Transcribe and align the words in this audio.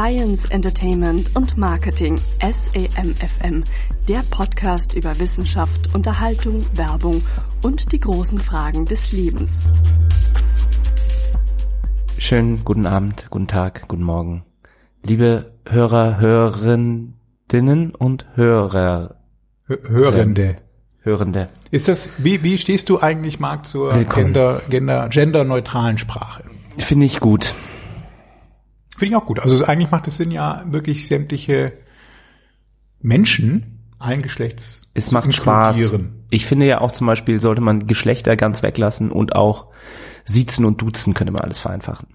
Science, 0.00 0.46
Entertainment 0.46 1.36
und 1.36 1.58
Marketing 1.58 2.18
SEMFM, 2.40 3.64
der 4.08 4.22
Podcast 4.30 4.94
über 4.94 5.20
Wissenschaft, 5.20 5.94
Unterhaltung, 5.94 6.64
Werbung 6.72 7.20
und 7.60 7.92
die 7.92 8.00
großen 8.00 8.38
Fragen 8.38 8.86
des 8.86 9.12
Lebens. 9.12 9.68
Schönen 12.16 12.64
guten 12.64 12.86
Abend, 12.86 13.26
guten 13.28 13.46
Tag, 13.46 13.88
guten 13.88 14.02
Morgen. 14.02 14.42
Liebe 15.04 15.52
Hörer, 15.68 16.18
Hörerinnen 16.18 17.14
und 17.98 18.26
Hörer. 18.36 19.16
Hörende. 19.66 20.56
Hörende. 21.02 21.50
Ist 21.70 21.88
das, 21.88 22.08
wie, 22.16 22.42
wie 22.42 22.56
stehst 22.56 22.88
du 22.88 23.00
eigentlich, 23.00 23.38
Marc, 23.38 23.66
zur 23.66 23.94
Willkommen. 23.94 24.32
Gender, 24.32 24.62
Gender, 24.70 25.08
genderneutralen 25.10 25.98
Sprache? 25.98 26.44
Finde 26.78 27.04
ich 27.04 27.20
gut. 27.20 27.54
Finde 29.00 29.16
ich 29.16 29.22
auch 29.22 29.24
gut. 29.24 29.40
Also 29.40 29.64
eigentlich 29.64 29.90
macht 29.90 30.06
es 30.08 30.18
Sinn, 30.18 30.30
ja 30.30 30.62
wirklich 30.66 31.08
sämtliche 31.08 31.72
Menschen 33.00 33.88
allen 33.98 34.20
Geschlechts 34.20 34.82
Es 34.92 35.10
macht 35.10 35.32
Spaß. 35.32 35.94
Ich 36.28 36.44
finde 36.44 36.66
ja 36.66 36.82
auch 36.82 36.92
zum 36.92 37.06
Beispiel 37.06 37.40
sollte 37.40 37.62
man 37.62 37.86
Geschlechter 37.86 38.36
ganz 38.36 38.62
weglassen 38.62 39.10
und 39.10 39.34
auch 39.34 39.68
Siezen 40.26 40.66
und 40.66 40.82
Duzen 40.82 41.14
könnte 41.14 41.32
man 41.32 41.40
alles 41.40 41.58
vereinfachen. 41.58 42.08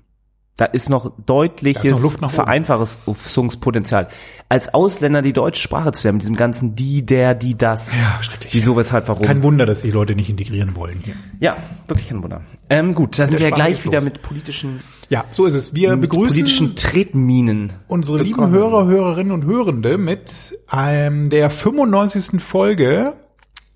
Da 0.57 0.63
ist 0.63 0.89
noch 0.89 1.11
deutliches 1.25 2.01
noch. 2.21 2.31
Vereinfachungspotenzial. 2.31 4.07
Als 4.47 4.73
Ausländer 4.73 5.21
die 5.21 5.33
deutsche 5.33 5.61
Sprache 5.61 5.91
zu 5.91 6.03
lernen, 6.07 6.17
mit 6.17 6.21
diesem 6.21 6.37
ganzen 6.37 6.75
die, 6.75 7.05
der, 7.05 7.35
die, 7.35 7.57
das. 7.57 7.91
Ja, 7.91 8.23
schrecklich. 8.23 8.53
Wieso, 8.53 8.77
weshalb, 8.77 9.09
warum. 9.09 9.25
Kein 9.25 9.43
Wunder, 9.43 9.65
dass 9.65 9.81
die 9.81 9.91
Leute 9.91 10.15
nicht 10.15 10.29
integrieren 10.29 10.73
wollen 10.77 10.99
hier. 11.03 11.15
ja, 11.41 11.57
wirklich 11.89 12.07
kein 12.07 12.23
Wunder. 12.23 12.41
Ähm, 12.69 12.93
gut, 12.95 13.19
da 13.19 13.27
sind 13.27 13.37
wir 13.37 13.49
ja 13.49 13.53
gleich 13.53 13.83
wieder 13.83 13.99
mit 13.99 14.21
politischen, 14.21 14.79
Ja, 15.09 15.25
so 15.31 15.45
ist 15.45 15.55
es. 15.55 15.73
Wir 15.75 15.91
mit 15.91 16.09
begrüßen 16.09 16.29
politischen 16.29 16.75
Tretminen. 16.77 17.73
unsere 17.87 18.23
lieben. 18.23 18.49
Hörer, 18.49 18.85
Hörerinnen 18.85 19.33
und 19.33 19.43
Hörende 19.43 19.97
mit 19.97 20.57
ähm, 20.71 21.29
der 21.29 21.49
95. 21.49 22.41
Folge 22.41 23.13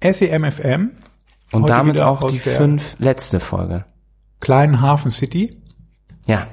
SEMFM. 0.01 0.91
Und 1.51 1.63
Heute 1.63 1.73
damit 1.73 1.99
auch 1.99 2.21
aus 2.21 2.31
die 2.31 2.39
fünf 2.39 2.95
letzte 2.99 3.41
Folge. 3.41 3.83
kleinen 4.39 4.79
Hafen 4.81 5.11
City. 5.11 5.57
Ja. 6.25 6.47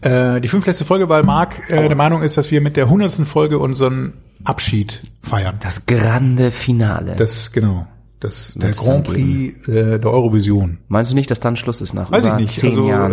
Äh, 0.00 0.40
die 0.40 0.48
fünfletzte 0.48 0.84
Folge, 0.84 1.08
weil 1.08 1.22
Marc 1.24 1.70
äh, 1.70 1.88
der 1.88 1.96
Meinung 1.96 2.22
ist, 2.22 2.36
dass 2.36 2.50
wir 2.50 2.60
mit 2.60 2.76
der 2.76 2.88
hundertsten 2.88 3.26
Folge 3.26 3.58
unseren 3.58 4.12
Abschied 4.44 5.00
feiern. 5.22 5.56
Das 5.60 5.86
grande 5.86 6.50
Finale. 6.52 7.16
Das, 7.16 7.50
genau. 7.52 7.86
Das, 8.20 8.54
der 8.54 8.72
Grand 8.72 9.04
Prix 9.04 9.68
äh, 9.68 9.98
der 10.00 10.10
Eurovision. 10.10 10.78
Meinst 10.88 11.10
du 11.12 11.14
nicht, 11.14 11.30
dass 11.30 11.38
dann 11.38 11.56
Schluss 11.56 11.80
ist 11.80 11.94
nach 11.94 12.10
Weiß 12.10 12.24
ich 12.24 12.30
über 12.30 12.40
nicht. 12.40 12.58
zehn 12.58 12.70
Also 12.70 12.88
Jahren? 12.88 13.12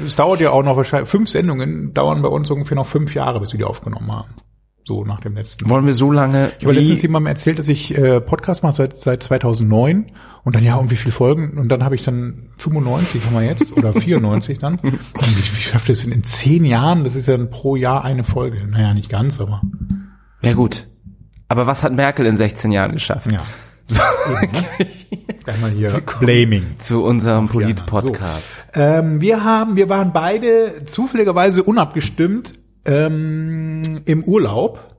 äh, 0.00 0.04
es 0.06 0.16
dauert 0.16 0.40
ja 0.40 0.50
auch 0.50 0.62
noch 0.62 0.76
wahrscheinlich, 0.76 1.08
fünf 1.08 1.28
Sendungen 1.28 1.92
dauern 1.92 2.22
bei 2.22 2.28
uns 2.28 2.50
ungefähr 2.50 2.76
noch 2.76 2.86
fünf 2.86 3.14
Jahre, 3.14 3.40
bis 3.40 3.52
wir 3.52 3.58
die 3.58 3.64
aufgenommen 3.64 4.10
haben. 4.10 4.28
So 4.88 5.04
nach 5.04 5.20
dem 5.20 5.34
letzten. 5.34 5.68
Wollen 5.68 5.84
wir 5.84 5.92
so 5.92 6.10
lange 6.10 6.50
Ich 6.58 6.64
habe 6.64 6.72
letztens 6.72 7.02
jemandem 7.02 7.26
erzählt, 7.26 7.58
dass 7.58 7.68
ich 7.68 7.94
äh, 7.94 8.22
Podcast 8.22 8.62
mache 8.62 8.74
seit, 8.74 8.96
seit 8.96 9.22
2009 9.22 10.12
und 10.44 10.56
dann 10.56 10.64
ja, 10.64 10.76
und 10.76 10.90
wie 10.90 10.96
viele 10.96 11.12
Folgen? 11.12 11.58
Und 11.58 11.68
dann 11.68 11.84
habe 11.84 11.94
ich 11.94 12.04
dann 12.04 12.48
95 12.56 13.22
haben 13.26 13.34
wir 13.34 13.42
jetzt 13.42 13.76
oder 13.76 13.92
94 13.92 14.58
dann. 14.60 14.78
Und 14.82 14.98
ich, 15.38 15.54
wie 15.54 15.60
schafft 15.60 15.90
das 15.90 16.04
denn 16.04 16.12
in 16.12 16.24
zehn 16.24 16.64
Jahren? 16.64 17.04
Das 17.04 17.16
ist 17.16 17.28
ja 17.28 17.36
dann 17.36 17.50
pro 17.50 17.76
Jahr 17.76 18.02
eine 18.02 18.24
Folge. 18.24 18.66
Naja, 18.66 18.94
nicht 18.94 19.10
ganz, 19.10 19.42
aber 19.42 19.60
ja 20.42 20.54
gut. 20.54 20.88
Aber 21.48 21.66
was 21.66 21.82
hat 21.82 21.92
Merkel 21.92 22.24
in 22.24 22.36
16 22.36 22.72
Jahren 22.72 22.92
geschafft? 22.92 23.30
ja. 23.30 23.42
Einmal 25.46 25.70
hier 25.72 26.00
Blaming. 26.18 26.78
Zu 26.78 27.02
unserem 27.02 27.48
Polit-Podcast. 27.48 28.48
So. 28.74 28.80
Ähm, 28.80 29.20
wir 29.20 29.44
haben, 29.44 29.76
wir 29.76 29.90
waren 29.90 30.14
beide 30.14 30.86
zufälligerweise 30.86 31.62
unabgestimmt 31.62 32.54
ähm, 32.84 34.02
im 34.04 34.24
Urlaub. 34.24 34.94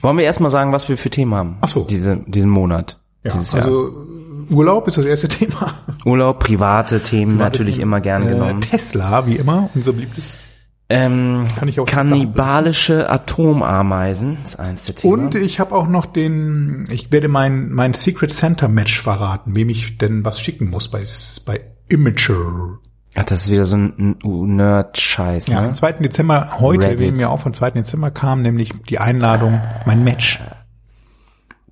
Wollen 0.00 0.16
wir 0.18 0.24
erstmal 0.24 0.50
sagen, 0.50 0.72
was 0.72 0.88
wir 0.88 0.96
für 0.96 1.10
Themen 1.10 1.34
haben? 1.34 1.58
Ach 1.60 1.68
so. 1.68 1.84
Diese, 1.84 2.16
diesen 2.26 2.50
Monat. 2.50 3.00
Ja, 3.24 3.32
also 3.34 4.06
Urlaub 4.50 4.86
ist 4.88 4.96
das 4.96 5.04
erste 5.04 5.28
Thema. 5.28 5.74
Urlaub, 6.04 6.38
private 6.38 7.00
Themen 7.02 7.36
natürlich 7.36 7.78
immer 7.80 8.00
gern 8.00 8.22
Äh, 8.26 8.28
genommen. 8.30 8.60
Tesla, 8.60 9.26
wie 9.26 9.36
immer, 9.36 9.70
unser 9.74 9.92
beliebtes. 9.92 10.38
Ähm, 10.90 11.46
Kann 11.58 11.68
ich 11.68 11.80
auch 11.80 11.84
kannibalische 11.86 13.10
Atomameisen 13.10 14.38
ist 14.42 14.58
eins 14.58 14.84
der 14.84 14.94
Themen. 14.94 15.12
Und 15.12 15.34
ich 15.34 15.60
habe 15.60 15.74
auch 15.74 15.86
noch 15.86 16.06
den, 16.06 16.86
ich 16.90 17.12
werde 17.12 17.28
mein 17.28 17.68
mein 17.70 17.92
Secret 17.92 18.32
Santa 18.32 18.68
Match 18.68 18.98
verraten, 18.98 19.54
wem 19.54 19.68
ich 19.68 19.98
denn 19.98 20.24
was 20.24 20.40
schicken 20.40 20.70
muss 20.70 20.88
bei 20.88 21.04
bei 21.44 21.60
Imager. 21.90 22.78
Ach, 23.20 23.24
das 23.24 23.44
ist 23.44 23.50
wieder 23.50 23.64
so 23.64 23.76
ein 23.76 24.16
Nerd-Scheiß, 24.22 25.48
Ja, 25.48 25.60
ne? 25.60 25.68
am 25.68 25.74
2. 25.74 25.92
Dezember 25.94 26.60
heute, 26.60 26.84
Reddit. 26.86 27.00
wem 27.00 27.16
mir 27.16 27.30
auch 27.30 27.40
vom 27.40 27.52
2. 27.52 27.72
Dezember 27.72 28.12
kam, 28.12 28.42
nämlich 28.42 28.72
die 28.88 29.00
Einladung, 29.00 29.60
mein 29.86 30.04
Match. 30.04 30.40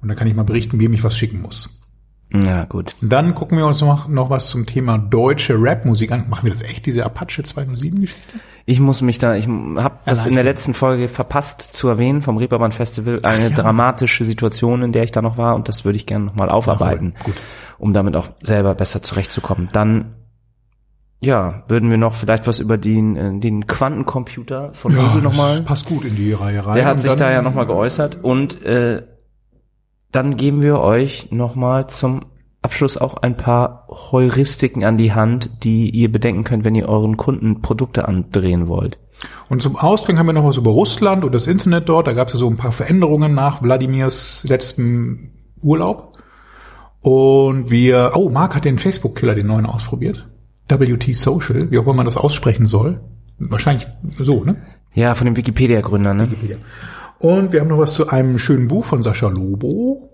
Und 0.03 0.09
da 0.09 0.15
kann 0.17 0.27
ich 0.27 0.35
mal 0.35 0.43
berichten, 0.43 0.81
wem 0.81 0.93
ich 0.93 1.05
was 1.05 1.17
schicken 1.17 1.43
muss. 1.43 1.71
Ja, 2.33 2.65
gut. 2.65 2.97
Und 3.01 3.11
dann 3.11 3.37
gucken 3.37 3.56
wir 3.59 3.67
uns 3.67 3.81
noch, 3.81 4.09
noch 4.09 4.29
was 4.29 4.49
zum 4.49 4.67
Thema 4.67 4.99
deutsche 4.99 5.55
Rapmusik 5.56 6.11
an. 6.11 6.29
Machen 6.29 6.47
wir 6.47 6.51
das 6.53 6.62
echt, 6.62 6.85
diese 6.85 7.05
Apache 7.05 7.45
207 7.45 8.01
Geschichte? 8.01 8.41
Ich 8.65 8.81
muss 8.81 9.01
mich 9.01 9.19
da, 9.21 9.37
ich 9.37 9.47
habe 9.47 9.99
das 10.05 10.27
in 10.27 10.35
der 10.35 10.43
letzten 10.43 10.75
Folge 10.75 11.06
verpasst 11.09 11.61
zu 11.62 11.87
erwähnen 11.87 12.23
vom 12.23 12.37
Reeperbahn 12.39 12.73
Festival, 12.73 13.21
eine 13.23 13.53
dramatische 13.53 14.25
Situation, 14.25 14.83
in 14.83 14.91
der 14.91 15.05
ich 15.05 15.12
da 15.12 15.23
noch 15.23 15.39
war 15.39 15.55
und 15.55 15.69
das 15.69 15.85
würde 15.85 15.95
ich 15.97 16.06
gerne 16.06 16.25
nochmal 16.25 16.49
aufarbeiten, 16.51 17.15
wir. 17.17 17.25
Gut. 17.27 17.35
um 17.79 17.95
damit 17.95 18.17
auch 18.17 18.27
selber 18.43 18.75
besser 18.75 19.05
zurechtzukommen. 19.05 19.69
Dann, 19.71 20.17
ja, 21.21 21.65
würden 21.69 21.91
wir 21.91 21.97
noch 21.97 22.15
vielleicht 22.15 22.47
was 22.47 22.59
über 22.59 22.77
den, 22.77 23.16
äh, 23.16 23.41
den 23.41 23.66
Quantencomputer 23.66 24.72
von 24.75 24.94
Google 24.94 25.22
nochmal. 25.22 25.56
das 25.56 25.65
passt 25.65 25.87
gut 25.87 26.04
in 26.04 26.16
die 26.16 26.32
Reihe 26.32 26.65
rein. 26.65 26.75
Der 26.75 26.84
hat 26.84 27.00
sich 27.00 27.15
da 27.15 27.31
ja 27.31 27.43
nochmal 27.43 27.66
geäußert 27.66 28.19
und 28.22 28.62
äh, 28.62 29.03
dann 30.12 30.37
geben 30.37 30.62
wir 30.62 30.81
euch 30.81 31.31
nochmal 31.31 31.88
zum 31.88 32.26
Abschluss 32.62 32.97
auch 32.97 33.16
ein 33.16 33.37
paar 33.37 33.87
Heuristiken 33.88 34.84
an 34.84 34.99
die 34.99 35.12
Hand, 35.12 35.62
die 35.65 35.91
ihr 35.91 36.10
bedenken 36.10 36.44
könnt, 36.44 36.65
wenn 36.65 36.75
ihr 36.75 36.88
euren 36.88 37.16
Kunden 37.16 37.62
Produkte 37.62 38.09
andrehen 38.09 38.66
wollt. 38.66 38.99
Und 39.49 39.62
zum 39.62 39.76
Ausgang 39.76 40.19
haben 40.19 40.26
wir 40.26 40.32
noch 40.32 40.44
was 40.44 40.56
über 40.56 40.71
Russland 40.71 41.25
und 41.25 41.32
das 41.32 41.47
Internet 41.47 41.88
dort. 41.88 42.06
Da 42.06 42.12
gab 42.12 42.26
es 42.26 42.34
ja 42.34 42.38
so 42.38 42.49
ein 42.49 42.56
paar 42.56 42.72
Veränderungen 42.72 43.34
nach 43.34 43.62
Wladimirs 43.62 44.44
letztem 44.49 45.31
Urlaub. 45.62 46.19
Und 47.00 47.71
wir, 47.71 48.12
oh, 48.15 48.31
Marc 48.31 48.56
hat 48.56 48.65
den 48.65 48.78
Facebook-Killer, 48.78 49.34
den 49.34 49.47
neuen, 49.47 49.66
ausprobiert. 49.66 50.28
WT 50.69 51.15
Social, 51.15 51.71
wie 51.71 51.78
auch 51.78 51.84
immer 51.84 51.94
man 51.94 52.06
das 52.06 52.16
aussprechen 52.16 52.66
soll. 52.66 53.00
Wahrscheinlich 53.38 53.87
so, 54.19 54.43
ne? 54.44 54.56
Ja, 54.94 55.15
von 55.15 55.27
dem 55.27 55.37
Wikipedia-Gründer, 55.37 56.15
ne? 56.15 56.28
Und 57.19 57.53
wir 57.53 57.60
haben 57.60 57.69
noch 57.69 57.78
was 57.78 57.94
zu 57.94 58.09
einem 58.09 58.38
schönen 58.38 58.66
Buch 58.69 58.84
von 58.84 59.03
Sascha 59.03 59.28
Lobo. 59.28 60.10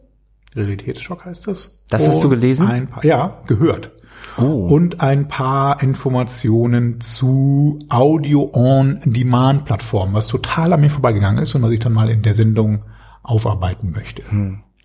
Realitätsschock 0.54 1.24
heißt 1.24 1.46
das. 1.46 1.78
Das 1.88 2.06
hast 2.06 2.22
du 2.22 2.28
Und 2.28 2.34
gelesen? 2.34 2.66
Ein 2.66 2.88
paar, 2.88 3.02
ja, 3.04 3.40
gehört. 3.46 3.92
Oh. 4.38 4.66
Und 4.66 5.00
ein 5.00 5.26
paar 5.28 5.82
Informationen 5.82 7.00
zu 7.00 7.78
Audio-on-Demand-Plattformen, 7.88 10.12
was 10.14 10.28
total 10.28 10.72
an 10.72 10.80
mir 10.80 10.90
vorbeigegangen 10.90 11.42
ist 11.42 11.54
und 11.54 11.62
was 11.62 11.72
ich 11.72 11.80
dann 11.80 11.92
mal 11.92 12.08
in 12.10 12.22
der 12.22 12.34
Sendung 12.34 12.84
aufarbeiten 13.22 13.90
möchte. 13.92 14.22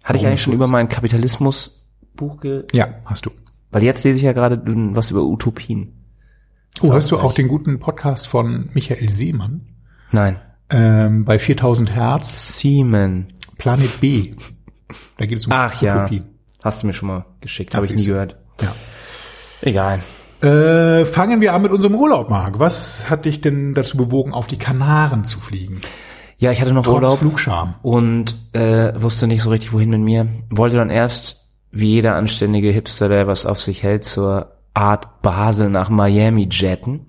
Hatte 0.03 0.19
ich 0.19 0.25
eigentlich 0.25 0.41
schon 0.41 0.53
über 0.53 0.67
mein 0.67 0.89
Kapitalismus-Buch 0.89 2.39
ge... 2.39 2.63
Ja, 2.71 2.87
hast 3.05 3.25
du. 3.25 3.31
Weil 3.77 3.83
jetzt 3.83 4.03
lese 4.03 4.17
ich 4.17 4.23
ja 4.23 4.33
gerade 4.33 4.59
was 4.65 5.11
über 5.11 5.21
Utopien. 5.21 5.93
Oh, 6.81 6.91
hast 6.93 7.11
du 7.11 7.19
auch 7.19 7.33
den 7.33 7.47
guten 7.47 7.77
Podcast 7.79 8.27
von 8.27 8.69
Michael 8.73 9.07
Seemann 9.07 9.67
Nein. 10.11 10.39
ähm, 10.71 11.25
bei 11.25 11.37
4000 11.37 11.91
Hertz, 11.93 12.57
Siemen. 12.57 13.33
Planet 13.59 14.01
B. 14.01 14.31
Da 15.17 15.27
geht 15.27 15.37
es 15.37 15.45
um 15.45 15.51
Ach 15.53 15.79
ja. 15.79 15.95
Utopien. 15.97 16.25
Hast 16.63 16.81
du 16.81 16.87
mir 16.87 16.93
schon 16.93 17.07
mal 17.09 17.25
geschickt, 17.39 17.75
habe 17.75 17.85
ich 17.85 17.93
nie 17.93 18.05
gehört. 18.05 18.37
Ja. 18.61 18.73
Egal. 19.61 19.99
Äh, 20.41 21.05
fangen 21.05 21.39
wir 21.39 21.53
an 21.53 21.61
mit 21.61 21.71
unserem 21.71 21.93
Urlaub, 21.93 22.31
Marc. 22.31 22.57
Was 22.57 23.11
hat 23.11 23.25
dich 23.25 23.41
denn 23.41 23.75
dazu 23.75 23.95
bewogen, 23.95 24.33
auf 24.33 24.47
die 24.47 24.57
Kanaren 24.57 25.23
zu 25.23 25.39
fliegen? 25.39 25.81
Ja, 26.39 26.49
ich 26.49 26.61
hatte 26.61 26.73
noch 26.73 26.83
Trotz 26.83 26.95
Urlaub. 26.95 27.19
Flugscham. 27.19 27.75
und 27.83 28.37
äh, 28.53 28.99
wusste 28.99 29.27
nicht 29.27 29.43
so 29.43 29.51
richtig, 29.51 29.71
wohin 29.71 29.91
mit 29.91 30.01
mir. 30.01 30.27
Wollte 30.49 30.77
dann 30.77 30.89
erst, 30.89 31.46
wie 31.71 31.91
jeder 31.91 32.15
anständige 32.15 32.71
Hipster, 32.71 33.09
der 33.09 33.27
was 33.27 33.45
auf 33.45 33.61
sich 33.61 33.83
hält, 33.83 34.05
zur 34.05 34.53
Art 34.73 35.21
Basel 35.21 35.69
nach 35.69 35.89
Miami 35.89 36.47
jetten. 36.51 37.07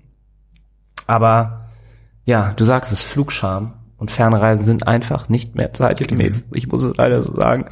Aber 1.07 1.65
ja, 2.25 2.53
du 2.53 2.63
sagst 2.63 2.91
es, 2.91 3.03
Flugscham 3.03 3.78
und 3.99 4.11
Fernreisen 4.11 4.65
sind 4.65 4.87
einfach 4.87 5.27
nicht 5.27 5.55
mehr 5.55 5.73
zeitgemäß. 5.73 6.45
Ich 6.53 6.67
muss 6.67 6.83
es 6.83 6.95
leider 6.95 7.21
so 7.21 7.35
sagen. 7.35 7.65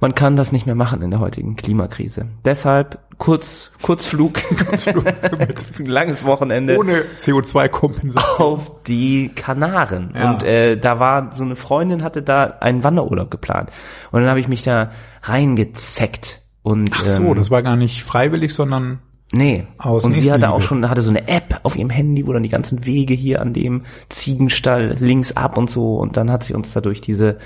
Man 0.00 0.14
kann 0.14 0.36
das 0.36 0.52
nicht 0.52 0.64
mehr 0.66 0.76
machen 0.76 1.02
in 1.02 1.10
der 1.10 1.18
heutigen 1.18 1.56
Klimakrise. 1.56 2.26
Deshalb 2.44 2.98
kurz, 3.18 3.72
Kurzflug, 3.82 4.40
ein 5.78 5.86
langes 5.86 6.24
Wochenende 6.24 6.78
Ohne 6.78 7.02
CO2-Kompensation. 7.18 8.38
auf 8.38 8.82
die 8.84 9.30
Kanaren. 9.34 10.12
Ja. 10.14 10.30
Und 10.30 10.44
äh, 10.44 10.76
da 10.76 11.00
war 11.00 11.34
so 11.34 11.42
eine 11.42 11.56
Freundin 11.56 12.04
hatte 12.04 12.22
da 12.22 12.44
einen 12.60 12.84
Wanderurlaub 12.84 13.30
geplant. 13.30 13.70
Und 14.12 14.20
dann 14.20 14.30
habe 14.30 14.40
ich 14.40 14.48
mich 14.48 14.62
da 14.62 14.92
reingezeckt. 15.22 16.42
Und 16.62 16.90
Ach 16.94 17.04
so, 17.04 17.22
ähm, 17.24 17.34
das 17.34 17.50
war 17.50 17.62
gar 17.62 17.76
nicht 17.76 18.04
freiwillig, 18.04 18.54
sondern 18.54 19.00
Nee. 19.32 19.66
Aus 19.78 20.04
und 20.04 20.14
sie 20.14 20.30
hatte 20.30 20.50
auch 20.50 20.62
schon, 20.62 20.88
hatte 20.88 21.02
so 21.02 21.10
eine 21.10 21.26
App 21.26 21.60
auf 21.64 21.76
ihrem 21.76 21.90
Handy, 21.90 22.26
wo 22.26 22.32
dann 22.32 22.44
die 22.44 22.48
ganzen 22.48 22.86
Wege 22.86 23.12
hier 23.12 23.42
an 23.42 23.52
dem 23.52 23.82
Ziegenstall 24.08 24.94
links 25.00 25.32
ab 25.32 25.58
und 25.58 25.68
so. 25.68 25.96
Und 25.96 26.16
dann 26.16 26.30
hat 26.30 26.44
sie 26.44 26.54
uns 26.54 26.72
da 26.72 26.80
durch 26.80 27.00
diese 27.00 27.38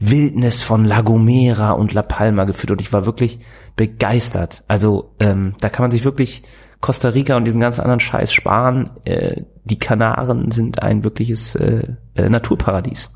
Wildnis 0.00 0.62
von 0.62 0.84
La 0.84 1.02
Gomera 1.02 1.72
und 1.72 1.92
La 1.92 2.02
Palma 2.02 2.44
geführt. 2.44 2.72
Und 2.72 2.80
ich 2.80 2.92
war 2.92 3.06
wirklich 3.06 3.38
begeistert. 3.76 4.64
Also 4.66 5.14
ähm, 5.20 5.54
da 5.60 5.68
kann 5.68 5.84
man 5.84 5.92
sich 5.92 6.04
wirklich 6.04 6.42
Costa 6.80 7.10
Rica 7.10 7.36
und 7.36 7.44
diesen 7.44 7.60
ganzen 7.60 7.82
anderen 7.82 8.00
Scheiß 8.00 8.32
sparen. 8.32 8.90
Äh, 9.04 9.42
die 9.64 9.78
Kanaren 9.78 10.50
sind 10.50 10.82
ein 10.82 11.04
wirkliches 11.04 11.54
äh, 11.54 11.84
äh, 12.14 12.28
Naturparadies. 12.28 13.14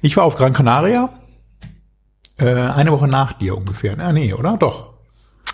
Ich 0.00 0.16
war 0.16 0.24
auf 0.24 0.36
Gran 0.36 0.52
Canaria, 0.52 1.10
äh, 2.38 2.54
eine 2.54 2.92
Woche 2.92 3.08
nach 3.08 3.32
dir 3.32 3.56
ungefähr. 3.56 3.98
Ah, 3.98 4.12
nee, 4.12 4.32
oder? 4.32 4.56
Doch. 4.56 4.95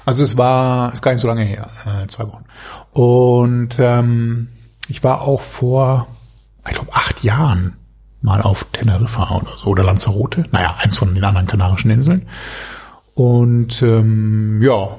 Also 0.04 0.25
es 0.25 0.37
war, 0.37 0.93
ist 0.93 1.02
gar 1.02 1.12
nicht 1.12 1.20
so 1.20 1.28
lange 1.28 1.44
her, 1.44 1.70
äh, 1.87 2.06
zwei 2.08 2.25
Wochen. 2.26 2.44
Und 2.93 3.78
ähm, 3.78 4.49
ich 4.88 5.04
war 5.04 5.22
auch 5.22 5.40
vor, 5.40 6.08
ich 6.69 6.75
glaube, 6.75 6.93
acht 6.93 7.22
Jahren 7.22 7.76
mal 8.20 8.43
auf 8.43 8.64
Teneriffa 8.72 9.37
oder 9.37 9.56
so, 9.56 9.66
oder 9.66 9.84
Lanzarote. 9.84 10.46
Naja, 10.52 10.76
eins 10.78 10.96
von 10.96 11.14
den 11.14 11.25
anderen 11.25 11.46
kanarischen 11.46 11.90
Inseln. 11.90 12.28
Und 13.14 13.82
ähm, 13.82 14.60
ja, 14.62 14.96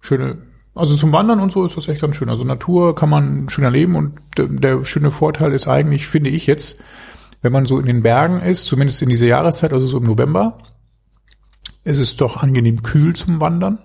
schöne, 0.00 0.38
also 0.74 0.94
zum 0.94 1.12
Wandern 1.12 1.40
und 1.40 1.52
so 1.52 1.64
ist 1.64 1.76
das 1.76 1.88
echt 1.88 2.02
ganz 2.02 2.16
schön. 2.16 2.28
Also 2.28 2.44
Natur 2.44 2.94
kann 2.94 3.08
man 3.08 3.48
schön 3.48 3.64
erleben 3.64 3.96
und 3.96 4.18
der, 4.36 4.46
der 4.46 4.84
schöne 4.84 5.10
Vorteil 5.10 5.52
ist 5.52 5.66
eigentlich, 5.66 6.06
finde 6.06 6.30
ich 6.30 6.46
jetzt, 6.46 6.80
wenn 7.42 7.52
man 7.52 7.66
so 7.66 7.78
in 7.78 7.86
den 7.86 8.02
Bergen 8.02 8.40
ist, 8.40 8.66
zumindest 8.66 9.02
in 9.02 9.08
dieser 9.08 9.26
Jahreszeit, 9.26 9.72
also 9.72 9.86
so 9.86 9.98
im 9.98 10.04
November, 10.04 10.58
ist 11.84 11.98
es 11.98 12.16
doch 12.16 12.36
angenehm 12.42 12.82
kühl 12.82 13.14
zum 13.14 13.40
Wandern. 13.40 13.78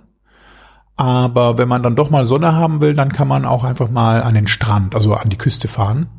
Aber 1.02 1.58
wenn 1.58 1.68
man 1.68 1.82
dann 1.82 1.96
doch 1.96 2.12
mal 2.12 2.26
Sonne 2.26 2.54
haben 2.54 2.80
will, 2.80 2.94
dann 2.94 3.12
kann 3.12 3.28
man 3.28 3.44
auch 3.44 3.64
einfach 3.64 3.90
mal 3.90 4.22
an 4.22 4.36
den 4.36 4.46
Strand, 4.46 4.94
also 4.94 5.16
an 5.16 5.30
die 5.30 5.38
Küste 5.38 5.68
fahren 5.68 6.10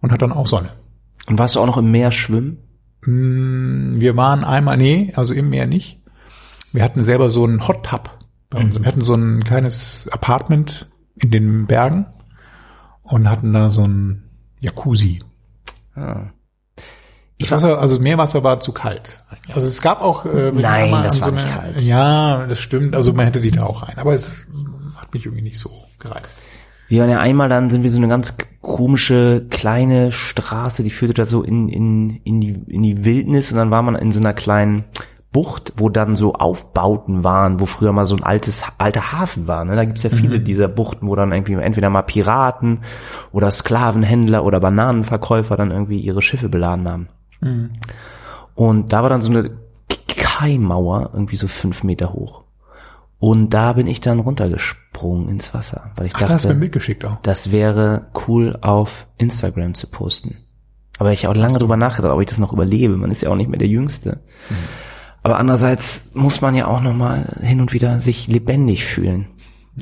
und 0.00 0.12
hat 0.12 0.22
dann 0.22 0.30
auch 0.30 0.46
Sonne. 0.46 0.68
Und 1.26 1.36
warst 1.36 1.56
du 1.56 1.60
auch 1.60 1.66
noch 1.66 1.78
im 1.78 1.90
Meer 1.90 2.12
schwimmen? 2.12 2.58
Mm, 3.04 3.98
Wir 3.98 4.16
waren 4.16 4.44
einmal, 4.44 4.76
nee, 4.76 5.12
also 5.16 5.34
im 5.34 5.50
Meer 5.50 5.66
nicht. 5.66 6.00
Wir 6.72 6.84
hatten 6.84 7.02
selber 7.02 7.28
so 7.28 7.42
einen 7.42 7.66
Hot 7.66 7.84
Tub 7.84 8.18
bei 8.50 8.60
uns. 8.60 8.78
Wir 8.78 8.86
hatten 8.86 9.00
so 9.00 9.14
ein 9.14 9.42
kleines 9.42 10.08
Apartment 10.12 10.88
in 11.16 11.32
den 11.32 11.66
Bergen 11.66 12.06
und 13.02 13.28
hatten 13.28 13.52
da 13.52 13.68
so 13.68 13.82
ein 13.82 14.30
Jacuzzi. 14.60 15.18
Ah. 15.96 16.26
Das 17.40 17.50
Wasser, 17.50 17.78
also 17.80 17.94
das 17.94 18.02
Meerwasser 18.02 18.44
war 18.44 18.60
zu 18.60 18.72
kalt. 18.72 19.18
Also 19.52 19.66
es 19.66 19.80
gab 19.80 20.02
auch 20.02 20.26
äh, 20.26 20.52
Nein, 20.52 20.90
das 21.02 21.20
war 21.20 21.30
nicht 21.30 21.46
kalt. 21.46 21.80
Ja, 21.80 22.46
das 22.46 22.60
stimmt. 22.60 22.94
Also 22.94 23.12
man 23.12 23.24
hätte 23.26 23.38
sich 23.38 23.52
da 23.52 23.64
auch 23.64 23.82
rein, 23.82 23.96
aber 23.96 24.14
es 24.14 24.46
hat 24.96 25.12
mich 25.14 25.24
irgendwie 25.24 25.42
nicht 25.42 25.58
so 25.58 25.70
gereizt. 25.98 26.36
Wir 26.88 27.02
waren 27.02 27.10
ja 27.10 27.20
einmal, 27.20 27.48
dann 27.48 27.70
sind 27.70 27.82
wir 27.82 27.90
so 27.90 27.98
eine 27.98 28.08
ganz 28.08 28.36
komische 28.60 29.46
kleine 29.48 30.10
Straße, 30.10 30.82
die 30.82 30.90
führte 30.90 31.14
da 31.14 31.24
so 31.24 31.42
in, 31.42 31.68
in, 31.68 32.20
in, 32.24 32.40
die, 32.40 32.50
in 32.66 32.82
die 32.82 33.04
Wildnis 33.04 33.52
und 33.52 33.58
dann 33.58 33.70
war 33.70 33.82
man 33.82 33.94
in 33.94 34.10
so 34.10 34.18
einer 34.18 34.32
kleinen 34.32 34.84
Bucht, 35.32 35.74
wo 35.76 35.88
dann 35.88 36.16
so 36.16 36.34
Aufbauten 36.34 37.22
waren, 37.22 37.60
wo 37.60 37.66
früher 37.66 37.92
mal 37.92 38.06
so 38.06 38.16
ein 38.16 38.24
altes, 38.24 38.64
alter 38.78 39.12
Hafen 39.12 39.46
war. 39.46 39.64
Ne? 39.64 39.76
Da 39.76 39.84
gibt's 39.84 40.02
ja 40.02 40.10
viele 40.10 40.40
dieser 40.40 40.66
Buchten, 40.66 41.06
wo 41.06 41.14
dann 41.14 41.32
irgendwie 41.32 41.54
entweder 41.54 41.88
mal 41.90 42.02
Piraten 42.02 42.80
oder 43.30 43.52
Sklavenhändler 43.52 44.44
oder 44.44 44.58
Bananenverkäufer 44.58 45.56
dann 45.56 45.70
irgendwie 45.70 46.00
ihre 46.00 46.22
Schiffe 46.22 46.48
beladen 46.48 46.88
haben. 46.88 47.08
Und 48.54 48.92
da 48.92 49.02
war 49.02 49.10
dann 49.10 49.22
so 49.22 49.30
eine 49.30 49.50
Kaimauer, 50.08 51.10
irgendwie 51.12 51.36
so 51.36 51.48
fünf 51.48 51.82
Meter 51.84 52.12
hoch. 52.12 52.44
Und 53.18 53.50
da 53.50 53.74
bin 53.74 53.86
ich 53.86 54.00
dann 54.00 54.18
runtergesprungen 54.18 55.28
ins 55.28 55.52
Wasser, 55.52 55.90
weil 55.96 56.06
ich 56.06 56.14
Ach, 56.14 56.20
da 56.20 56.26
dachte, 56.26 56.48
auch. 57.04 57.18
das 57.22 57.52
wäre 57.52 58.06
cool 58.26 58.56
auf 58.62 59.06
Instagram 59.18 59.74
zu 59.74 59.86
posten. 59.88 60.38
Aber 60.98 61.12
ich 61.12 61.24
habe 61.24 61.34
auch 61.34 61.40
lange 61.40 61.58
drüber 61.58 61.76
nachgedacht, 61.76 62.12
ob 62.12 62.20
ich 62.20 62.28
das 62.28 62.38
noch 62.38 62.52
überlebe. 62.52 62.96
Man 62.96 63.10
ist 63.10 63.22
ja 63.22 63.30
auch 63.30 63.36
nicht 63.36 63.48
mehr 63.48 63.58
der 63.58 63.68
Jüngste. 63.68 64.20
Aber 65.22 65.38
andererseits 65.38 66.10
muss 66.14 66.40
man 66.40 66.54
ja 66.54 66.66
auch 66.66 66.80
noch 66.80 66.94
mal 66.94 67.26
hin 67.40 67.60
und 67.60 67.72
wieder 67.72 68.00
sich 68.00 68.26
lebendig 68.26 68.84
fühlen. 68.84 69.26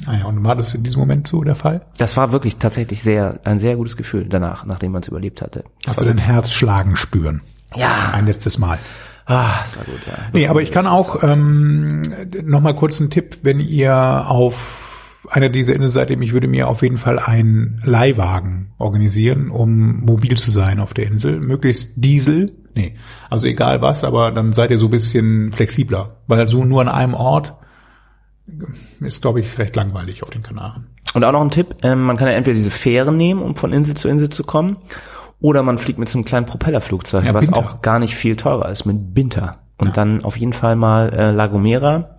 Ah 0.07 0.19
ja, 0.19 0.25
und 0.27 0.45
war 0.45 0.55
das 0.55 0.75
in 0.75 0.83
diesem 0.83 1.01
Moment 1.01 1.27
so 1.27 1.43
der 1.43 1.55
Fall? 1.55 1.87
Das 1.97 2.17
war 2.17 2.31
wirklich 2.31 2.57
tatsächlich 2.57 3.03
sehr 3.03 3.41
ein 3.45 3.59
sehr 3.59 3.77
gutes 3.77 3.97
Gefühl 3.97 4.27
danach, 4.29 4.65
nachdem 4.65 4.93
man 4.93 5.03
es 5.03 5.09
überlebt 5.09 5.43
hatte. 5.43 5.65
Das 5.83 5.93
Hast 5.93 6.01
du 6.01 6.05
dein 6.05 6.19
Herz 6.19 6.53
schlagen 6.53 6.95
spüren? 6.97 7.41
Ja. 7.75 8.13
Ein 8.13 8.27
letztes 8.27 8.59
Mal. 8.59 8.79
Ah, 9.27 9.59
das 9.61 9.77
war 9.77 9.85
gut, 9.85 10.07
ja. 10.07 10.15
Nee, 10.33 10.49
aber 10.49 10.63
ich 10.63 10.71
kann 10.71 10.87
auch 10.87 11.23
ähm, 11.23 12.03
noch 12.45 12.61
mal 12.61 12.75
kurz 12.75 13.01
einen 13.01 13.11
Tipp, 13.11 13.39
wenn 13.43 13.61
ihr 13.61 13.95
auf 14.27 15.19
einer 15.31 15.51
dieser 15.51 15.75
Inseln 15.75 15.91
seid, 15.91 16.11
ich 16.11 16.33
würde 16.33 16.49
mir 16.49 16.69
auf 16.69 16.83
jeden 16.83 16.97
Fall 16.97 17.19
einen 17.19 17.81
Leihwagen 17.85 18.73
organisieren, 18.79 19.51
um 19.51 20.01
mobil 20.01 20.39
zu 20.39 20.51
sein 20.51 20.81
auf 20.81 20.95
der 20.95 21.07
Insel. 21.07 21.41
Möglichst 21.41 21.93
Diesel, 21.97 22.53
nee, 22.75 22.95
also 23.29 23.47
egal 23.47 23.83
was, 23.83 24.05
aber 24.05 24.33
dann 24.33 24.53
seid 24.53 24.71
ihr 24.71 24.79
so 24.79 24.87
ein 24.87 24.91
bisschen 24.91 25.53
flexibler, 25.53 26.17
weil 26.27 26.49
so 26.49 26.65
nur 26.65 26.81
an 26.81 26.89
einem 26.89 27.15
Ort 27.15 27.55
ist, 29.01 29.23
glaube 29.23 29.41
ich, 29.41 29.59
recht 29.59 29.77
langweilig 29.77 30.23
auf 30.23 30.31
den 30.31 30.43
Kanaren. 30.43 30.87
Und 31.15 31.25
auch 31.25 31.33
noch 31.33 31.41
ein 31.41 31.51
Tipp, 31.51 31.77
ähm, 31.83 32.03
man 32.03 32.17
kann 32.17 32.29
ja 32.29 32.35
entweder 32.35 32.55
diese 32.57 32.71
Fähren 32.71 33.17
nehmen, 33.17 33.43
um 33.43 33.57
von 33.57 33.73
Insel 33.73 33.97
zu 33.97 34.09
Insel 34.09 34.29
zu 34.31 34.45
kommen, 34.45 34.77
oder 35.41 35.63
man 35.63 35.79
fliegt 35.79 35.99
mit 35.99 36.09
so 36.09 36.19
einem 36.19 36.25
kleinen 36.25 36.47
Propellerflugzeug, 36.47 37.25
Ja, 37.25 37.35
was 37.35 37.45
Binter. 37.45 37.61
auch 37.61 37.81
gar 37.83 37.99
nicht 37.99 38.17
viel 38.17 38.37
teurer 38.37 38.69
ist, 38.71 38.85
mit 38.87 39.15
Binter. 39.15 39.61
Und 39.79 39.97
dann 39.97 40.25
auf 40.25 40.37
jeden 40.37 40.53
Fall 40.53 40.75
mal 40.75 41.13
äh, 41.15 41.31
La 41.31 41.47
Gomera 41.47 42.17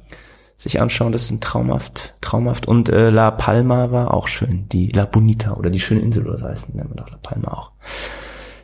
sich 0.55 0.81
anschauen, 0.81 1.11
das 1.11 1.23
ist 1.23 1.31
ein 1.31 1.41
traumhaft, 1.41 2.15
traumhaft. 2.21 2.67
Und 2.67 2.89
äh, 2.89 3.09
La 3.09 3.31
Palma 3.31 3.91
war 3.91 4.13
auch 4.13 4.27
schön, 4.27 4.67
die 4.69 4.91
La 4.91 5.05
Bonita 5.05 5.53
oder 5.53 5.69
die 5.69 5.79
schöne 5.79 6.01
Insel, 6.01 6.27
oder 6.27 6.37
das 6.37 6.43
heißt, 6.43 6.75
nennen 6.75 6.89
wir 6.89 6.95
doch 7.03 7.09
La 7.09 7.17
Palma 7.21 7.49
auch. 7.49 7.71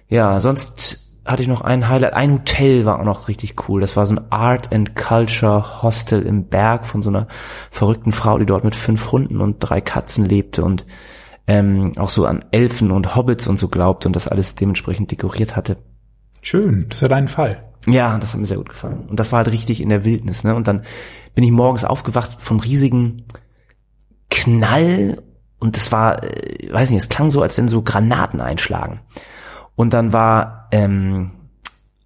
Ja, 0.09 0.39
sonst 0.39 1.04
hatte 1.25 1.41
ich 1.41 1.47
noch 1.47 1.61
ein 1.61 1.89
Highlight. 1.89 2.13
Ein 2.13 2.33
Hotel 2.33 2.85
war 2.85 2.99
auch 2.99 3.05
noch 3.05 3.27
richtig 3.27 3.67
cool. 3.67 3.81
Das 3.81 3.97
war 3.97 4.05
so 4.05 4.15
ein 4.15 4.31
Art 4.31 4.71
and 4.73 4.95
Culture 4.95 5.81
Hostel 5.81 6.21
im 6.21 6.45
Berg 6.45 6.85
von 6.85 7.01
so 7.01 7.09
einer 7.09 7.27
verrückten 7.71 8.11
Frau, 8.11 8.37
die 8.37 8.45
dort 8.45 8.63
mit 8.63 8.75
fünf 8.75 9.11
Hunden 9.11 9.41
und 9.41 9.57
drei 9.59 9.81
Katzen 9.81 10.25
lebte 10.25 10.63
und 10.63 10.85
ähm, 11.47 11.93
auch 11.97 12.09
so 12.09 12.25
an 12.25 12.45
Elfen 12.51 12.91
und 12.91 13.15
Hobbits 13.15 13.47
und 13.47 13.57
so 13.57 13.67
glaubte 13.67 14.07
und 14.07 14.15
das 14.15 14.27
alles 14.27 14.55
dementsprechend 14.55 15.11
dekoriert 15.11 15.55
hatte. 15.55 15.77
Schön, 16.41 16.85
das 16.89 16.97
ist 16.97 17.01
ja 17.01 17.07
dein 17.07 17.27
Fall. 17.27 17.63
Ja, 17.87 18.17
das 18.17 18.33
hat 18.33 18.39
mir 18.39 18.47
sehr 18.47 18.57
gut 18.57 18.69
gefallen. 18.69 19.07
Und 19.07 19.19
das 19.19 19.31
war 19.31 19.37
halt 19.37 19.51
richtig 19.51 19.81
in 19.81 19.89
der 19.89 20.05
Wildnis, 20.05 20.43
ne? 20.43 20.55
Und 20.55 20.67
dann 20.67 20.83
bin 21.33 21.43
ich 21.43 21.51
morgens 21.51 21.85
aufgewacht 21.85 22.31
vom 22.39 22.59
riesigen 22.59 23.25
Knall 24.31 25.21
und 25.59 25.75
das 25.75 25.91
war, 25.91 26.23
äh, 26.23 26.71
weiß 26.71 26.91
nicht, 26.91 27.01
es 27.03 27.09
klang 27.09 27.31
so, 27.31 27.41
als 27.41 27.57
wenn 27.57 27.67
so 27.67 27.81
Granaten 27.81 28.41
einschlagen. 28.41 29.01
Und 29.75 29.93
dann 29.93 30.13
war 30.13 30.67
ähm, 30.71 31.31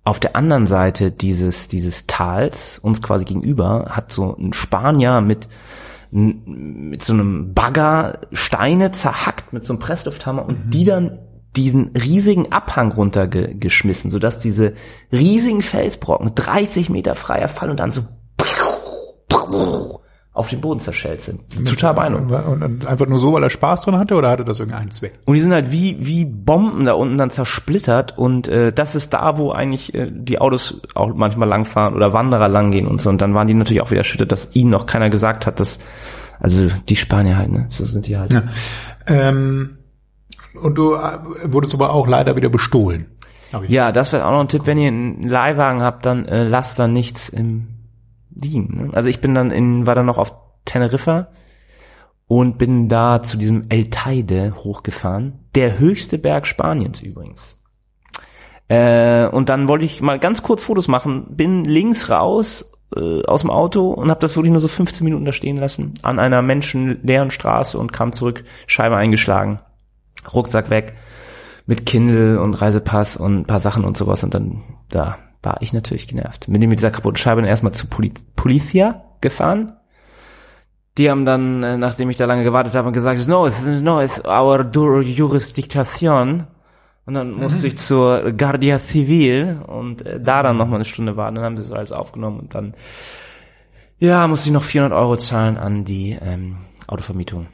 auf 0.03 0.19
der 0.19 0.35
anderen 0.35 0.65
Seite 0.65 1.11
dieses 1.11 1.67
dieses 1.67 2.07
Tals 2.07 2.79
uns 2.79 3.01
quasi 3.01 3.25
gegenüber 3.25 3.87
hat 3.89 4.11
so 4.11 4.35
ein 4.35 4.53
Spanier 4.53 5.21
mit 5.21 5.47
mit 6.11 7.03
so 7.03 7.13
einem 7.13 7.53
Bagger 7.53 8.19
Steine 8.31 8.91
zerhackt 8.91 9.53
mit 9.53 9.63
so 9.63 9.73
einem 9.73 9.79
Presslufthammer 9.79 10.43
und 10.43 10.73
die 10.73 10.83
dann 10.83 11.19
diesen 11.55 11.89
riesigen 11.89 12.51
Abhang 12.51 12.91
runtergeschmissen, 12.91 14.09
sodass 14.09 14.39
diese 14.39 14.73
riesigen 15.11 15.61
Felsbrocken 15.61 16.33
30 16.33 16.89
Meter 16.89 17.15
freier 17.15 17.47
Fall 17.47 17.69
und 17.69 17.79
dann 17.79 17.91
so 17.91 18.01
auf 20.39 20.47
den 20.47 20.61
Boden 20.61 20.79
zerschellt 20.79 21.21
sind. 21.21 21.41
Total 21.67 21.93
beeindruckend. 21.93 22.31
Und, 22.31 22.63
und 22.63 22.87
einfach 22.87 23.05
nur 23.05 23.19
so, 23.19 23.33
weil 23.33 23.43
er 23.43 23.49
Spaß 23.49 23.81
dran 23.81 23.99
hatte, 23.99 24.15
oder 24.15 24.29
hatte 24.29 24.45
das 24.45 24.59
irgendeinen 24.59 24.89
Zweck? 24.89 25.19
Und 25.25 25.35
die 25.35 25.41
sind 25.41 25.51
halt 25.51 25.69
wie, 25.69 25.97
wie 25.99 26.23
Bomben 26.23 26.85
da 26.85 26.93
unten 26.93 27.17
dann 27.17 27.29
zersplittert 27.29 28.17
und 28.17 28.47
äh, 28.47 28.71
das 28.71 28.95
ist 28.95 29.13
da, 29.13 29.37
wo 29.37 29.51
eigentlich 29.51 29.93
äh, 29.93 30.09
die 30.09 30.39
Autos 30.39 30.81
auch 30.95 31.13
manchmal 31.13 31.49
langfahren 31.49 31.93
oder 31.93 32.13
Wanderer 32.13 32.47
langgehen 32.47 32.87
und 32.87 33.01
so. 33.01 33.09
Und 33.09 33.21
dann 33.21 33.33
waren 33.33 33.47
die 33.47 33.53
natürlich 33.53 33.81
auch 33.81 33.91
wieder 33.91 33.99
erschüttert, 33.99 34.31
dass 34.31 34.55
ihnen 34.55 34.69
noch 34.69 34.85
keiner 34.85 35.09
gesagt 35.09 35.45
hat, 35.45 35.59
dass, 35.59 35.79
also 36.39 36.67
die 36.87 36.95
Spanier 36.95 37.35
halt, 37.35 37.51
ne? 37.51 37.65
So 37.67 37.83
sind 37.85 38.07
die 38.07 38.17
halt. 38.17 38.31
Ja. 38.31 38.43
Ähm, 39.07 39.77
und 40.61 40.75
du 40.75 40.93
äh, 40.93 41.19
wurdest 41.43 41.73
aber 41.73 41.93
auch 41.93 42.07
leider 42.07 42.37
wieder 42.37 42.49
bestohlen. 42.49 43.07
Ja, 43.67 43.91
das 43.91 44.13
wäre 44.13 44.25
auch 44.25 44.31
noch 44.31 44.41
ein 44.41 44.47
Tipp, 44.47 44.61
wenn 44.65 44.77
ihr 44.77 44.87
einen 44.87 45.23
Leihwagen 45.23 45.81
habt, 45.81 46.05
dann 46.05 46.25
äh, 46.27 46.43
lasst 46.43 46.79
da 46.79 46.87
nichts 46.87 47.29
im 47.29 47.78
liegen. 48.41 48.77
Ne? 48.77 48.89
Also 48.93 49.09
ich 49.09 49.21
bin 49.21 49.35
dann 49.35 49.51
in, 49.51 49.85
war 49.85 49.95
dann 49.95 50.05
noch 50.05 50.17
auf 50.17 50.33
Teneriffa 50.65 51.29
und 52.27 52.57
bin 52.57 52.87
da 52.87 53.21
zu 53.21 53.37
diesem 53.37 53.65
El 53.69 53.89
Teide 53.89 54.53
hochgefahren. 54.55 55.39
Der 55.55 55.79
höchste 55.79 56.17
Berg 56.17 56.45
Spaniens 56.45 57.01
übrigens. 57.01 57.59
Äh, 58.67 59.25
und 59.27 59.49
dann 59.49 59.67
wollte 59.67 59.85
ich 59.85 59.99
mal 60.01 60.19
ganz 60.19 60.43
kurz 60.43 60.63
Fotos 60.63 60.87
machen, 60.87 61.25
bin 61.35 61.65
links 61.65 62.09
raus 62.09 62.71
äh, 62.95 63.25
aus 63.25 63.41
dem 63.41 63.49
Auto 63.49 63.89
und 63.89 64.11
habe 64.11 64.19
das 64.19 64.35
wirklich 64.35 64.51
nur 64.51 64.61
so 64.61 64.67
15 64.67 65.03
Minuten 65.03 65.25
da 65.25 65.31
stehen 65.31 65.57
lassen, 65.57 65.95
an 66.03 66.19
einer 66.19 66.43
menschenleeren 66.43 67.31
Straße 67.31 67.79
und 67.79 67.91
kam 67.91 68.11
zurück, 68.11 68.43
Scheibe 68.67 68.95
eingeschlagen, 68.95 69.59
Rucksack 70.31 70.69
weg, 70.69 70.93
mit 71.65 71.87
Kindle 71.87 72.39
und 72.39 72.53
Reisepass 72.53 73.17
und 73.17 73.39
ein 73.39 73.45
paar 73.45 73.59
Sachen 73.59 73.85
und 73.85 73.97
sowas 73.97 74.23
und 74.23 74.35
dann 74.35 74.61
da 74.89 75.17
war 75.41 75.61
ich 75.61 75.73
natürlich 75.73 76.07
genervt. 76.07 76.45
Bin 76.47 76.67
mit 76.69 76.79
dieser 76.79 76.91
kaputten 76.91 77.17
Scheibe 77.17 77.41
dann 77.41 77.49
erstmal 77.49 77.73
zu 77.73 77.87
Poli 77.87 78.13
Policia 78.35 79.03
gefahren. 79.21 79.71
die 80.97 81.09
haben 81.09 81.25
dann, 81.25 81.63
äh, 81.63 81.77
nachdem 81.77 82.09
ich 82.09 82.17
da 82.17 82.25
lange 82.25 82.43
gewartet 82.43 82.75
habe, 82.75 82.91
gesagt, 82.91 83.25
no, 83.27 83.47
it's, 83.47 83.63
no, 83.63 84.01
it's 84.01 84.23
our 84.25 84.65
jurisdiction. 84.65 86.47
Und 87.05 87.13
dann 87.15 87.31
musste 87.31 87.65
ich 87.67 87.77
zur 87.77 88.33
Guardia 88.33 88.77
Civil 88.77 89.61
und 89.65 90.05
äh, 90.05 90.19
da 90.21 90.43
dann 90.43 90.57
noch 90.57 90.67
mal 90.67 90.75
eine 90.75 90.85
Stunde 90.85 91.15
warten. 91.17 91.35
Dann 91.35 91.43
haben 91.43 91.57
sie 91.57 91.63
das 91.63 91.71
alles 91.71 91.91
aufgenommen 91.91 92.39
und 92.39 92.53
dann, 92.53 92.75
ja, 93.97 94.27
musste 94.27 94.49
ich 94.49 94.53
noch 94.53 94.63
400 94.63 94.97
Euro 94.97 95.17
zahlen 95.17 95.57
an 95.57 95.85
die 95.85 96.17
ähm, 96.21 96.57
Autovermietung. 96.87 97.47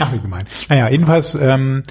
Ach, 0.00 0.12
wie 0.12 0.20
gemein. 0.20 0.46
Naja, 0.68 0.88
jedenfalls 0.88 1.34
ähm, 1.34 1.84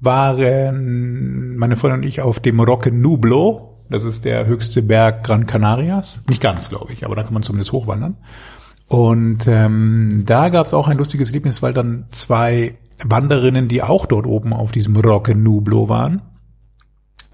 waren 0.00 1.56
meine 1.56 1.76
Freundin 1.76 2.00
und 2.00 2.06
ich 2.06 2.20
auf 2.20 2.40
dem 2.40 2.60
Roque 2.60 2.90
Nublo. 2.90 3.73
Das 3.88 4.04
ist 4.04 4.24
der 4.24 4.46
höchste 4.46 4.82
Berg 4.82 5.24
Gran 5.24 5.46
Canarias. 5.46 6.22
Nicht 6.28 6.42
ganz, 6.42 6.68
glaube 6.68 6.92
ich, 6.92 7.04
aber 7.04 7.16
da 7.16 7.22
kann 7.22 7.34
man 7.34 7.42
zumindest 7.42 7.72
hochwandern. 7.72 8.16
Und 8.88 9.46
ähm, 9.46 10.24
da 10.26 10.48
gab 10.48 10.66
es 10.66 10.74
auch 10.74 10.88
ein 10.88 10.98
lustiges 10.98 11.28
Erlebnis, 11.28 11.62
weil 11.62 11.72
dann 11.72 12.06
zwei 12.10 12.76
Wanderinnen, 13.02 13.68
die 13.68 13.82
auch 13.82 14.06
dort 14.06 14.26
oben 14.26 14.52
auf 14.52 14.72
diesem 14.72 14.96
Roque 14.96 15.34
Nublo 15.34 15.88
waren, 15.88 16.22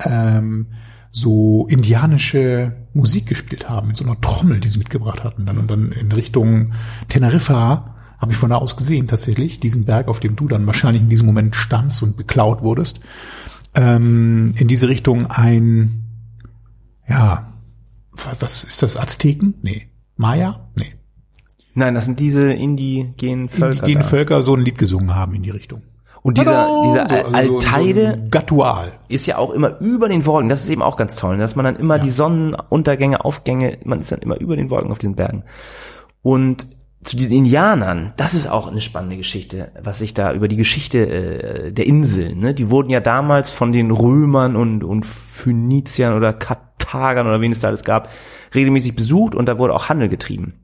ähm, 0.04 0.68
so 1.10 1.66
indianische 1.68 2.72
Musik 2.94 3.26
gespielt 3.26 3.68
haben 3.68 3.88
mit 3.88 3.96
so 3.96 4.04
einer 4.04 4.20
Trommel, 4.20 4.60
die 4.60 4.68
sie 4.68 4.78
mitgebracht 4.78 5.24
hatten. 5.24 5.46
Dann 5.46 5.58
und 5.58 5.70
dann 5.70 5.92
in 5.92 6.12
Richtung 6.12 6.72
Teneriffa 7.08 7.96
habe 8.18 8.32
ich 8.32 8.38
von 8.38 8.50
da 8.50 8.56
aus 8.56 8.76
gesehen 8.76 9.08
tatsächlich 9.08 9.60
diesen 9.60 9.86
Berg, 9.86 10.08
auf 10.08 10.20
dem 10.20 10.36
du 10.36 10.46
dann 10.46 10.66
wahrscheinlich 10.66 11.02
in 11.02 11.08
diesem 11.08 11.26
Moment 11.26 11.56
standst 11.56 12.02
und 12.02 12.16
beklaut 12.16 12.62
wurdest. 12.62 13.00
Ähm, 13.74 14.54
in 14.56 14.68
diese 14.68 14.88
Richtung 14.88 15.26
ein, 15.26 16.09
ja, 17.10 17.52
was 18.40 18.64
ist 18.64 18.82
das? 18.82 18.96
Azteken? 18.96 19.54
Nee. 19.62 19.88
Maya? 20.16 20.68
Nee. 20.76 20.94
Nein, 21.74 21.94
das 21.94 22.04
sind 22.04 22.18
diese 22.20 22.52
indigenen 22.52 23.48
Völker. 23.48 23.80
Indigene 23.82 24.00
da. 24.02 24.06
Völker 24.06 24.42
so 24.42 24.54
ein 24.54 24.60
Lied 24.60 24.78
gesungen 24.78 25.14
haben 25.14 25.34
in 25.34 25.42
die 25.42 25.50
Richtung. 25.50 25.82
Und 26.22 26.36
dieser, 26.36 26.82
dieser 26.84 27.06
So, 27.06 27.14
also 27.14 27.48
so- 27.48 27.56
Alteide 27.56 28.02
So 28.02 28.12
ein 28.24 28.30
Gatual. 28.30 28.92
ist 29.08 29.26
ja 29.26 29.38
auch 29.38 29.50
immer 29.52 29.80
über 29.80 30.08
den 30.08 30.26
Wolken. 30.26 30.50
Das 30.50 30.62
ist 30.64 30.68
eben 30.70 30.82
auch 30.82 30.96
ganz 30.96 31.16
toll, 31.16 31.36
ne? 31.36 31.42
dass 31.42 31.56
man 31.56 31.64
dann 31.64 31.76
immer 31.76 31.98
die 31.98 32.10
Sonnenuntergänge, 32.10 33.24
Aufgänge, 33.24 33.78
man 33.84 34.00
ist 34.00 34.12
dann 34.12 34.18
immer 34.20 34.38
über 34.38 34.56
den 34.56 34.68
Wolken 34.68 34.90
auf 34.92 34.98
diesen 34.98 35.14
Bergen. 35.16 35.44
Und 36.20 36.66
zu 37.02 37.16
diesen 37.16 37.32
Indianern, 37.32 38.12
das 38.16 38.34
ist 38.34 38.46
auch 38.46 38.70
eine 38.70 38.82
spannende 38.82 39.16
Geschichte, 39.16 39.72
was 39.82 40.02
ich 40.02 40.12
da 40.12 40.34
über 40.34 40.48
die 40.48 40.56
Geschichte 40.56 40.98
äh, 41.08 41.72
der 41.72 41.86
Inseln, 41.86 42.40
ne? 42.40 42.52
die 42.52 42.68
wurden 42.68 42.90
ja 42.90 43.00
damals 43.00 43.50
von 43.50 43.72
den 43.72 43.90
Römern 43.90 44.54
und, 44.54 44.84
und 44.84 45.06
Phöniziern 45.06 46.14
oder 46.14 46.34
Karthagern 46.34 47.26
oder 47.26 47.40
wen 47.40 47.52
es 47.52 47.60
da 47.60 47.68
alles 47.68 47.84
gab, 47.84 48.10
regelmäßig 48.54 48.94
besucht 48.96 49.34
und 49.34 49.46
da 49.46 49.58
wurde 49.58 49.74
auch 49.74 49.88
Handel 49.88 50.10
getrieben. 50.10 50.60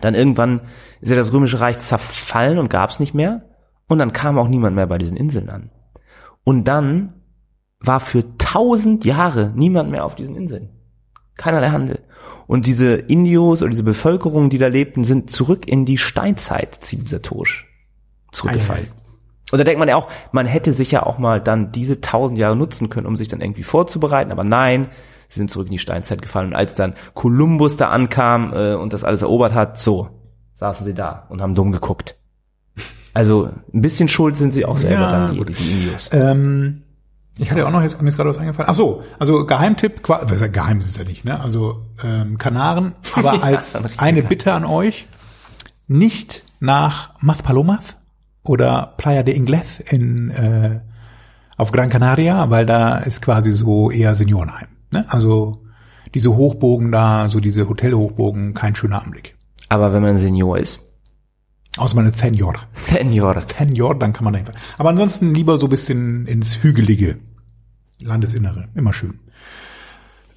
Dann 0.00 0.14
irgendwann 0.14 0.62
ist 1.00 1.10
ja 1.10 1.16
das 1.16 1.32
Römische 1.32 1.60
Reich 1.60 1.78
zerfallen 1.78 2.58
und 2.58 2.70
gab 2.70 2.90
es 2.90 3.00
nicht 3.00 3.14
mehr. 3.14 3.42
Und 3.88 3.98
dann 3.98 4.12
kam 4.12 4.38
auch 4.38 4.48
niemand 4.48 4.76
mehr 4.76 4.86
bei 4.86 4.98
diesen 4.98 5.16
Inseln 5.16 5.50
an. 5.50 5.70
Und 6.44 6.64
dann 6.68 7.14
war 7.80 7.98
für 7.98 8.36
tausend 8.38 9.04
Jahre 9.04 9.52
niemand 9.54 9.90
mehr 9.90 10.04
auf 10.04 10.14
diesen 10.14 10.36
Inseln. 10.36 10.79
Keiner 11.40 11.60
der 11.60 11.72
Handel. 11.72 12.00
Und 12.46 12.66
diese 12.66 12.94
Indios 12.94 13.62
oder 13.62 13.70
diese 13.70 13.82
Bevölkerung, 13.82 14.50
die 14.50 14.58
da 14.58 14.66
lebten, 14.66 15.04
sind 15.04 15.30
zurück 15.30 15.66
in 15.66 15.86
die 15.86 15.96
Steinzeit 15.96 16.74
zivilisatorisch 16.74 17.66
zurückgefallen. 18.30 18.88
Und 19.50 19.58
da 19.58 19.64
denkt 19.64 19.78
man 19.78 19.88
ja 19.88 19.96
auch, 19.96 20.08
man 20.32 20.44
hätte 20.44 20.72
sich 20.72 20.90
ja 20.90 21.02
auch 21.02 21.18
mal 21.18 21.40
dann 21.40 21.72
diese 21.72 22.02
tausend 22.02 22.38
Jahre 22.38 22.56
nutzen 22.56 22.90
können, 22.90 23.06
um 23.06 23.16
sich 23.16 23.28
dann 23.28 23.40
irgendwie 23.40 23.62
vorzubereiten. 23.62 24.32
Aber 24.32 24.44
nein, 24.44 24.88
sie 25.30 25.38
sind 25.38 25.50
zurück 25.50 25.68
in 25.68 25.72
die 25.72 25.78
Steinzeit 25.78 26.20
gefallen. 26.20 26.48
Und 26.48 26.56
als 26.56 26.74
dann 26.74 26.92
Kolumbus 27.14 27.78
da 27.78 27.88
ankam 27.88 28.52
äh, 28.52 28.74
und 28.74 28.92
das 28.92 29.02
alles 29.02 29.22
erobert 29.22 29.54
hat, 29.54 29.80
so 29.80 30.08
saßen 30.54 30.84
sie 30.84 30.94
da 30.94 31.26
und 31.30 31.40
haben 31.40 31.54
dumm 31.54 31.72
geguckt. 31.72 32.16
Also 33.14 33.48
ein 33.72 33.80
bisschen 33.80 34.08
schuld 34.08 34.36
sind 34.36 34.52
sie 34.52 34.66
auch 34.66 34.76
selber 34.76 35.00
Ja, 35.00 35.28
dann, 35.28 35.36
die, 35.36 35.52
die 35.54 35.70
Indios. 35.70 36.10
Ähm, 36.12 36.82
ich 37.42 37.50
hatte 37.50 37.60
ja 37.60 37.66
auch 37.66 37.70
noch 37.72 37.82
jetzt, 37.82 38.00
mir 38.02 38.08
ist 38.08 38.16
gerade 38.16 38.30
was 38.30 38.38
eingefallen. 38.38 38.68
Ach 38.70 38.74
so, 38.74 39.02
also 39.18 39.46
Geheimtipp, 39.46 40.02
qua- 40.02 40.20
was 40.24 40.32
ist 40.32 40.40
ja 40.42 40.46
geheim 40.48 40.78
ist 40.78 40.88
es 40.88 40.96
ja 40.96 41.04
nicht, 41.04 41.24
ne? 41.24 41.40
Also 41.40 41.86
ähm, 42.04 42.38
Kanaren, 42.38 42.94
aber 43.14 43.34
Ja, 43.34 43.40
als 43.42 43.82
richtiger 43.84 44.02
eine 44.02 44.22
Bitte 44.22 44.52
an 44.54 44.64
euch, 44.64 45.06
nicht 45.88 46.44
nach 46.60 47.14
Maspalomas 47.20 47.96
oder 48.42 48.94
Playa 48.96 49.22
de 49.22 49.34
Ingles 49.34 49.80
in 49.90 50.30
äh, 50.30 50.80
auf 51.56 51.72
Gran 51.72 51.88
Canaria, 51.90 52.48
weil 52.50 52.64
da 52.66 52.98
ist 52.98 53.20
quasi 53.22 53.52
so 53.52 53.90
eher 53.90 54.14
Seniorenheim. 54.14 54.68
Ne? 54.92 55.04
Also 55.08 55.62
diese 56.14 56.34
Hochbogen 56.34 56.90
da, 56.90 57.28
so 57.28 57.38
diese 57.40 57.68
Hotelhochbogen, 57.68 58.54
kein 58.54 58.74
schöner 58.74 59.02
Anblick. 59.02 59.36
Aber 59.68 59.92
wenn 59.92 60.02
man 60.02 60.18
Senior 60.18 60.58
ist, 60.58 60.86
Außer 61.76 61.94
man 61.94 62.06
ist 62.06 62.18
Senior. 62.18 62.54
Senior, 62.72 63.36
Senior, 63.56 63.96
dann 63.96 64.12
kann 64.12 64.24
man 64.24 64.32
da 64.32 64.38
hinfahren. 64.38 64.60
Aber 64.76 64.88
ansonsten 64.88 65.32
lieber 65.32 65.56
so 65.56 65.66
ein 65.66 65.70
bisschen 65.70 66.26
ins 66.26 66.64
Hügelige. 66.64 67.18
Landesinnere. 68.02 68.68
Immer 68.74 68.92
schön. 68.92 69.20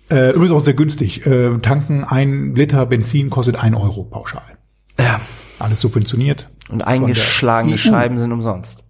Äh, 0.10 0.32
übrigens 0.32 0.52
auch 0.52 0.60
sehr 0.60 0.74
günstig. 0.74 1.26
Äh, 1.26 1.58
tanken 1.60 2.04
ein 2.04 2.56
Liter 2.56 2.86
Benzin 2.86 3.30
kostet 3.30 3.56
ein 3.56 3.74
Euro 3.76 4.04
pauschal. 4.04 4.44
ja, 5.00 5.22
Alles 5.60 5.80
subventioniert. 5.82 6.50
und 6.70 6.86
eingeschlagene 6.86 7.76
EU. 7.76 7.78
Scheiben 7.78 8.20
sind 8.20 8.32
umsonst. 8.32 8.84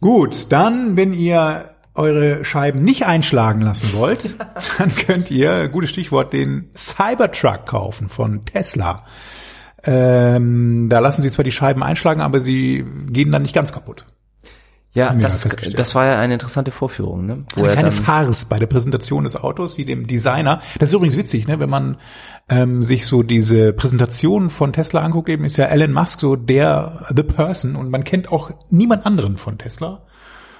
Gut, 0.00 0.46
dann, 0.50 0.96
wenn 0.96 1.12
ihr 1.12 1.70
eure 1.94 2.44
Scheiben 2.44 2.82
nicht 2.82 3.04
einschlagen 3.06 3.60
lassen 3.60 3.92
wollt, 3.92 4.34
dann 4.78 4.94
könnt 4.94 5.30
ihr, 5.30 5.68
gutes 5.68 5.90
Stichwort, 5.90 6.32
den 6.32 6.70
Cybertruck 6.76 7.66
kaufen 7.66 8.08
von 8.08 8.44
Tesla. 8.44 9.04
Ähm, 9.82 10.88
da 10.90 10.98
lassen 10.98 11.22
sie 11.22 11.30
zwar 11.30 11.44
die 11.44 11.50
Scheiben 11.52 11.82
einschlagen, 11.82 12.20
aber 12.20 12.40
sie 12.40 12.84
gehen 13.08 13.30
dann 13.32 13.42
nicht 13.42 13.54
ganz 13.54 13.72
kaputt. 13.72 14.06
Ja, 14.92 15.14
wir 15.14 15.20
das, 15.20 15.42
das 15.42 15.94
war 15.94 16.06
ja 16.06 16.18
eine 16.18 16.32
interessante 16.32 16.72
Vorführung, 16.72 17.24
ne? 17.24 17.44
Wo 17.54 17.62
Eine 17.62 17.72
kleine 17.72 17.92
Farce 17.92 18.46
bei 18.46 18.56
der 18.58 18.66
Präsentation 18.66 19.22
des 19.22 19.36
Autos, 19.36 19.76
die 19.76 19.84
dem 19.84 20.08
Designer, 20.08 20.60
das 20.80 20.88
ist 20.88 20.94
übrigens 20.94 21.16
witzig, 21.16 21.46
ne, 21.46 21.60
wenn 21.60 21.70
man 21.70 21.98
ähm, 22.48 22.82
sich 22.82 23.06
so 23.06 23.22
diese 23.22 23.72
Präsentation 23.72 24.50
von 24.50 24.72
Tesla 24.72 25.02
anguckt, 25.02 25.28
eben 25.28 25.44
ist 25.44 25.56
ja 25.58 25.66
Elon 25.66 25.92
Musk 25.92 26.20
so 26.20 26.34
der 26.34 27.06
The 27.14 27.22
Person 27.22 27.76
und 27.76 27.90
man 27.90 28.02
kennt 28.02 28.32
auch 28.32 28.50
niemand 28.68 29.06
anderen 29.06 29.36
von 29.36 29.58
Tesla, 29.58 30.02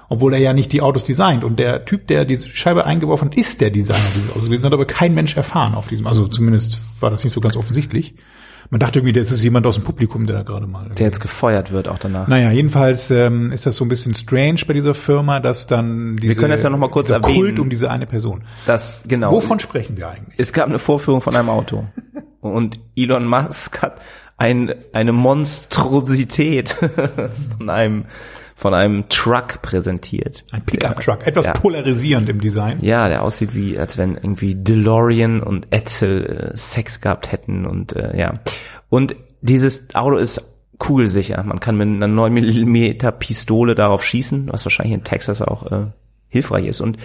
obwohl 0.09 0.35
er 0.35 0.41
ja 0.41 0.53
nicht 0.53 0.71
die 0.71 0.81
Autos 0.81 1.03
designt 1.03 1.43
und 1.43 1.59
der 1.59 1.85
Typ, 1.85 2.07
der 2.07 2.25
diese 2.25 2.49
Scheibe 2.51 2.87
eingeworfen 2.87 3.31
hat, 3.31 3.37
ist 3.37 3.61
der 3.61 3.71
Designer 3.71 3.99
dieses 4.15 4.31
Autos 4.31 4.45
gewesen, 4.45 4.65
hat 4.65 4.73
aber 4.73 4.87
kein 4.87 5.13
Mensch 5.13 5.37
erfahren 5.37 5.75
auf 5.75 5.89
diesem, 5.89 6.07
also 6.07 6.29
zumindest 6.29 6.79
war 7.01 7.11
das 7.11 7.25
nicht 7.25 7.33
so 7.33 7.41
ganz 7.41 7.57
offensichtlich. 7.57 8.15
Man 8.71 8.79
dachte 8.79 9.00
irgendwie, 9.00 9.12
das 9.12 9.33
ist 9.33 9.43
jemand 9.43 9.67
aus 9.67 9.75
dem 9.75 9.83
Publikum, 9.83 10.27
der 10.27 10.37
da 10.37 10.43
gerade 10.43 10.69
mal 10.69 10.89
der 10.91 11.07
jetzt 11.07 11.21
gefeuert 11.21 11.73
wird 11.73 11.89
auch 11.89 11.99
danach. 11.99 12.29
naja, 12.29 12.53
jedenfalls 12.53 13.11
ähm, 13.11 13.50
ist 13.50 13.67
das 13.67 13.75
so 13.75 13.85
ein 13.85 13.89
bisschen 13.89 14.15
strange 14.15 14.61
bei 14.65 14.73
dieser 14.73 14.95
Firma, 14.95 15.41
dass 15.41 15.67
dann 15.67 16.17
diese, 16.17 16.41
können 16.41 16.53
das 16.53 16.62
ja 16.62 16.71
noch 16.71 16.79
mal 16.79 16.89
kurz 16.89 17.11
erwähnen. 17.11 17.35
Kult 17.35 17.59
um 17.59 17.69
diese 17.69 17.91
eine 17.91 18.07
Person. 18.07 18.45
Das, 18.67 19.03
genau. 19.09 19.33
Wovon 19.33 19.59
sprechen 19.59 19.97
wir 19.97 20.09
eigentlich? 20.09 20.39
Es 20.39 20.53
gab 20.53 20.69
eine 20.69 20.79
Vorführung 20.79 21.21
von 21.21 21.35
einem 21.35 21.49
Auto. 21.49 21.85
Und 22.41 22.81
Elon 22.97 23.27
Musk 23.27 23.83
hat 23.83 24.00
ein, 24.37 24.73
eine 24.93 25.12
Monstrosität 25.12 26.71
von 27.59 27.69
einem, 27.69 28.05
von 28.61 28.75
einem 28.75 29.09
Truck 29.09 29.62
präsentiert. 29.62 30.45
Ein 30.52 30.62
Pickup-Truck, 30.67 31.26
etwas 31.26 31.47
Ja. 31.47 31.52
polarisierend 31.52 32.29
im 32.29 32.43
Design. 32.43 32.79
Ja, 32.83 33.09
der 33.09 33.23
aussieht 33.23 33.55
wie, 33.55 33.79
als 33.79 33.97
wenn 33.97 34.17
irgendwie 34.17 34.55
DeLorean 34.55 35.43
und 35.43 35.69
Edsel 35.71 36.52
äh, 36.52 36.57
Sex 36.59 37.00
gehabt 37.00 37.33
hätten 37.33 37.64
und 37.64 37.97
äh, 37.97 38.19
ja. 38.19 38.35
Und 38.90 39.17
dieses 39.40 39.95
Auto 39.95 40.19
ist 40.19 40.43
kugelsicher. 40.76 41.43
Man 41.43 41.59
kann 41.59 41.79
mit 41.79 41.88
einer 41.88 42.07
9 42.07 42.35
mm 42.35 42.99
Pistole 43.19 43.75
darauf 43.75 44.05
schießen, 44.05 44.49
was 44.52 44.67
wahrscheinlich 44.67 44.95
in 44.95 45.05
Texas 45.05 45.40
auch 45.40 45.71
äh, 45.73 45.87
hilfreich 46.29 46.67
ist. 46.67 46.81
Und 46.81 46.99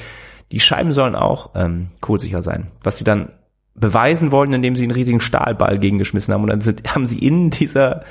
die 0.51 0.59
Scheiben 0.59 0.91
sollen 0.91 1.15
auch 1.15 1.51
ähm, 1.55 1.87
kugelsicher 2.01 2.41
sein. 2.41 2.67
Was 2.83 2.97
sie 2.97 3.05
dann 3.05 3.29
beweisen 3.75 4.33
wollten, 4.33 4.53
indem 4.53 4.75
sie 4.75 4.83
einen 4.83 4.91
riesigen 4.91 5.21
Stahlball 5.21 5.79
gegengeschmissen 5.79 6.33
haben. 6.33 6.43
Und 6.43 6.49
dann 6.49 6.61
sind, 6.61 6.93
haben 6.93 7.05
sie 7.05 7.19
in 7.19 7.49
dieser, 7.49 8.03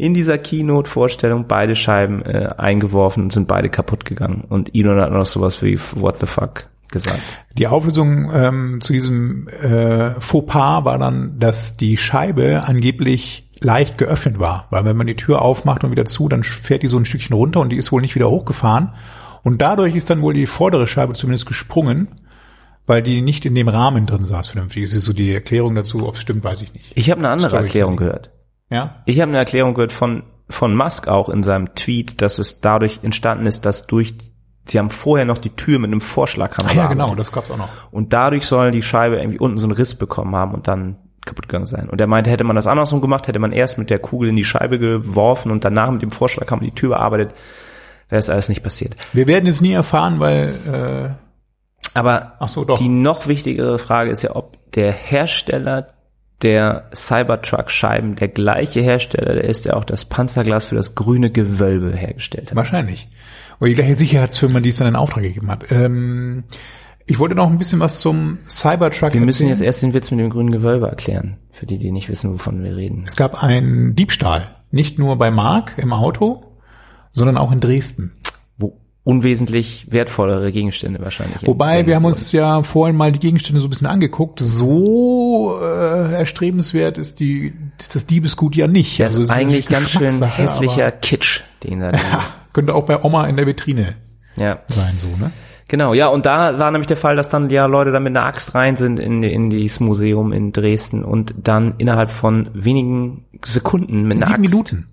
in 0.00 0.14
dieser 0.14 0.38
Keynote-Vorstellung 0.38 1.46
beide 1.46 1.76
Scheiben 1.76 2.22
äh, 2.22 2.48
eingeworfen 2.56 3.24
und 3.24 3.32
sind 3.32 3.46
beide 3.46 3.68
kaputt 3.68 4.06
gegangen. 4.06 4.44
Und 4.48 4.74
Elon 4.74 4.98
hat 4.98 5.12
noch 5.12 5.26
sowas 5.26 5.62
wie 5.62 5.78
What 5.94 6.16
the 6.20 6.26
fuck 6.26 6.68
gesagt. 6.88 7.20
Die 7.58 7.66
Auflösung 7.66 8.30
ähm, 8.34 8.80
zu 8.80 8.94
diesem 8.94 9.46
äh, 9.48 10.18
Fauxpas 10.18 10.84
war 10.84 10.98
dann, 10.98 11.38
dass 11.38 11.76
die 11.76 11.98
Scheibe 11.98 12.64
angeblich 12.64 13.46
leicht 13.60 13.98
geöffnet 13.98 14.40
war, 14.40 14.66
weil 14.70 14.86
wenn 14.86 14.96
man 14.96 15.06
die 15.06 15.16
Tür 15.16 15.42
aufmacht 15.42 15.84
und 15.84 15.90
wieder 15.90 16.06
zu, 16.06 16.28
dann 16.28 16.42
fährt 16.44 16.82
die 16.82 16.86
so 16.86 16.96
ein 16.96 17.04
Stückchen 17.04 17.36
runter 17.36 17.60
und 17.60 17.68
die 17.68 17.76
ist 17.76 17.92
wohl 17.92 18.00
nicht 18.00 18.14
wieder 18.14 18.30
hochgefahren. 18.30 18.94
Und 19.42 19.60
dadurch 19.60 19.94
ist 19.94 20.08
dann 20.08 20.22
wohl 20.22 20.32
die 20.32 20.46
vordere 20.46 20.86
Scheibe 20.86 21.12
zumindest 21.12 21.44
gesprungen, 21.44 22.08
weil 22.86 23.02
die 23.02 23.20
nicht 23.20 23.44
in 23.44 23.54
dem 23.54 23.68
Rahmen 23.68 24.06
drin 24.06 24.24
saß 24.24 24.48
vernünftig. 24.48 24.84
Das 24.84 24.94
ist 24.94 25.04
so 25.04 25.12
die 25.12 25.34
Erklärung 25.34 25.74
dazu, 25.74 26.08
ob 26.08 26.14
es 26.14 26.22
stimmt, 26.22 26.42
weiß 26.42 26.62
ich 26.62 26.72
nicht. 26.72 26.92
Ich 26.94 27.10
habe 27.10 27.20
eine 27.20 27.28
andere 27.28 27.58
Erklärung 27.58 27.96
gehört. 27.96 28.30
Ja? 28.70 29.02
Ich 29.04 29.20
habe 29.20 29.30
eine 29.30 29.38
Erklärung 29.38 29.74
gehört 29.74 29.92
von 29.92 30.22
von 30.50 30.74
Musk 30.74 31.08
auch 31.08 31.28
in 31.28 31.42
seinem 31.42 31.74
Tweet, 31.74 32.20
dass 32.22 32.38
es 32.38 32.60
dadurch 32.60 33.00
entstanden 33.02 33.46
ist, 33.46 33.64
dass 33.64 33.86
durch 33.86 34.14
sie 34.66 34.78
haben 34.78 34.90
vorher 34.90 35.24
noch 35.24 35.38
die 35.38 35.50
Tür 35.50 35.78
mit 35.78 35.90
einem 35.90 36.00
Vorschlaghammer 36.00 36.70
Ah 36.70 36.74
ja, 36.74 36.86
genau, 36.86 37.14
das 37.14 37.32
gab's 37.32 37.50
auch 37.50 37.56
noch. 37.56 37.68
Und 37.90 38.12
dadurch 38.12 38.46
soll 38.46 38.70
die 38.70 38.82
Scheibe 38.82 39.16
irgendwie 39.16 39.38
unten 39.38 39.58
so 39.58 39.66
einen 39.66 39.76
Riss 39.76 39.94
bekommen 39.94 40.34
haben 40.34 40.54
und 40.54 40.68
dann 40.68 40.96
kaputt 41.24 41.48
gegangen 41.48 41.66
sein. 41.66 41.88
Und 41.88 42.00
er 42.00 42.06
meinte, 42.06 42.30
hätte 42.30 42.44
man 42.44 42.56
das 42.56 42.66
andersrum 42.66 43.00
gemacht, 43.00 43.28
hätte 43.28 43.38
man 43.38 43.52
erst 43.52 43.78
mit 43.78 43.90
der 43.90 43.98
Kugel 43.98 44.30
in 44.30 44.36
die 44.36 44.44
Scheibe 44.44 44.78
geworfen 44.78 45.50
und 45.52 45.64
danach 45.64 45.90
mit 45.90 46.02
dem 46.02 46.10
Vorschlag 46.10 46.50
haben 46.50 46.62
die 46.62 46.72
Tür 46.72 46.90
bearbeitet, 46.90 47.34
wäre 48.08 48.18
es 48.18 48.30
alles 48.30 48.48
nicht 48.48 48.62
passiert. 48.62 48.94
Wir 49.12 49.26
werden 49.26 49.46
es 49.46 49.60
nie 49.60 49.72
erfahren, 49.72 50.18
weil 50.20 51.16
Aber 51.94 52.34
Ach 52.38 52.48
so, 52.48 52.64
doch. 52.64 52.78
die 52.78 52.88
noch 52.88 53.26
wichtigere 53.26 53.78
Frage 53.78 54.10
ist 54.10 54.22
ja, 54.22 54.34
ob 54.34 54.56
der 54.72 54.92
Hersteller 54.92 55.88
der 56.42 56.88
Cybertruck-Scheiben 56.94 58.16
der 58.16 58.28
gleiche 58.28 58.80
Hersteller 58.80 59.34
der 59.34 59.44
ist, 59.44 59.64
der 59.66 59.76
auch 59.76 59.84
das 59.84 60.04
Panzerglas 60.04 60.64
für 60.64 60.74
das 60.74 60.94
grüne 60.94 61.30
Gewölbe 61.30 61.94
hergestellt 61.94 62.50
hat. 62.50 62.56
wahrscheinlich. 62.56 63.08
Oder 63.60 63.68
die 63.68 63.74
gleiche 63.74 63.94
Sicherheitsfirma, 63.94 64.60
die 64.60 64.70
es 64.70 64.78
dann 64.78 64.88
in 64.88 64.96
Auftrag 64.96 65.22
gegeben 65.22 65.50
hat. 65.50 65.70
Ähm, 65.70 66.44
ich 67.06 67.18
wollte 67.18 67.34
noch 67.34 67.50
ein 67.50 67.58
bisschen 67.58 67.80
was 67.80 68.00
zum 68.00 68.38
Cybertruck 68.48 69.12
Wir 69.12 69.20
müssen 69.20 69.42
erzählen. 69.42 69.48
jetzt 69.50 69.62
erst 69.62 69.82
den 69.82 69.94
Witz 69.94 70.10
mit 70.10 70.20
dem 70.20 70.30
grünen 70.30 70.50
Gewölbe 70.52 70.86
erklären, 70.86 71.36
für 71.50 71.66
die, 71.66 71.78
die 71.78 71.90
nicht 71.90 72.08
wissen, 72.08 72.32
wovon 72.32 72.62
wir 72.62 72.76
reden. 72.76 73.04
Es 73.06 73.16
gab 73.16 73.42
einen 73.42 73.94
Diebstahl. 73.96 74.48
Nicht 74.70 74.98
nur 74.98 75.16
bei 75.16 75.30
Mark 75.30 75.74
im 75.76 75.92
Auto, 75.92 76.44
sondern 77.12 77.36
auch 77.36 77.50
in 77.50 77.60
Dresden. 77.60 78.12
Unwesentlich 79.10 79.88
wertvollere 79.90 80.52
Gegenstände 80.52 81.00
wahrscheinlich. 81.00 81.44
Wobei, 81.44 81.84
wir 81.86 81.96
haben 81.96 82.04
uns 82.04 82.30
ja 82.30 82.62
vorhin 82.62 82.94
mal 82.94 83.10
die 83.10 83.18
Gegenstände 83.18 83.60
so 83.60 83.66
ein 83.66 83.70
bisschen 83.70 83.88
angeguckt. 83.88 84.38
So 84.38 85.58
äh, 85.60 86.12
erstrebenswert 86.14 86.96
ist 86.96 87.18
die 87.18 87.52
ist 87.80 87.96
das 87.96 88.06
Diebesgut 88.06 88.54
ja 88.54 88.68
nicht. 88.68 89.00
Das 89.00 89.14
Also 89.14 89.22
ist 89.22 89.30
eigentlich 89.30 89.68
ganz 89.68 89.90
schön 89.90 90.22
hässlicher 90.22 90.92
Kitsch, 90.92 91.40
den 91.64 91.80
da. 91.80 91.90
Ja, 92.00 92.22
könnte 92.52 92.72
auch 92.74 92.84
bei 92.84 93.02
Oma 93.02 93.26
in 93.26 93.36
der 93.36 93.48
Vitrine 93.48 93.96
ja. 94.36 94.60
sein, 94.68 94.94
so, 94.98 95.08
ne? 95.08 95.32
Genau, 95.66 95.92
ja, 95.92 96.06
und 96.06 96.24
da 96.24 96.56
war 96.58 96.70
nämlich 96.70 96.86
der 96.86 96.96
Fall, 96.96 97.16
dass 97.16 97.28
dann 97.28 97.50
ja 97.50 97.66
Leute 97.66 97.90
da 97.90 97.98
mit 97.98 98.16
einer 98.16 98.26
Axt 98.26 98.54
rein 98.54 98.76
sind 98.76 99.00
in, 99.00 99.24
in 99.24 99.50
dieses 99.50 99.80
Museum 99.80 100.32
in 100.32 100.52
Dresden 100.52 101.04
und 101.04 101.34
dann 101.36 101.74
innerhalb 101.78 102.10
von 102.10 102.48
wenigen 102.54 103.24
Sekunden 103.44 104.02
mit 104.04 104.18
einer 104.18 104.26
Sieben 104.26 104.44
Axt. 104.44 104.52
Minuten 104.52 104.89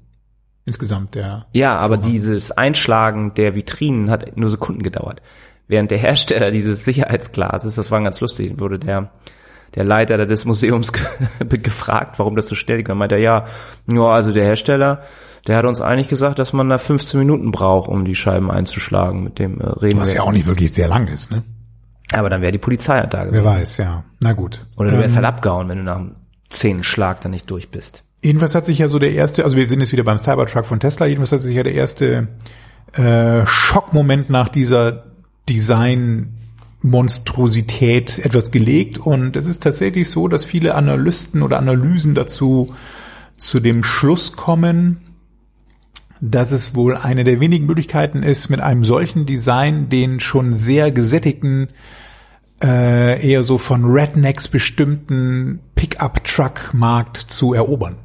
insgesamt, 0.67 1.15
der. 1.15 1.47
Ja, 1.53 1.75
aber 1.77 1.97
dieses 1.97 2.51
Einschlagen 2.51 3.33
der 3.33 3.55
Vitrinen 3.55 4.11
hat 4.11 4.37
nur 4.37 4.49
Sekunden 4.51 4.83
gedauert. 4.83 5.21
Während 5.67 5.89
der 5.89 5.97
Hersteller 5.97 6.51
dieses 6.57 6.85
Sicherheitsglases, 6.85 7.73
das 7.75 7.89
war 7.89 8.01
ganz 8.03 8.19
lustig, 8.21 8.59
wurde 8.59 8.77
der 8.79 9.11
der 9.75 9.83
Leiter 9.83 10.25
des 10.25 10.45
Museums 10.45 10.93
ge- 11.39 11.59
gefragt, 11.59 12.19
warum 12.19 12.35
das 12.37 12.47
so 12.47 12.55
schnell 12.55 12.77
ging. 12.77 12.85
Dann 12.85 12.97
meinte 12.97 13.15
er, 13.15 13.21
ja, 13.21 13.45
ja, 13.91 14.01
also 14.05 14.31
der 14.31 14.45
Hersteller, 14.45 15.01
der 15.45 15.57
hat 15.57 15.65
uns 15.65 15.81
eigentlich 15.81 16.07
gesagt, 16.07 16.39
dass 16.39 16.53
man 16.53 16.69
da 16.69 16.77
15 16.77 17.19
Minuten 17.19 17.51
braucht, 17.51 17.89
um 17.89 18.05
die 18.05 18.15
Scheiben 18.15 18.49
einzuschlagen. 18.49 19.23
Mit 19.25 19.39
dem 19.39 19.59
äh, 19.59 19.65
reden 19.67 19.99
Was 19.99 20.13
ja 20.13 20.21
auch 20.21 20.31
nicht 20.31 20.47
wirklich 20.47 20.71
sehr 20.73 20.87
lang 20.87 21.07
ist, 21.07 21.31
ne? 21.31 21.43
Aber 22.13 22.29
dann 22.29 22.41
wäre 22.41 22.53
die 22.53 22.57
Polizei 22.59 22.93
halt 22.97 23.13
da 23.13 23.25
gewesen. 23.25 23.43
Wer 23.43 23.51
weiß, 23.51 23.77
ja. 23.77 24.05
Na 24.21 24.31
gut. 24.31 24.65
Oder 24.77 24.91
du 24.91 24.97
wärst 24.99 25.17
Ähm, 25.17 25.23
halt 25.25 25.35
abgehauen, 25.35 25.67
wenn 25.67 25.79
du 25.79 25.83
nach 25.83 25.97
einem 25.97 26.15
zehnten 26.49 26.83
Schlag 26.83 27.19
dann 27.19 27.31
nicht 27.31 27.51
durch 27.51 27.69
bist. 27.69 28.05
Jedenfalls 28.21 28.55
hat 28.55 28.65
sich 28.65 28.79
ja 28.79 28.87
so 28.87 28.97
der 28.99 29.11
erste, 29.13 29.43
also 29.43 29.57
wir 29.57 29.69
sind 29.69 29.79
jetzt 29.79 29.91
wieder 29.91 30.03
beim 30.03 30.17
Cybertruck 30.17 30.65
von 30.65 30.79
Tesla, 30.79 31.05
jedenfalls 31.05 31.33
hat 31.33 31.41
sich 31.41 31.55
ja 31.55 31.61
der 31.63 31.75
erste 31.75 32.29
äh, 32.93 33.45
Schockmoment 33.45 34.31
nach 34.31 34.49
dieser 34.49 35.05
Design-Monstrosität 35.49 38.19
etwas 38.19 38.51
gelegt 38.51 38.97
und 38.97 39.35
es 39.35 39.45
ist 39.45 39.63
tatsächlich 39.63 40.09
so, 40.09 40.27
dass 40.27 40.43
viele 40.45 40.75
Analysten 40.75 41.41
oder 41.43 41.59
Analysen 41.59 42.15
dazu 42.15 42.73
zu 43.37 43.59
dem 43.59 43.83
Schluss 43.83 44.33
kommen, 44.33 45.01
dass 46.19 46.51
es 46.51 46.73
wohl 46.73 46.97
eine 46.97 47.23
der 47.23 47.39
wenigen 47.39 47.67
Möglichkeiten 47.67 48.23
ist, 48.23 48.49
mit 48.49 48.61
einem 48.61 48.83
solchen 48.83 49.27
Design 49.27 49.89
den 49.89 50.19
schon 50.19 50.55
sehr 50.55 50.89
gesättigten 50.91 51.67
äh, 52.63 53.23
eher 53.25 53.43
so 53.43 53.59
von 53.59 53.85
Rednecks 53.85 54.47
bestimmten 54.47 55.59
Pickup-Truck-Markt 55.75 57.17
zu 57.17 57.53
erobern. 57.53 57.97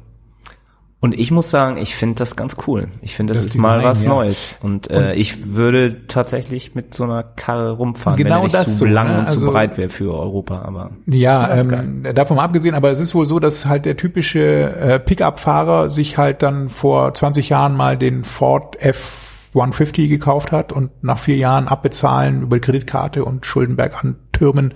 Und 1.03 1.19
ich 1.19 1.31
muss 1.31 1.51
sagen, 1.51 1.75
ich 1.75 1.97
finde 1.97 2.15
das 2.19 2.37
ganz 2.37 2.55
cool. 2.65 2.87
Ich 3.01 3.13
finde, 3.13 3.33
das, 3.33 3.43
Das 3.47 3.55
ist 3.55 3.61
mal 3.61 3.79
Design, 3.79 3.91
was 3.91 4.03
ja. 4.05 4.09
Neues. 4.09 4.55
Und, 4.61 4.89
äh, 4.89 5.13
ich 5.15 5.53
würde 5.53 6.07
tatsächlich 6.07 6.75
mit 6.75 6.93
so 6.93 7.03
einer 7.03 7.23
Karre 7.23 7.71
rumfahren, 7.71 8.15
Genau 8.17 8.35
wenn 8.35 8.39
er 8.39 8.43
nicht 8.43 8.55
das 8.55 8.65
zu 8.67 8.71
so, 8.71 8.85
lang 8.85 9.07
ne? 9.09 9.19
und 9.19 9.25
zu 9.25 9.31
Also- 9.33 9.51
breit 9.51 9.77
wäre 9.77 9.89
für 9.89 10.13
Europa. 10.17 10.61
Aber 10.61 10.91
Ja, 11.05 11.55
ähm, 11.57 12.03
davon 12.15 12.37
mal 12.37 12.45
abgesehen, 12.45 12.73
aber 12.73 12.89
es 12.89 13.01
ist 13.01 13.13
wohl 13.15 13.25
so, 13.25 13.39
dass 13.41 13.65
halt 13.65 13.83
der 13.83 13.97
typische 13.97 14.39
äh, 14.79 14.97
Pickup-Fahrer 14.97 15.89
sich 15.89 16.17
halt 16.17 16.41
dann 16.41 16.69
vor 16.69 17.13
20 17.13 17.49
Jahren 17.49 17.75
mal 17.75 17.97
den 17.97 18.23
Ford 18.23 18.77
F-150 18.81 20.07
gekauft 20.07 20.53
hat 20.53 20.71
und 20.71 20.89
nach 21.03 21.17
vier 21.19 21.35
Jahren 21.35 21.67
abbezahlen 21.67 22.43
über 22.43 22.55
die 22.55 22.61
Kreditkarte 22.61 23.25
und 23.25 23.45
Schuldenberg 23.45 24.01
antürmen, 24.05 24.73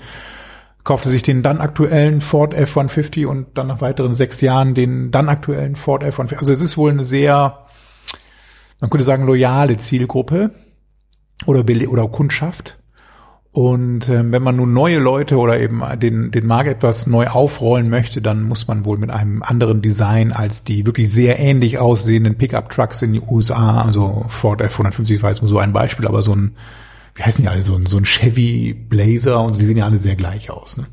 kaufte 0.88 1.10
sich 1.10 1.22
den 1.22 1.44
dann 1.44 1.60
aktuellen 1.60 2.22
Ford 2.22 2.54
F-150 2.54 3.26
und 3.26 3.58
dann 3.58 3.68
nach 3.68 3.82
weiteren 3.82 4.14
sechs 4.14 4.40
Jahren 4.40 4.74
den 4.74 5.12
dann 5.12 5.28
aktuellen 5.28 5.76
Ford 5.76 6.02
F-150. 6.02 6.38
Also 6.38 6.54
es 6.54 6.62
ist 6.62 6.78
wohl 6.78 6.92
eine 6.92 7.04
sehr, 7.04 7.66
man 8.80 8.90
könnte 8.90 9.04
sagen, 9.04 9.26
loyale 9.26 9.76
Zielgruppe 9.76 10.52
oder, 11.46 11.66
oder 11.90 12.08
Kundschaft. 12.08 12.80
Und 13.52 14.08
ähm, 14.08 14.32
wenn 14.32 14.42
man 14.42 14.56
nun 14.56 14.72
neue 14.72 15.00
Leute 15.00 15.36
oder 15.36 15.60
eben 15.60 15.82
den, 16.00 16.32
den 16.32 16.48
Markt 16.48 16.70
etwas 16.70 17.06
neu 17.06 17.28
aufrollen 17.28 17.90
möchte, 17.90 18.22
dann 18.22 18.44
muss 18.44 18.70
man 18.70 18.86
wohl 18.86 18.98
mit 18.98 19.10
einem 19.10 19.44
anderen 19.44 19.82
Design 19.82 20.32
als 20.32 20.64
die 20.64 20.86
wirklich 20.86 21.12
sehr 21.12 21.38
ähnlich 21.38 21.80
aussehenden 21.80 22.38
Pickup-Trucks 22.38 23.02
in 23.02 23.12
den 23.12 23.24
USA, 23.28 23.82
also 23.82 24.24
Ford 24.30 24.62
F-150 24.62 25.22
war 25.22 25.32
jetzt 25.32 25.42
nur 25.42 25.50
so 25.50 25.60
ein 25.60 25.74
Beispiel, 25.74 26.08
aber 26.08 26.24
so 26.24 26.34
ein, 26.34 26.56
wie 27.18 27.24
heißen 27.24 27.42
die 27.44 27.50
alle, 27.50 27.64
so 27.64 27.76
ein, 27.76 27.86
so 27.88 27.98
ein 27.98 28.06
Chevy 28.06 28.74
Blazer 28.74 29.42
und 29.44 29.60
die 29.60 29.66
sehen 29.66 29.78
ja 29.78 29.86
alle 29.86 29.98
sehr 29.98 30.16
gleich 30.16 30.50
aus. 30.50 30.78
Ne? 30.78 30.86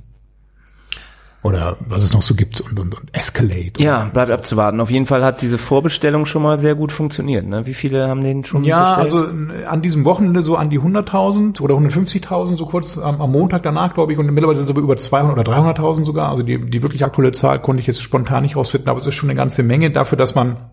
Oder 1.43 1.77
was 1.87 2.03
es 2.03 2.15
noch 2.15 2.23
so 2.23 2.35
gibt 2.35 2.63
und, 2.63 2.81
und, 2.81 2.99
und 2.99 3.15
Escalade. 3.15 3.73
ja, 3.77 4.05
bleibt 4.07 4.31
abzuwarten. 4.31 4.81
Auf 4.81 4.91
jeden 4.91 5.05
Fall 5.05 5.23
hat 5.23 5.43
diese 5.43 5.59
Vorbestellung 5.59 6.25
schon 6.25 6.43
mal 6.43 6.59
sehr 6.59 6.75
gut 6.75 6.91
funktioniert. 6.91 7.47
Ne? 7.47 7.67
Wie 7.67 7.75
viele 7.75 8.09
haben 8.09 8.25
den 8.25 8.45
schon 8.45 8.65
Ja, 8.65 8.95
bestellt? 8.97 9.15
also 9.15 9.53
äh, 9.53 9.67
an 9.67 9.83
diesem 9.83 10.07
Wochenende 10.07 10.43
so 10.43 10.57
an 10.57 10.71
die 10.71 10.81
100.000 10.81 11.61
oder 11.61 11.75
150.000 11.75 12.57
so 12.57 12.65
kurz 12.65 12.97
am, 12.97 13.21
am 13.21 13.31
Montag 13.31 13.63
danach, 13.63 13.93
glaube 13.93 14.15
ich, 14.15 14.19
und 14.19 14.25
mittlerweile 14.25 14.57
sind 14.57 14.65
es 14.65 14.71
aber 14.71 14.81
über 14.81 14.97
200 14.97 15.39
oder 15.39 15.53
300.000 15.53 16.05
sogar. 16.05 16.31
Also 16.31 16.43
die, 16.43 16.59
die 16.71 16.83
wirklich 16.83 17.05
aktuelle 17.05 17.33
Zahl 17.33 17.61
konnte 17.61 17.83
ich 17.83 17.87
jetzt 17.87 18.01
spontan 18.01 18.43
nicht 18.45 18.57
rausfinden, 18.57 18.89
aber 18.89 18.99
es 18.99 19.05
ist 19.05 19.15
schon 19.15 19.29
eine 19.29 19.37
ganze 19.37 19.63
Menge 19.63 19.91
dafür, 19.91 20.17
dass 20.17 20.35
man 20.35 20.71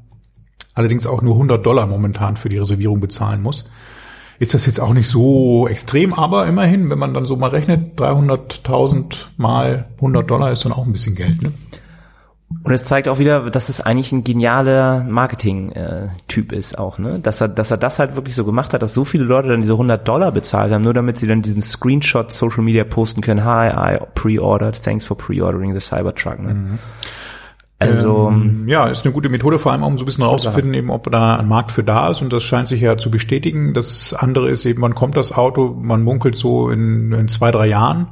allerdings 0.74 1.06
auch 1.06 1.22
nur 1.22 1.34
100 1.34 1.66
Dollar 1.66 1.86
momentan 1.86 2.38
für 2.38 2.48
die 2.48 2.58
Reservierung 2.60 3.02
bezahlen 3.02 3.42
muss. 3.42 3.66
Ist 4.42 4.56
das 4.56 4.66
jetzt 4.66 4.80
auch 4.80 4.94
nicht 4.94 5.08
so 5.08 5.68
extrem, 5.68 6.16
aber 6.16 6.48
immerhin, 6.48 6.90
wenn 6.90 6.98
man 6.98 7.14
dann 7.14 7.28
so 7.28 7.36
mal 7.36 7.52
rechnet, 7.52 8.02
300.000 8.02 9.14
mal 9.38 9.86
100 9.98 10.28
Dollar 10.28 10.52
ist 10.52 10.66
dann 10.66 10.72
auch 10.72 10.84
ein 10.84 10.92
bisschen 10.92 11.14
Geld, 11.14 11.44
ne? 11.44 11.54
Und 12.64 12.74
es 12.74 12.84
zeigt 12.84 13.08
auch 13.08 13.20
wieder, 13.20 13.52
dass 13.52 13.70
es 13.70 13.82
eigentlich 13.82 14.12
ein 14.12 14.24
genialer 14.24 15.04
Marketing-Typ 15.04 16.54
ist 16.54 16.76
auch, 16.76 16.98
ne? 16.98 17.20
Dass 17.20 17.40
er, 17.40 17.50
dass 17.50 17.70
er 17.70 17.78
das 17.78 18.00
halt 18.00 18.16
wirklich 18.16 18.34
so 18.34 18.44
gemacht 18.44 18.74
hat, 18.74 18.82
dass 18.82 18.94
so 18.94 19.06
viele 19.06 19.26
Leute 19.26 19.50
dann 19.50 19.62
diese 19.62 19.74
100 19.74 20.08
Dollar 20.08 20.32
bezahlt 20.32 20.74
haben, 20.74 20.82
nur 20.82 20.96
damit 20.96 21.18
sie 21.18 21.28
dann 21.28 21.44
diesen 21.44 21.62
Screenshot 21.62 22.32
Social 22.32 22.64
Media 22.64 22.84
posten 22.84 23.22
können. 23.22 23.46
Hi, 23.46 23.70
I 23.70 24.00
pre-ordered. 24.16 24.82
Thanks 24.84 25.06
for 25.06 25.16
pre-ordering 25.16 25.76
the 25.76 25.80
Cybertruck. 25.80 26.40
Ne? 26.40 26.80
Also 27.82 28.30
Ähm, 28.30 28.68
ja, 28.68 28.88
ist 28.88 29.06
eine 29.06 29.14
gute 29.14 29.30
Methode, 29.30 29.60
vor 29.60 29.72
allem 29.72 29.84
um 29.84 29.98
so 29.98 30.04
ein 30.04 30.06
bisschen 30.06 30.24
rauszufinden, 30.24 30.74
eben, 30.74 30.90
ob 30.90 31.12
da 31.12 31.38
ein 31.38 31.48
Markt 31.48 31.72
für 31.72 31.84
da 31.84 32.10
ist 32.10 32.22
und 32.22 32.32
das 32.32 32.44
scheint 32.44 32.68
sich 32.68 32.82
ja 32.82 32.98
zu 32.98 33.10
bestätigen. 33.10 33.74
Das 33.74 34.14
andere 34.14 34.50
ist 34.50 34.66
eben, 34.66 34.82
wann 34.82 34.96
kommt 34.96 35.18
das 35.18 35.32
Auto? 35.32 35.76
Man 35.80 36.04
munkelt 36.04 36.36
so 36.36 36.70
in, 36.70 37.12
in 37.12 37.28
zwei, 37.28 37.52
drei 37.52 37.68
Jahren. 37.68 38.10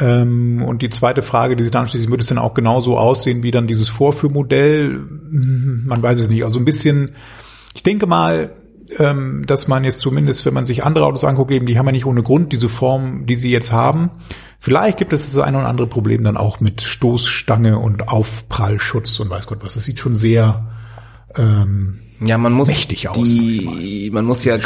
Ähm, 0.00 0.62
und 0.62 0.82
die 0.82 0.90
zweite 0.90 1.22
Frage, 1.22 1.56
die 1.56 1.62
sich 1.62 1.72
dann 1.72 1.82
anschließt, 1.82 2.10
wird 2.10 2.20
es 2.20 2.28
dann 2.28 2.38
auch 2.38 2.54
genauso 2.54 2.96
aussehen 2.96 3.42
wie 3.42 3.50
dann 3.50 3.66
dieses 3.66 3.88
Vorführmodell? 3.88 5.00
Man 5.30 6.02
weiß 6.02 6.20
es 6.20 6.30
nicht. 6.30 6.44
Also 6.44 6.58
ein 6.58 6.64
bisschen, 6.64 7.12
ich 7.74 7.82
denke 7.82 8.06
mal, 8.06 8.52
ähm, 8.98 9.44
dass 9.46 9.68
man 9.68 9.84
jetzt 9.84 10.00
zumindest, 10.00 10.46
wenn 10.46 10.54
man 10.54 10.66
sich 10.66 10.84
andere 10.84 11.06
Autos 11.06 11.24
anguckt, 11.24 11.50
eben, 11.50 11.66
die 11.66 11.78
haben 11.78 11.86
ja 11.86 11.92
nicht 11.92 12.06
ohne 12.06 12.22
Grund 12.22 12.52
diese 12.52 12.68
Form, 12.68 13.26
die 13.26 13.34
sie 13.34 13.50
jetzt 13.50 13.72
haben. 13.72 14.10
Vielleicht 14.58 14.98
gibt 14.98 15.12
es 15.12 15.32
das 15.32 15.42
eine 15.42 15.58
oder 15.58 15.68
andere 15.68 15.86
Problem 15.86 16.24
dann 16.24 16.36
auch 16.36 16.60
mit 16.60 16.82
Stoßstange 16.82 17.78
und 17.78 18.08
Aufprallschutz 18.08 19.20
und 19.20 19.30
weiß 19.30 19.46
Gott 19.46 19.58
was. 19.62 19.74
Das 19.74 19.84
sieht 19.84 20.00
schon 20.00 20.16
sehr 20.16 20.66
ähm, 21.36 22.00
ja, 22.20 22.36
man 22.36 22.52
muss 22.52 22.66
mächtig 22.66 23.08
aus, 23.08 23.28
die, 23.28 24.10
man 24.12 24.24
muss 24.24 24.44
ja 24.44 24.56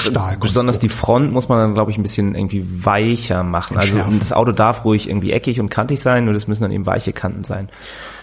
besonders 0.40 0.78
die 0.78 0.88
Front 0.88 1.32
muss 1.32 1.50
man 1.50 1.58
dann 1.58 1.74
glaube 1.74 1.90
ich 1.90 1.98
ein 1.98 2.02
bisschen 2.02 2.34
irgendwie 2.34 2.64
weicher 2.84 3.42
machen. 3.42 3.76
Also 3.76 3.98
das 4.18 4.32
Auto 4.32 4.52
darf 4.52 4.84
ruhig 4.86 5.08
irgendwie 5.08 5.32
eckig 5.32 5.60
und 5.60 5.68
kantig 5.68 6.00
sein, 6.00 6.24
nur 6.24 6.32
das 6.32 6.48
müssen 6.48 6.62
dann 6.62 6.72
eben 6.72 6.86
weiche 6.86 7.12
Kanten 7.12 7.44
sein. 7.44 7.68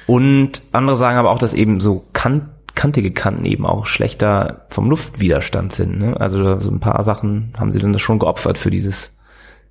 Und 0.07 0.63
andere 0.71 0.95
sagen 0.95 1.17
aber 1.17 1.29
auch, 1.29 1.37
dass 1.37 1.53
eben 1.53 1.79
so 1.79 2.05
kant 2.13 2.45
kantige 2.75 3.11
Kanten 3.11 3.45
eben 3.45 3.65
auch 3.65 3.85
schlechter 3.85 4.65
vom 4.69 4.89
Luftwiderstand 4.89 5.73
sind. 5.73 5.99
Ne? 5.99 6.19
Also 6.19 6.59
so 6.59 6.71
ein 6.71 6.79
paar 6.79 7.03
Sachen 7.03 7.51
haben 7.59 7.71
sie 7.73 7.79
dann 7.79 7.97
schon 7.99 8.19
geopfert 8.19 8.57
für 8.57 8.69
dieses 8.69 9.17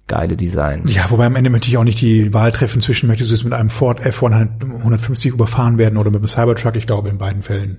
geile 0.08 0.36
Design. 0.36 0.82
Ja, 0.86 1.10
wobei 1.10 1.26
am 1.26 1.36
Ende 1.36 1.50
möchte 1.50 1.68
ich 1.68 1.76
auch 1.76 1.84
nicht 1.84 2.00
die 2.00 2.34
Wahl 2.34 2.50
treffen 2.50 2.80
zwischen, 2.80 3.06
möchtest 3.06 3.30
du 3.30 3.34
es 3.34 3.44
mit 3.44 3.52
einem 3.52 3.70
Ford 3.70 4.00
F150 4.00 5.28
überfahren 5.28 5.78
werden 5.78 5.96
oder 5.96 6.10
mit 6.10 6.18
einem 6.18 6.28
Cybertruck. 6.28 6.76
Ich 6.76 6.86
glaube, 6.86 7.08
in 7.08 7.18
beiden 7.18 7.42
Fällen 7.42 7.78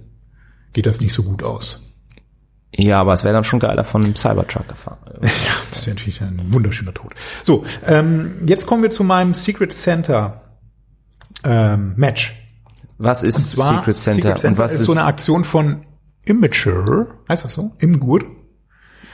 geht 0.74 0.86
das 0.86 1.02
nicht 1.02 1.14
so 1.14 1.24
gut 1.24 1.44
aus. 1.44 1.86
Ja, 2.72 3.02
aber 3.02 3.14
es 3.14 3.24
wäre 3.24 3.34
dann 3.34 3.44
schon 3.44 3.60
geiler 3.60 3.84
von 3.84 4.04
einem 4.04 4.16
Cybertruck 4.16 4.68
gefahren. 4.68 4.98
Ja, 5.22 5.56
das 5.72 5.86
wäre 5.86 5.96
natürlich 5.96 6.22
ein 6.22 6.54
wunderschöner 6.54 6.94
Tod. 6.94 7.14
So, 7.44 7.66
ähm, 7.86 8.36
jetzt 8.46 8.68
kommen 8.68 8.84
wir 8.84 8.90
zu 8.90 9.04
meinem 9.04 9.34
Secret 9.34 9.74
Center 9.74 10.42
ähm, 11.44 11.94
Match. 11.98 12.36
Was 12.98 13.24
ist 13.24 13.52
Secret 13.52 13.98
Center? 13.98 14.22
Secret 14.22 14.40
Center 14.40 14.48
und 14.48 14.58
was 14.58 14.74
ist 14.74 14.82
ist, 14.82 14.86
so 14.88 14.92
eine 14.94 15.06
Aktion 15.06 15.44
von 15.44 15.86
Immature, 16.26 17.08
heißt 17.28 17.46
das 17.46 17.54
so? 17.54 17.72
Imgur. 17.80 18.22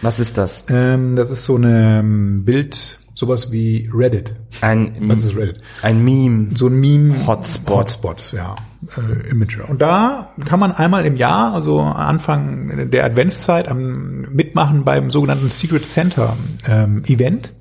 was 0.02 0.20
ist 0.20 0.38
das? 0.38 0.66
Ähm, 0.70 1.16
das 1.16 1.32
ist 1.32 1.44
so 1.44 1.56
eine 1.56 2.00
ähm, 2.00 2.46
Bild, 2.46 3.00
sowas 3.16 3.52
wie 3.52 3.90
Reddit. 3.92 4.36
Ein, 4.62 4.96
Was 5.08 5.20
ist 5.20 5.36
Reddit? 5.36 5.62
ein 5.82 6.04
Meme. 6.04 6.50
So 6.56 6.68
ein 6.68 6.80
Meme 6.80 7.26
Hotspot. 7.26 7.78
Hotspot, 7.78 8.34
ja. 8.34 8.56
Äh, 8.98 9.30
Immature. 9.30 9.66
Und 9.68 9.82
da 9.82 10.30
kann 10.46 10.60
man 10.60 10.72
einmal 10.72 11.06
im 11.06 11.16
Jahr, 11.16 11.54
also 11.54 11.80
Anfang 11.80 12.92
der 12.92 13.06
Adventszeit, 13.06 13.68
am, 13.68 14.18
mitmachen 14.32 14.84
beim 14.84 15.10
sogenannten 15.10 15.50
Secret 15.50 15.86
Center 15.86 16.36
ähm, 16.68 17.04
Event. 17.06 17.54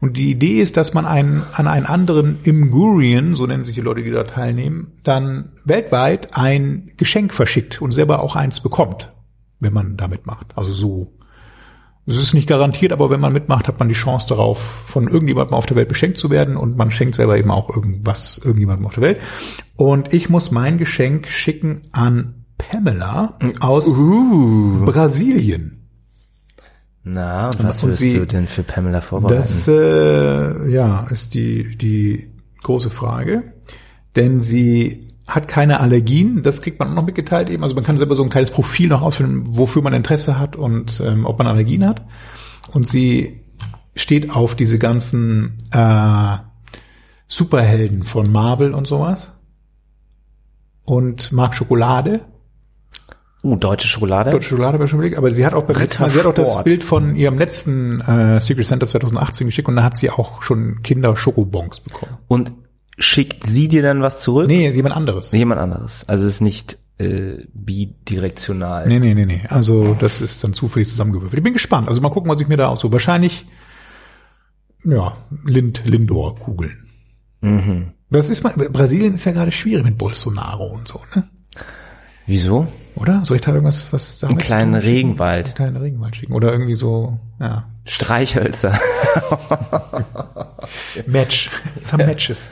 Und 0.00 0.16
die 0.16 0.30
Idee 0.30 0.60
ist, 0.60 0.76
dass 0.76 0.94
man 0.94 1.04
einen, 1.04 1.42
an 1.52 1.66
einen 1.66 1.86
anderen 1.86 2.38
Imgurian, 2.44 3.34
so 3.34 3.46
nennen 3.46 3.64
sich 3.64 3.74
die 3.74 3.82
Leute, 3.82 4.02
die 4.02 4.10
da 4.10 4.24
teilnehmen, 4.24 4.92
dann 5.02 5.52
weltweit 5.64 6.36
ein 6.36 6.90
Geschenk 6.96 7.34
verschickt 7.34 7.82
und 7.82 7.90
selber 7.90 8.22
auch 8.22 8.36
eins 8.36 8.60
bekommt, 8.60 9.12
wenn 9.60 9.72
man 9.72 9.96
da 9.96 10.08
mitmacht. 10.08 10.52
Also 10.56 10.72
so. 10.72 11.12
Es 12.06 12.16
ist 12.18 12.34
nicht 12.34 12.48
garantiert, 12.48 12.92
aber 12.92 13.10
wenn 13.10 13.20
man 13.20 13.32
mitmacht, 13.32 13.68
hat 13.68 13.78
man 13.78 13.88
die 13.88 13.94
Chance 13.94 14.26
darauf, 14.28 14.58
von 14.86 15.06
irgendjemandem 15.06 15.54
auf 15.54 15.66
der 15.66 15.76
Welt 15.76 15.88
beschenkt 15.88 16.18
zu 16.18 16.30
werden 16.30 16.56
und 16.56 16.76
man 16.76 16.90
schenkt 16.90 17.14
selber 17.14 17.36
eben 17.38 17.50
auch 17.50 17.68
irgendwas 17.70 18.38
irgendjemandem 18.38 18.86
auf 18.86 18.94
der 18.94 19.02
Welt. 19.02 19.20
Und 19.76 20.12
ich 20.12 20.28
muss 20.28 20.50
mein 20.50 20.78
Geschenk 20.78 21.28
schicken 21.28 21.82
an 21.92 22.44
Pamela 22.58 23.38
aus 23.60 23.84
Brasilien. 24.84 25.76
Na, 27.04 27.46
und 27.46 27.62
was 27.64 27.78
Und 27.82 27.90
würdest 27.90 28.00
sie- 28.02 28.18
du 28.18 28.26
denn 28.26 28.46
für 28.46 28.62
Pamela 28.62 29.00
vorbereiten? 29.00 29.36
Das 29.40 29.68
äh, 29.68 30.68
ja 30.70 31.06
ist 31.10 31.34
die 31.34 31.76
die 31.76 32.30
große 32.62 32.90
Frage, 32.90 33.54
denn 34.16 34.40
sie 34.40 35.06
hat 35.30 35.48
keine 35.48 35.80
Allergien. 35.80 36.42
Das 36.42 36.62
kriegt 36.62 36.78
man 36.78 36.90
auch 36.90 36.94
noch 36.94 37.06
mitgeteilt 37.06 37.48
eben. 37.50 37.62
Also 37.62 37.74
man 37.74 37.84
kann 37.84 37.96
selber 37.96 38.14
so 38.14 38.22
ein 38.22 38.28
kleines 38.28 38.50
Profil 38.50 38.88
noch 38.88 39.02
ausfüllen, 39.02 39.56
wofür 39.56 39.82
man 39.82 39.92
Interesse 39.92 40.38
hat 40.38 40.56
und 40.56 41.02
ähm, 41.04 41.26
ob 41.26 41.38
man 41.38 41.46
Allergien 41.46 41.86
hat. 41.86 42.02
Und 42.72 42.86
sie 42.86 43.40
steht 43.94 44.30
auf 44.30 44.54
diese 44.54 44.78
ganzen 44.78 45.58
äh, 45.72 46.36
Superhelden 47.28 48.04
von 48.04 48.30
Marvel 48.30 48.74
und 48.74 48.86
sowas 48.86 49.30
und 50.84 51.30
mag 51.32 51.54
Schokolade. 51.54 52.22
uh, 53.44 53.56
deutsche 53.56 53.86
Schokolade. 53.86 54.30
Deutsche 54.32 54.50
Schokolade 54.50 54.88
schon 54.88 54.98
überlegt, 54.98 55.16
aber 55.16 55.30
sie 55.32 55.46
hat 55.46 55.54
auch 55.54 55.64
beim 55.64 55.76
letzten 55.76 56.02
Mal, 56.02 56.10
sie 56.10 56.18
hat 56.18 56.26
auch 56.26 56.34
das. 56.34 56.64
Bild 56.64 56.82
von 56.82 57.14
ihrem 57.14 57.38
letzten 57.38 58.00
äh, 58.00 58.40
Secret 58.40 58.66
Center 58.66 58.86
2018 58.86 59.46
geschickt 59.46 59.68
und 59.68 59.76
da 59.76 59.84
hat 59.84 59.96
sie 59.96 60.10
auch 60.10 60.42
schon 60.42 60.82
Kinder 60.82 61.16
Schokobons 61.16 61.80
bekommen. 61.80 62.18
Und 62.26 62.52
schickt 63.00 63.46
sie 63.46 63.68
dir 63.68 63.82
dann 63.82 64.02
was 64.02 64.20
zurück? 64.20 64.46
Nee, 64.46 64.70
jemand 64.70 64.94
anderes. 64.94 65.32
Jemand 65.32 65.60
anderes. 65.60 66.08
Also 66.08 66.26
es 66.26 66.34
ist 66.34 66.40
nicht 66.40 66.78
äh, 66.98 67.46
bidirektional. 67.52 68.86
Nee, 68.86 69.00
nee, 69.00 69.14
nee, 69.14 69.26
nee. 69.26 69.42
Also 69.48 69.94
das 69.94 70.20
ist 70.20 70.44
dann 70.44 70.52
zufällig 70.52 70.88
zusammengewürfelt. 70.88 71.38
Ich 71.38 71.44
bin 71.44 71.54
gespannt. 71.54 71.88
Also 71.88 72.00
mal 72.00 72.10
gucken, 72.10 72.30
was 72.30 72.40
ich 72.40 72.48
mir 72.48 72.58
da 72.58 72.68
aussuche. 72.68 72.92
Wahrscheinlich, 72.92 73.46
ja, 74.84 75.16
Lind, 75.44 75.84
Lindor-Kugeln. 75.84 76.86
Mhm. 77.40 77.92
Das 78.10 78.28
ist 78.28 78.42
mal, 78.44 78.52
Brasilien 78.52 79.14
ist 79.14 79.24
ja 79.24 79.32
gerade 79.32 79.52
schwierig 79.52 79.84
mit 79.84 79.96
Bolsonaro 79.96 80.66
und 80.66 80.88
so, 80.88 81.00
ne? 81.14 81.28
Wieso? 82.26 82.68
Oder? 82.96 83.24
Soll 83.24 83.36
ich 83.36 83.42
da 83.42 83.52
irgendwas, 83.52 83.92
was 83.92 84.18
da 84.18 84.28
Einen 84.28 84.38
kleinen 84.38 84.74
Regenwald. 84.74 85.46
Einen 85.46 85.54
kleinen 85.54 85.76
Regenwald 85.76 86.16
schicken. 86.16 86.32
Oder 86.32 86.52
irgendwie 86.52 86.74
so, 86.74 87.18
ja. 87.40 87.69
Streichhölzer. 87.84 88.76
Match. 91.06 91.50
Some 91.80 92.06
Matches. 92.06 92.50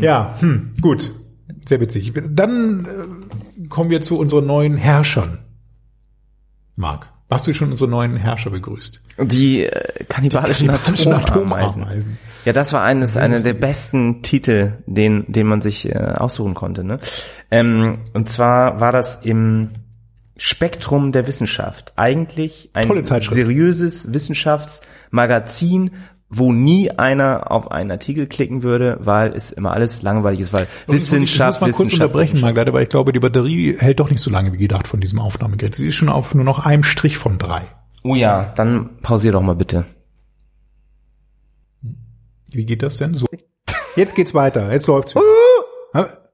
Ja, 0.00 0.36
hm, 0.40 0.74
gut. 0.80 1.10
Sehr 1.66 1.80
witzig. 1.80 2.12
Dann 2.30 2.86
äh, 2.86 3.68
kommen 3.68 3.90
wir 3.90 4.00
zu 4.00 4.18
unseren 4.18 4.46
neuen 4.46 4.76
Herrschern. 4.76 5.38
Marc, 6.74 7.08
hast 7.30 7.46
du 7.46 7.54
schon 7.54 7.70
unsere 7.70 7.90
neuen 7.90 8.16
Herrscher 8.16 8.50
begrüßt? 8.50 9.00
Die 9.18 9.64
äh, 9.64 10.04
kannibalischen, 10.04 10.68
kannibalischen 10.68 11.12
Atomameisen. 11.12 11.82
Atomameisen. 11.82 12.18
Ja, 12.44 12.52
das 12.52 12.72
war 12.72 12.82
eines, 12.82 13.16
einer 13.16 13.40
der 13.40 13.54
besten 13.54 14.22
Titel, 14.22 14.78
den, 14.86 15.30
den 15.30 15.46
man 15.46 15.60
sich 15.60 15.88
äh, 15.88 15.94
aussuchen 15.94 16.54
konnte. 16.54 16.82
Ne? 16.82 16.98
Ähm, 17.50 17.98
und 18.14 18.28
zwar 18.28 18.80
war 18.80 18.90
das 18.90 19.22
im 19.22 19.70
Spektrum 20.36 21.12
der 21.12 21.26
Wissenschaft. 21.26 21.92
Eigentlich 21.96 22.70
ein 22.72 23.04
seriöses 23.04 24.12
Wissenschaftsmagazin, 24.12 25.92
wo 26.34 26.52
nie 26.52 26.90
einer 26.90 27.50
auf 27.52 27.70
einen 27.70 27.90
Artikel 27.90 28.26
klicken 28.26 28.62
würde, 28.62 28.96
weil 29.00 29.34
es 29.34 29.52
immer 29.52 29.72
alles 29.72 30.00
langweilig 30.00 30.40
ist, 30.40 30.52
weil 30.54 30.66
Wissenschaft, 30.86 31.56
ich 31.56 31.60
muss 31.60 31.70
mal 31.70 31.76
kurz 31.76 31.92
unterbrechen. 31.92 32.40
Marc, 32.40 32.56
weil 32.72 32.84
ich 32.84 32.88
glaube, 32.88 33.12
die 33.12 33.20
Batterie 33.20 33.76
hält 33.78 34.00
doch 34.00 34.10
nicht 34.10 34.22
so 34.22 34.30
lange 34.30 34.52
wie 34.54 34.56
gedacht 34.58 34.88
von 34.88 35.00
diesem 35.00 35.18
Aufnahmegerät. 35.18 35.74
Sie 35.74 35.88
ist 35.88 35.94
schon 35.94 36.08
auf 36.08 36.34
nur 36.34 36.44
noch 36.44 36.64
einem 36.64 36.84
Strich 36.84 37.18
von 37.18 37.36
drei. 37.36 37.66
Oh 38.02 38.14
ja, 38.14 38.52
dann 38.56 38.98
pausier 39.02 39.32
doch 39.32 39.42
mal 39.42 39.54
bitte. 39.54 39.84
Wie 42.50 42.64
geht 42.64 42.82
das 42.82 42.96
denn? 42.96 43.14
So. 43.14 43.26
Jetzt 43.96 44.14
geht's 44.14 44.32
weiter. 44.32 44.72
Jetzt 44.72 44.86
läuft's. 44.86 45.14
wieder. 45.14 45.22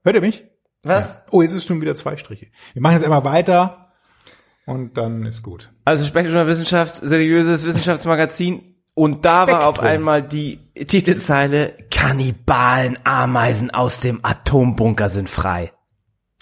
Hört 0.04 0.14
ihr 0.14 0.20
mich? 0.20 0.44
Was? 0.84 1.20
Oh, 1.30 1.42
jetzt 1.42 1.54
ist 1.54 1.66
schon 1.66 1.80
wieder 1.80 1.96
zwei 1.96 2.16
Striche. 2.16 2.46
Wir 2.72 2.82
machen 2.82 2.94
jetzt 2.94 3.04
einmal 3.04 3.24
weiter 3.24 3.88
und 4.68 4.98
dann 4.98 5.24
ist 5.24 5.42
gut. 5.42 5.70
Also 5.87 6.04
Spektrum 6.04 6.46
Wissenschaft, 6.46 6.96
seriöses 6.96 7.64
Wissenschaftsmagazin. 7.64 8.74
Und 8.92 9.24
da 9.24 9.46
war 9.46 9.66
auf 9.66 9.76
Spektrum. 9.76 9.94
einmal 9.94 10.22
die 10.22 10.59
Titelzeile 10.74 11.72
Kannibalen, 11.90 12.98
Ameisen 13.02 13.70
aus 13.70 14.00
dem 14.00 14.20
Atombunker 14.22 15.09
sind 15.09 15.31
frei. 15.31 15.72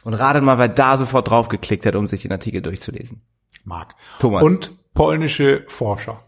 Und 0.03 0.15
ratet 0.15 0.43
mal, 0.43 0.59
wer 0.59 0.69
da 0.69 0.97
sofort 0.97 1.31
draufgeklickt 1.31 1.87
hat, 1.87 1.95
um 1.95 2.09
sich 2.09 2.23
den 2.23 2.33
Artikel 2.33 2.62
durchzulesen. 2.62 3.23
Marc. 3.62 3.95
Thomas. 4.19 4.43
Und 4.43 4.73
polnische 4.93 5.65
Forscher. 5.69 6.21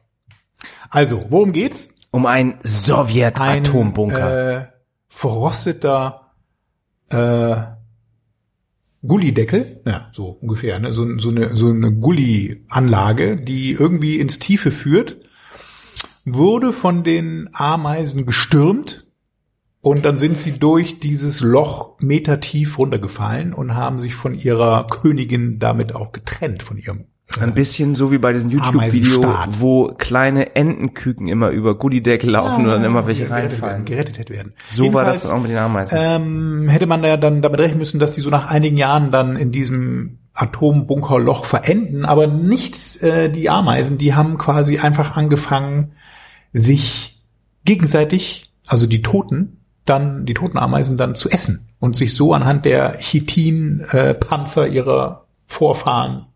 Also, 0.91 1.25
worum 1.31 1.51
geht's? 1.51 1.93
Um 2.13 2.27
einen 2.27 2.53
Ein 2.53 2.61
Sowjet-Atombunker. 2.63 4.61
Äh, 4.61 4.67
verrosteter 5.09 6.31
äh, 7.11 7.57
Gullideckel, 9.07 9.81
ja, 9.87 10.11
so 10.13 10.39
ungefähr, 10.41 10.79
ne? 10.81 10.93
so, 10.93 11.19
so 11.19 11.29
eine, 11.29 11.55
so 11.55 11.69
eine 11.69 11.93
Gulli-Anlage, 11.93 13.37
die 13.37 13.73
irgendwie 13.73 14.19
ins 14.19 14.39
Tiefe 14.39 14.71
führt, 14.71 15.19
wurde 16.25 16.73
von 16.73 17.05
den 17.05 17.49
Ameisen 17.53 18.27
gestürmt 18.27 19.07
und 19.81 20.05
dann 20.05 20.19
sind 20.19 20.37
sie 20.37 20.59
durch 20.59 20.99
dieses 20.99 21.41
Loch 21.41 21.99
metertief 22.01 22.79
runtergefallen 22.79 23.55
und 23.55 23.75
haben 23.75 23.99
sich 23.99 24.15
von 24.15 24.35
ihrer 24.35 24.87
Königin 24.89 25.59
damit 25.61 25.95
auch 25.95 26.11
getrennt, 26.13 26.65
von 26.65 26.79
ihrem 26.79 27.07
Ein 27.41 27.53
bisschen 27.53 27.95
so 27.95 28.11
wie 28.11 28.19
bei 28.19 28.33
diesem 28.33 28.51
YouTube-Video, 28.51 29.23
wo 29.59 29.89
kleine 29.89 30.57
Entenküken 30.57 31.29
immer 31.29 31.51
über 31.51 31.77
Gullideckel 31.77 32.31
laufen 32.31 32.65
und 32.65 32.71
dann 32.71 32.83
immer 32.83 33.07
welche 33.07 33.27
gerettet 33.27 33.51
werden, 33.51 33.61
reinfallen. 33.61 33.85
gerettet 33.85 34.31
werden. 34.31 34.55
So 34.69 34.95
war 34.95 35.05
das 35.05 35.17
Jedenfalls, 35.17 35.23
dann 35.23 35.33
auch 35.33 35.43
mit 35.43 35.51
den 35.51 35.59
Ameisen. 35.59 35.99
ähm, 36.01 36.69
hätte 36.69 36.87
man 36.87 37.03
da 37.03 37.09
ja 37.09 37.17
dann 37.19 37.43
damit 37.43 37.61
rechnen 37.61 37.79
müssen, 37.79 38.01
dass 38.01 38.15
die 38.15 38.23
so 38.23 38.31
nach 38.31 38.49
einigen 38.49 38.79
Jahren 38.79 39.13
dann 39.13 39.37
in 39.37 39.53
diesem 39.53 40.19
Atombunkerloch 40.33 41.45
verenden, 41.45 42.07
aber 42.07 42.27
nicht 42.27 43.03
äh, 43.03 43.31
die 43.31 43.51
Ameisen, 43.51 43.99
die 43.99 44.15
haben 44.15 44.39
quasi 44.39 44.79
einfach 44.79 45.17
angefangen, 45.17 45.93
sich 46.55 47.23
gegenseitig, 47.67 48.51
also 48.67 48.87
die 48.87 49.03
Toten, 49.03 49.59
dann 49.85 50.25
die 50.25 50.35
toten 50.35 50.57
Ameisen 50.57 50.97
dann 50.97 51.15
zu 51.15 51.29
essen 51.29 51.69
und 51.79 51.95
sich 51.95 52.15
so 52.15 52.33
anhand 52.33 52.65
der 52.65 52.99
Chitin-Panzer 52.99 54.67
ihrer 54.69 55.27
Vorfahren 55.47 56.28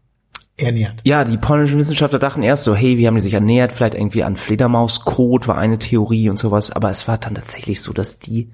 ernährt. 0.57 1.01
Ja, 1.05 1.25
die 1.25 1.39
polnischen 1.39 1.79
Wissenschaftler 1.79 2.19
dachten 2.19 2.43
erst 2.43 2.65
so, 2.65 2.75
hey, 2.75 2.99
wie 2.99 3.07
haben 3.07 3.15
die 3.15 3.23
sich 3.23 3.35
ernährt? 3.35 3.73
Vielleicht 3.73 3.95
irgendwie 3.95 4.25
an 4.25 4.37
Fledermauskot 4.37 5.49
war 5.49 5.59
eine 5.59 5.79
Theorie 5.79 6.31
und 6.31 6.39
sowas. 6.39 6.71
Aber 6.71 6.91
es 6.91 7.09
war 7.09 7.19
dann 7.19 7.35
tatsächlich 7.35 7.81
so, 7.81 7.93
dass 7.93 8.19
die, 8.19 8.51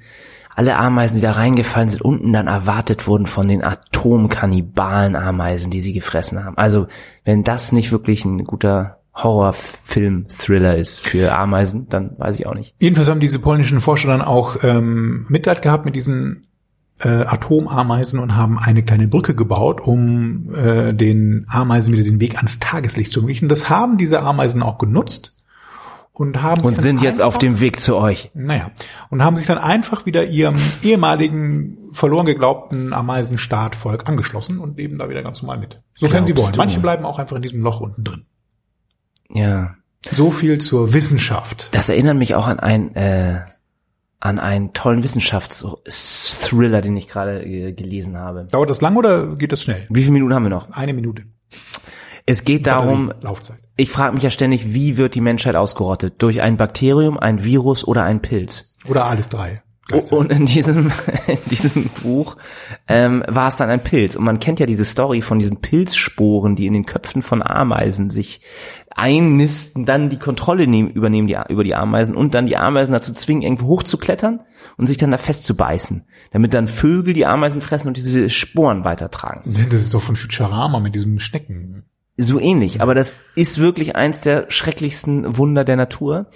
alle 0.55 0.77
Ameisen, 0.77 1.17
die 1.17 1.21
da 1.21 1.33
reingefallen 1.33 1.89
sind, 1.89 2.03
unten 2.03 2.33
dann 2.33 2.49
erwartet 2.49 3.07
wurden 3.07 3.27
von 3.27 3.47
den 3.47 3.63
Atomkannibalen-Ameisen, 3.63 5.71
die 5.71 5.81
sie 5.81 5.93
gefressen 5.93 6.45
haben. 6.45 6.59
Also, 6.59 6.89
wenn 7.25 7.45
das 7.45 7.73
nicht 7.73 7.93
wirklich 7.93 8.25
ein 8.25 8.45
guter 8.45 8.99
Horrorfilm-Thriller 9.15 10.77
ist 10.77 11.07
für 11.07 11.37
Ameisen, 11.37 11.89
dann 11.89 12.19
weiß 12.19 12.41
ich 12.41 12.47
auch 12.47 12.55
nicht. 12.55 12.75
Jedenfalls 12.79 13.09
haben 13.09 13.21
diese 13.21 13.39
polnischen 13.39 13.81
Forscher 13.81 14.09
dann 14.09 14.23
auch 14.23 14.65
ähm, 14.65 15.27
Mitleid 15.29 15.63
gehabt 15.63 15.85
mit 15.85 15.95
diesen 15.95 16.48
äh, 17.01 17.09
Atomameisen 17.09 18.19
und 18.21 18.35
haben 18.37 18.59
eine 18.59 18.83
kleine 18.83 19.09
Brücke 19.09 19.35
gebaut, 19.35 19.81
um 19.81 20.53
äh, 20.55 20.93
den 20.95 21.47
Ameisen 21.49 21.93
wieder 21.93 22.05
den 22.05 22.21
Weg 22.21 22.37
ans 22.37 22.59
Tageslicht 22.59 23.13
zu 23.13 23.21
ermöglichen. 23.21 23.49
Das 23.49 23.71
haben 23.71 23.99
diese 23.99 24.21
Ameisen 24.23 24.63
auch 24.63 24.79
genutzt 24.79 25.35
und 26.13 26.43
haben 26.43 26.63
Und 26.63 26.77
sind 26.79 27.01
jetzt 27.01 27.21
auf 27.23 27.35
einfach- 27.35 27.39
dem 27.39 27.61
Weg 27.61 27.79
zu 27.79 27.97
euch. 27.97 28.31
naja, 28.35 28.71
und 29.11 29.23
haben 29.23 29.37
sich 29.37 29.47
dann 29.47 29.59
einfach 29.59 30.07
wieder 30.07 30.25
ihrem 30.25 30.57
ehemaligen 30.83 31.79
verloren 31.93 32.27
geglaubten 32.27 32.93
Ameisenstaatvolk 32.93 34.09
angeschlossen 34.09 34.59
und 34.59 34.77
leben 34.77 34.99
da 34.99 35.09
wieder 35.09 35.23
ganz 35.23 35.41
normal 35.41 35.59
mit. 35.59 35.81
Sofern 35.97 36.25
sie 36.25 36.37
wollen. 36.37 36.53
du? 36.53 36.59
Manche 36.59 36.81
bleiben 36.81 37.05
auch 37.05 37.19
einfach 37.21 37.37
in 37.37 37.43
diesem 37.43 37.63
Loch 37.63 37.81
unten 37.81 38.03
drin. 38.05 38.25
Ja. 39.31 39.75
So 40.15 40.31
viel 40.31 40.59
zur 40.59 40.93
Wissenschaft. 40.93 41.69
Das 41.73 41.89
erinnert 41.89 42.17
mich 42.17 42.35
auch 42.35 42.47
an 42.49 42.59
ein, 42.61 42.95
äh, 42.95 43.41
an 44.20 44.38
einen 44.38 44.72
tollen 44.72 45.02
Wissenschaftsthriller, 45.02 46.81
den 46.81 46.96
ich 46.96 47.09
gerade 47.09 47.44
äh, 47.44 47.72
gelesen 47.72 48.16
habe. 48.16 48.48
Dauert 48.50 48.70
das 48.70 48.81
lang 48.81 48.96
oder 48.96 49.37
geht 49.37 49.52
das 49.52 49.62
schnell? 49.62 49.87
Wie 49.88 50.00
viele 50.00 50.12
Minuten 50.12 50.35
haben 50.35 50.44
wir 50.44 50.50
noch? 50.50 50.70
Eine 50.70 50.92
Minute. 50.92 51.24
Es 52.26 52.44
geht 52.44 52.66
darum, 52.66 53.12
Laufzeit. 53.22 53.59
ich 53.76 53.90
frage 53.90 54.14
mich 54.14 54.22
ja 54.22 54.31
ständig, 54.31 54.74
wie 54.74 54.96
wird 54.96 55.14
die 55.14 55.20
Menschheit 55.20 55.57
ausgerottet? 55.57 56.20
Durch 56.20 56.42
ein 56.42 56.57
Bakterium, 56.57 57.18
ein 57.18 57.42
Virus 57.42 57.87
oder 57.87 58.02
ein 58.02 58.20
Pilz? 58.20 58.74
Oder 58.87 59.07
alles 59.07 59.28
drei. 59.28 59.62
Und 60.11 60.31
in 60.31 60.44
diesem, 60.44 60.92
in 61.26 61.38
diesem 61.50 61.85
Buch 62.02 62.37
ähm, 62.87 63.24
war 63.26 63.48
es 63.48 63.57
dann 63.57 63.70
ein 63.70 63.83
Pilz. 63.83 64.16
Und 64.16 64.24
man 64.24 64.40
kennt 64.40 64.61
ja 64.61 64.66
diese 64.66 64.85
Story 64.85 65.22
von 65.22 65.38
diesen 65.38 65.61
Pilzsporen, 65.62 66.57
die 66.57 66.66
in 66.66 66.74
den 66.74 66.85
Köpfen 66.85 67.22
von 67.22 67.42
Ameisen 67.42 68.11
sich 68.11 68.42
einnisten, 68.99 69.85
dann 69.85 70.11
die 70.11 70.19
Kontrolle 70.19 70.67
nehmen, 70.67 70.91
übernehmen 70.91 71.29
die, 71.29 71.39
über 71.49 71.65
die 71.65 71.75
Ameisen 71.75 72.17
und 72.17 72.35
dann 72.35 72.47
die 72.47 72.57
Ameisen 72.57 72.93
dazu 72.93 73.13
zwingen, 73.13 73.43
irgendwo 73.43 73.69
hochzuklettern 73.69 74.41
und 74.77 74.87
sich 74.87 74.97
dann 74.97 75.11
da 75.11 75.17
festzubeißen, 75.17 76.05
damit 76.33 76.55
dann 76.55 76.69
Vögel 76.69 77.15
die 77.15 77.27
Ameisen 77.27 77.63
fressen 77.63 77.89
und 77.89 77.97
diese 77.97 78.29
Sporen 78.29 78.85
weitertragen. 78.85 79.55
Das 79.71 79.83
ist 79.83 79.95
doch 79.95 80.03
von 80.03 80.17
Futurama 80.17 80.81
mit 80.81 80.95
diesem 80.95 81.19
Schnecken. 81.19 81.85
So 82.17 82.41
ähnlich, 82.41 82.83
aber 82.83 82.97
das 82.97 83.15
ist 83.37 83.61
wirklich 83.61 83.95
eins 83.95 84.21
der 84.21 84.47
schrecklichsten 84.51 85.37
Wunder 85.39 85.65
der 85.65 85.77
Natur. 85.77 86.27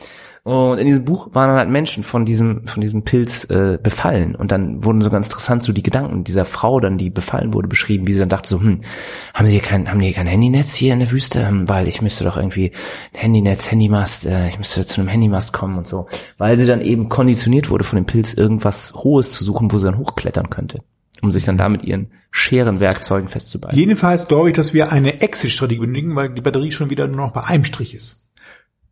Und 0.44 0.78
in 0.78 0.86
diesem 0.86 1.04
Buch 1.04 1.28
waren 1.34 1.48
dann 1.48 1.58
halt 1.58 1.70
Menschen 1.70 2.02
von 2.02 2.24
diesem, 2.24 2.66
von 2.66 2.80
diesem 2.80 3.04
Pilz 3.04 3.44
äh, 3.48 3.78
befallen. 3.80 4.34
Und 4.34 4.50
dann 4.50 4.84
wurden 4.84 5.00
so 5.00 5.08
ganz 5.08 5.28
interessant 5.28 5.62
so 5.62 5.72
die 5.72 5.84
Gedanken 5.84 6.24
dieser 6.24 6.44
Frau 6.44 6.80
dann, 6.80 6.98
die 6.98 7.10
befallen 7.10 7.54
wurde, 7.54 7.68
beschrieben, 7.68 8.08
wie 8.08 8.12
sie 8.12 8.18
dann 8.18 8.28
dachte 8.28 8.48
so, 8.48 8.60
hm, 8.60 8.80
haben 9.34 9.46
sie 9.46 9.52
hier 9.52 9.62
kein, 9.62 9.88
haben 9.88 10.00
die 10.00 10.06
hier 10.06 10.16
kein 10.16 10.26
Handynetz 10.26 10.74
hier 10.74 10.94
in 10.94 10.98
der 10.98 11.12
Wüste? 11.12 11.40
Ähm, 11.42 11.68
Weil 11.68 11.86
ich 11.86 12.02
müsste 12.02 12.24
doch 12.24 12.36
irgendwie 12.36 12.72
ein 13.14 13.20
Handynetz, 13.20 13.70
Handymast, 13.70 14.26
äh, 14.26 14.48
ich 14.48 14.58
müsste 14.58 14.84
zu 14.84 15.00
einem 15.00 15.08
Handymast 15.08 15.52
kommen 15.52 15.78
und 15.78 15.86
so. 15.86 16.08
Weil 16.38 16.58
sie 16.58 16.66
dann 16.66 16.80
eben 16.80 17.08
konditioniert 17.08 17.70
wurde 17.70 17.84
von 17.84 17.96
dem 17.96 18.06
Pilz, 18.06 18.34
irgendwas 18.34 18.94
Hohes 18.94 19.30
zu 19.30 19.44
suchen, 19.44 19.70
wo 19.70 19.78
sie 19.78 19.86
dann 19.86 19.98
hochklettern 19.98 20.50
könnte. 20.50 20.82
Um 21.20 21.30
sich 21.30 21.44
dann 21.44 21.56
damit 21.56 21.84
ihren 21.84 22.10
Scherenwerkzeugen 22.32 23.28
festzubeißen. 23.28 23.78
Jedenfalls 23.78 24.26
glaube 24.26 24.48
ich, 24.48 24.56
dass 24.56 24.74
wir 24.74 24.90
eine 24.90 25.20
Exit-Strategie 25.20 25.78
benötigen, 25.78 26.16
weil 26.16 26.30
die 26.30 26.40
Batterie 26.40 26.72
schon 26.72 26.90
wieder 26.90 27.06
nur 27.06 27.18
noch 27.18 27.32
bei 27.32 27.44
einem 27.44 27.64
Strich 27.64 27.94
ist. 27.94 28.26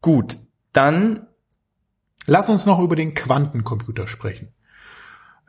Gut, 0.01 0.37
dann 0.73 1.27
Lass 2.31 2.49
uns 2.49 2.64
noch 2.64 2.79
über 2.79 2.95
den 2.95 3.14
Quantencomputer 3.14 4.07
sprechen. 4.07 4.53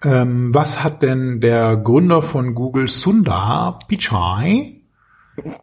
Ähm, 0.04 0.52
was 0.52 0.84
hat 0.84 1.04
denn 1.04 1.40
der 1.40 1.78
Gründer 1.78 2.24
von 2.24 2.56
Google, 2.56 2.88
Sundar 2.88 3.78
Pichai, 3.88 4.82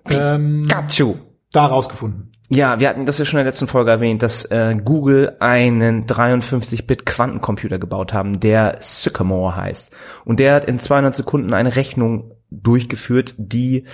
ähm, 0.09 0.63
Pikachu. 0.69 1.17
da 1.51 1.67
rausgefunden? 1.67 2.31
Ja, 2.51 2.79
wir 2.79 2.89
hatten 2.89 3.05
das 3.05 3.19
ja 3.19 3.25
schon 3.25 3.41
in 3.41 3.45
der 3.45 3.53
letzten 3.53 3.67
Folge 3.67 3.91
erwähnt, 3.91 4.23
dass 4.23 4.45
äh, 4.45 4.77
Google 4.77 5.37
einen 5.41 6.07
53-Bit 6.07 7.05
Quantencomputer 7.05 7.81
gebaut 7.81 8.13
haben, 8.13 8.39
der 8.39 8.77
Sycamore 8.79 9.57
heißt. 9.57 9.93
Und 10.25 10.39
der 10.39 10.55
hat 10.55 10.67
in 10.67 10.79
200 10.79 11.17
Sekunden 11.17 11.53
eine 11.53 11.75
Rechnung 11.75 12.31
durchgeführt, 12.51 13.35
die 13.37 13.85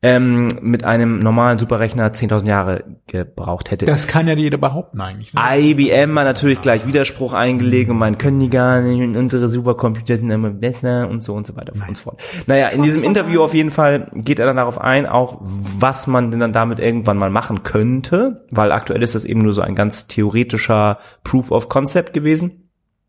ähm, 0.00 0.48
mit 0.60 0.84
einem 0.84 1.18
normalen 1.18 1.58
Superrechner 1.58 2.08
10.000 2.08 2.46
Jahre 2.46 2.84
gebraucht 3.08 3.70
hätte. 3.70 3.84
Das 3.84 4.06
kann 4.06 4.28
ja 4.28 4.34
jeder 4.34 4.58
behaupten 4.58 5.00
eigentlich. 5.00 5.34
Ne? 5.34 5.40
IBM 5.42 6.16
hat 6.18 6.26
natürlich 6.26 6.60
gleich 6.60 6.86
Widerspruch 6.86 7.32
eingelegt 7.34 7.90
und 7.90 7.98
man 7.98 8.16
können 8.18 8.38
die 8.38 8.48
gar 8.48 8.80
nicht 8.80 9.02
und 9.02 9.16
unsere 9.16 9.50
Supercomputer 9.50 10.18
sind 10.18 10.30
immer 10.30 10.50
besser 10.50 11.08
und 11.08 11.22
so 11.22 11.34
und 11.34 11.46
so 11.46 11.56
weiter 11.56 11.72
und 11.72 11.96
so 11.96 12.02
fort. 12.04 12.20
Naja, 12.46 12.68
in 12.68 12.82
diesem 12.82 13.02
Interview 13.02 13.42
auf 13.42 13.54
jeden 13.54 13.70
Fall 13.70 14.10
geht 14.14 14.38
er 14.38 14.46
dann 14.46 14.56
darauf 14.56 14.80
ein, 14.80 15.06
auch 15.06 15.38
was 15.40 16.06
man 16.06 16.30
denn 16.30 16.40
dann 16.40 16.52
damit 16.52 16.78
irgendwann 16.78 17.18
mal 17.18 17.30
machen 17.30 17.64
könnte, 17.64 18.46
weil 18.50 18.70
aktuell 18.70 19.02
ist 19.02 19.16
das 19.16 19.24
eben 19.24 19.42
nur 19.42 19.52
so 19.52 19.62
ein 19.62 19.74
ganz 19.74 20.06
theoretischer 20.06 20.98
Proof 21.24 21.50
of 21.50 21.68
Concept 21.68 22.12
gewesen. 22.12 22.65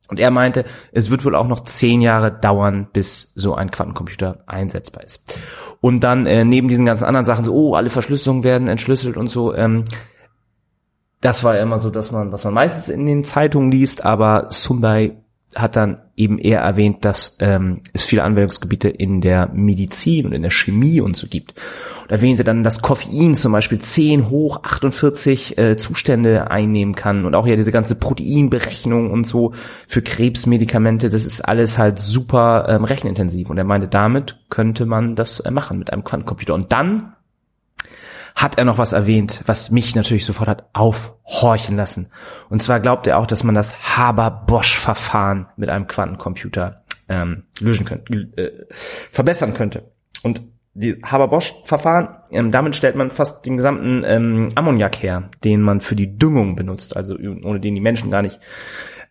Und 0.08 0.20
er 0.20 0.32
meinte, 0.32 0.66
es 0.92 1.10
wird 1.12 1.26
wohl 1.26 1.36
auch 1.36 1.48
noch 1.48 1.64
zehn 1.64 2.02
Jahre 2.02 2.32
dauern, 2.32 2.88
bis 2.92 3.32
so 3.36 3.56
ein 3.56 3.72
Quantencomputer 3.72 4.44
einsetzbar 4.48 5.04
ist. 5.04 5.38
Und 5.82 6.02
dann 6.02 6.26
äh, 6.26 6.46
neben 6.46 6.68
diesen 6.68 6.86
ganzen 6.86 7.06
anderen 7.06 7.26
Sachen, 7.26 7.46
so, 7.46 7.54
oh, 7.54 7.76
alle 7.76 7.90
Verschlüsselungen 7.90 8.44
werden 8.44 8.68
entschlüsselt 8.68 9.18
und 9.18 9.28
so, 9.28 9.54
ähm, 9.54 9.84
das 11.22 11.44
war 11.44 11.56
ja 11.56 11.64
immer 11.64 11.80
so, 11.80 11.90
dass 11.90 12.12
man, 12.12 12.32
was 12.32 12.44
man 12.44 12.54
meistens 12.54 12.90
in 12.90 13.06
den 13.06 13.24
Zeitungen 13.24 13.72
liest, 13.72 14.06
aber 14.06 14.48
Sundai 14.52 15.18
hat 15.56 15.76
dann 15.76 16.02
eben 16.16 16.40
eher 16.40 16.60
erwähnt, 16.62 17.06
dass 17.06 17.38
ähm, 17.40 17.82
es 17.94 18.06
viele 18.06 18.24
Anwendungsgebiete 18.24 18.90
in 18.90 19.22
der 19.22 19.50
Medizin 19.54 20.26
und 20.26 20.34
in 20.34 20.42
der 20.42 20.52
Chemie 20.52 21.00
und 21.00 21.16
so 21.16 21.28
gibt. 21.28 21.54
Und 22.04 22.12
erwähnte 22.12 22.44
dann, 22.44 22.64
dass 22.64 22.82
Koffein 22.82 23.34
zum 23.34 23.54
Beispiel 23.54 23.80
10 23.80 24.30
hoch 24.30 24.64
48 24.64 25.58
äh, 25.58 25.78
Zustände 25.78 26.52
einnehmen 26.52 26.96
kann 26.96 27.26
und 27.26 27.36
auch 27.36 27.48
ja 27.48 27.56
diese 27.56 27.72
ganze 27.72 27.96
Proteinberechnung 27.96 29.10
und 29.10 29.26
so 29.26 29.54
für 29.88 30.02
Krebsmedikamente, 30.02 31.10
das 31.10 31.26
ist 31.26 31.42
alles 31.42 31.78
halt 31.78 32.00
super 32.00 32.68
ähm, 32.68 32.84
rechenintensiv. 32.84 33.50
Und 33.50 33.58
er 33.58 33.64
meinte, 33.64 33.88
damit 33.88 34.38
könnte 34.50 34.86
man 34.86 35.16
das 35.16 35.40
äh, 35.40 35.52
machen 35.52 35.80
mit 35.80 35.94
einem 35.94 36.04
Quantencomputer. 36.04 36.54
Und 36.54 36.72
dann 36.72 37.14
hat 38.38 38.60
er 38.60 38.66
noch 38.66 38.78
was 38.78 38.94
erwähnt, 38.94 39.42
was 39.48 39.72
mich 39.72 39.96
natürlich 39.96 40.24
sofort 40.24 40.48
hat 40.48 40.70
aufhorchen 40.74 41.76
lassen. 41.76 42.12
Und 42.50 42.62
zwar 42.62 42.80
glaubt 42.80 43.08
er 43.08 43.18
auch, 43.18 43.26
dass 43.26 43.44
man 43.44 43.56
das 43.56 43.98
Haber-Bosch-Verfahren 43.98 45.48
mit 45.58 45.70
einem 45.70 45.88
Quantencomputer 45.88 46.76
ähm, 47.10 47.46
lösen 47.60 47.84
könnte, 47.84 48.14
äh, 48.38 48.66
verbessern 49.12 49.56
könnte. 49.56 49.92
Und 50.22 50.44
die 50.76 51.02
Haber-Bosch-Verfahren, 51.04 52.10
ähm, 52.30 52.52
damit 52.52 52.76
stellt 52.76 52.96
man 52.96 53.10
fast 53.10 53.44
den 53.44 53.58
gesamten 53.58 54.04
ähm, 54.06 54.50
Ammoniak 54.54 55.02
her, 55.02 55.32
den 55.44 55.64
man 55.64 55.82
für 55.82 55.96
die 55.96 56.20
Düngung 56.20 56.56
benutzt, 56.56 56.96
also 56.96 57.16
ohne 57.16 57.60
den 57.60 57.74
die 57.74 57.82
Menschen 57.82 58.12
gar 58.12 58.22
nicht 58.22 58.40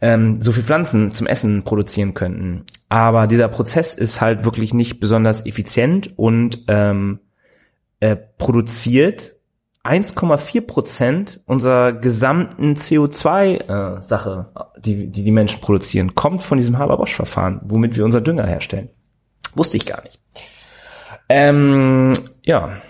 ähm, 0.01 0.41
so 0.41 0.53
viel 0.53 0.63
Pflanzen 0.63 1.15
zum 1.15 1.27
Essen 1.27 1.65
produzieren 1.65 2.15
könnten. 2.15 2.65
Aber 2.89 3.27
dieser 3.27 3.49
Prozess 3.49 3.93
ist 3.93 4.21
halt 4.21 4.45
wirklich 4.45 4.73
nicht 4.73 5.01
besonders 5.01 5.45
effizient 5.47 6.17
und 6.17 6.65
ähm, 6.69 7.19
äh, 8.07 8.17
produziert 8.17 9.37
1,4 9.85 10.61
Prozent 10.63 11.41
unserer 11.47 11.93
gesamten 11.93 12.75
CO2-Sache, 12.75 14.47
die, 14.79 15.09
die 15.09 15.25
die 15.25 15.31
Menschen 15.31 15.61
produzieren, 15.61 16.15
kommt 16.15 16.43
von 16.43 16.59
diesem 16.59 16.79
Haber-Bosch-Verfahren, 16.79 17.61
womit 17.65 17.97
wir 17.97 18.05
unser 18.05 18.21
Dünger 18.21 18.47
herstellen. 18.47 18.91
Wusste 19.55 19.77
ich 19.77 19.87
gar 19.87 20.03
nicht. 20.03 20.19
Ähm, 21.29 22.13
ja, 22.43 22.83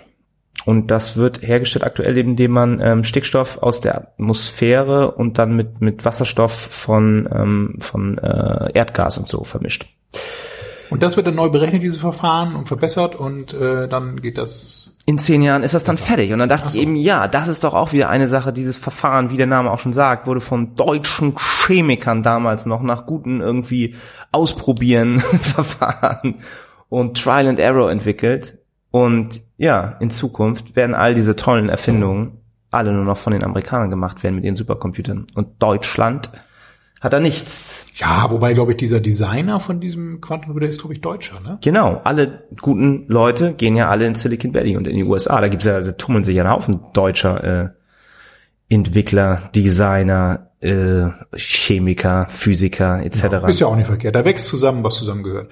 und 0.65 0.91
das 0.91 1.15
wird 1.17 1.41
hergestellt 1.41 1.85
aktuell, 1.85 2.17
indem 2.17 2.51
man 2.51 2.81
ähm, 2.81 3.03
Stickstoff 3.03 3.57
aus 3.59 3.79
der 3.79 3.97
Atmosphäre 3.97 5.11
und 5.11 5.37
dann 5.37 5.55
mit, 5.55 5.81
mit 5.81 6.03
Wasserstoff 6.03 6.51
von, 6.51 7.29
ähm, 7.31 7.75
von 7.79 8.17
äh, 8.17 8.71
Erdgas 8.73 9.17
und 9.17 9.27
so 9.27 9.43
vermischt. 9.43 9.85
Und 10.89 11.03
das 11.03 11.15
wird 11.15 11.27
dann 11.27 11.35
neu 11.35 11.49
berechnet, 11.49 11.83
diese 11.83 11.99
Verfahren, 11.99 12.55
und 12.55 12.67
verbessert 12.67 13.15
und 13.15 13.53
äh, 13.53 13.87
dann 13.87 14.21
geht 14.21 14.37
das. 14.37 14.91
In 15.09 15.17
zehn 15.17 15.41
Jahren 15.41 15.63
ist 15.63 15.73
das 15.73 15.85
dann 15.85 15.95
fertig. 15.95 16.33
Und 16.33 16.39
dann 16.39 16.49
dachte 16.49 16.67
ich 16.67 16.75
eben, 16.75 16.97
ja, 16.97 17.29
das 17.29 17.47
ist 17.47 17.63
doch 17.63 17.73
auch 17.73 17.93
wieder 17.93 18.09
eine 18.09 18.27
Sache, 18.27 18.51
dieses 18.51 18.75
Verfahren, 18.75 19.29
wie 19.29 19.37
der 19.37 19.47
Name 19.47 19.71
auch 19.71 19.79
schon 19.79 19.93
sagt, 19.93 20.27
wurde 20.27 20.41
von 20.41 20.75
deutschen 20.75 21.33
Chemikern 21.37 22.23
damals 22.23 22.65
noch 22.65 22.81
nach 22.81 23.05
guten 23.05 23.39
irgendwie 23.39 23.95
Ausprobieren 24.33 25.19
Verfahren 25.41 26.35
und 26.89 27.17
Trial 27.23 27.47
and 27.47 27.57
Error 27.57 27.89
entwickelt. 27.89 28.57
Und 28.91 29.41
ja, 29.55 29.95
in 30.01 30.09
Zukunft 30.09 30.75
werden 30.75 30.93
all 30.93 31.13
diese 31.13 31.37
tollen 31.37 31.69
Erfindungen 31.69 32.41
alle 32.69 32.91
nur 32.91 33.05
noch 33.05 33.17
von 33.17 33.31
den 33.31 33.45
Amerikanern 33.45 33.89
gemacht 33.89 34.23
werden 34.23 34.35
mit 34.35 34.43
ihren 34.43 34.57
Supercomputern. 34.57 35.27
Und 35.35 35.63
Deutschland 35.63 36.29
hat 37.01 37.13
da 37.13 37.19
nichts. 37.19 37.85
Ja, 37.95 38.29
wobei, 38.29 38.53
glaube 38.53 38.71
ich, 38.71 38.77
dieser 38.77 38.99
Designer 38.99 39.59
von 39.59 39.79
diesem 39.79 40.21
Quantencomputer 40.21 40.67
ist, 40.67 40.79
glaube 40.81 40.93
ich, 40.93 41.01
Deutscher, 41.01 41.39
ne? 41.39 41.57
Genau, 41.61 42.01
alle 42.03 42.47
guten 42.61 43.05
Leute 43.07 43.53
gehen 43.53 43.75
ja 43.75 43.89
alle 43.89 44.05
in 44.05 44.13
Silicon 44.15 44.53
Valley 44.53 44.77
und 44.77 44.87
in 44.87 44.95
die 44.95 45.03
USA. 45.03 45.41
Da 45.41 45.47
gibt's 45.47 45.65
ja, 45.65 45.81
da 45.81 45.91
tummeln 45.93 46.23
sich 46.23 46.35
ja 46.35 46.43
ein 46.43 46.49
Haufen 46.49 46.81
deutscher 46.93 47.43
äh, 47.43 47.69
Entwickler, 48.69 49.49
Designer, 49.55 50.47
äh, 50.59 51.09
Chemiker, 51.35 52.27
Physiker 52.27 53.03
etc. 53.03 53.23
Ja, 53.23 53.47
ist 53.47 53.59
ja 53.59 53.67
auch 53.67 53.75
nicht 53.75 53.85
verkehrt. 53.87 54.15
Da 54.15 54.25
wächst 54.25 54.47
zusammen, 54.47 54.83
was 54.83 54.95
zusammengehört. 54.95 55.49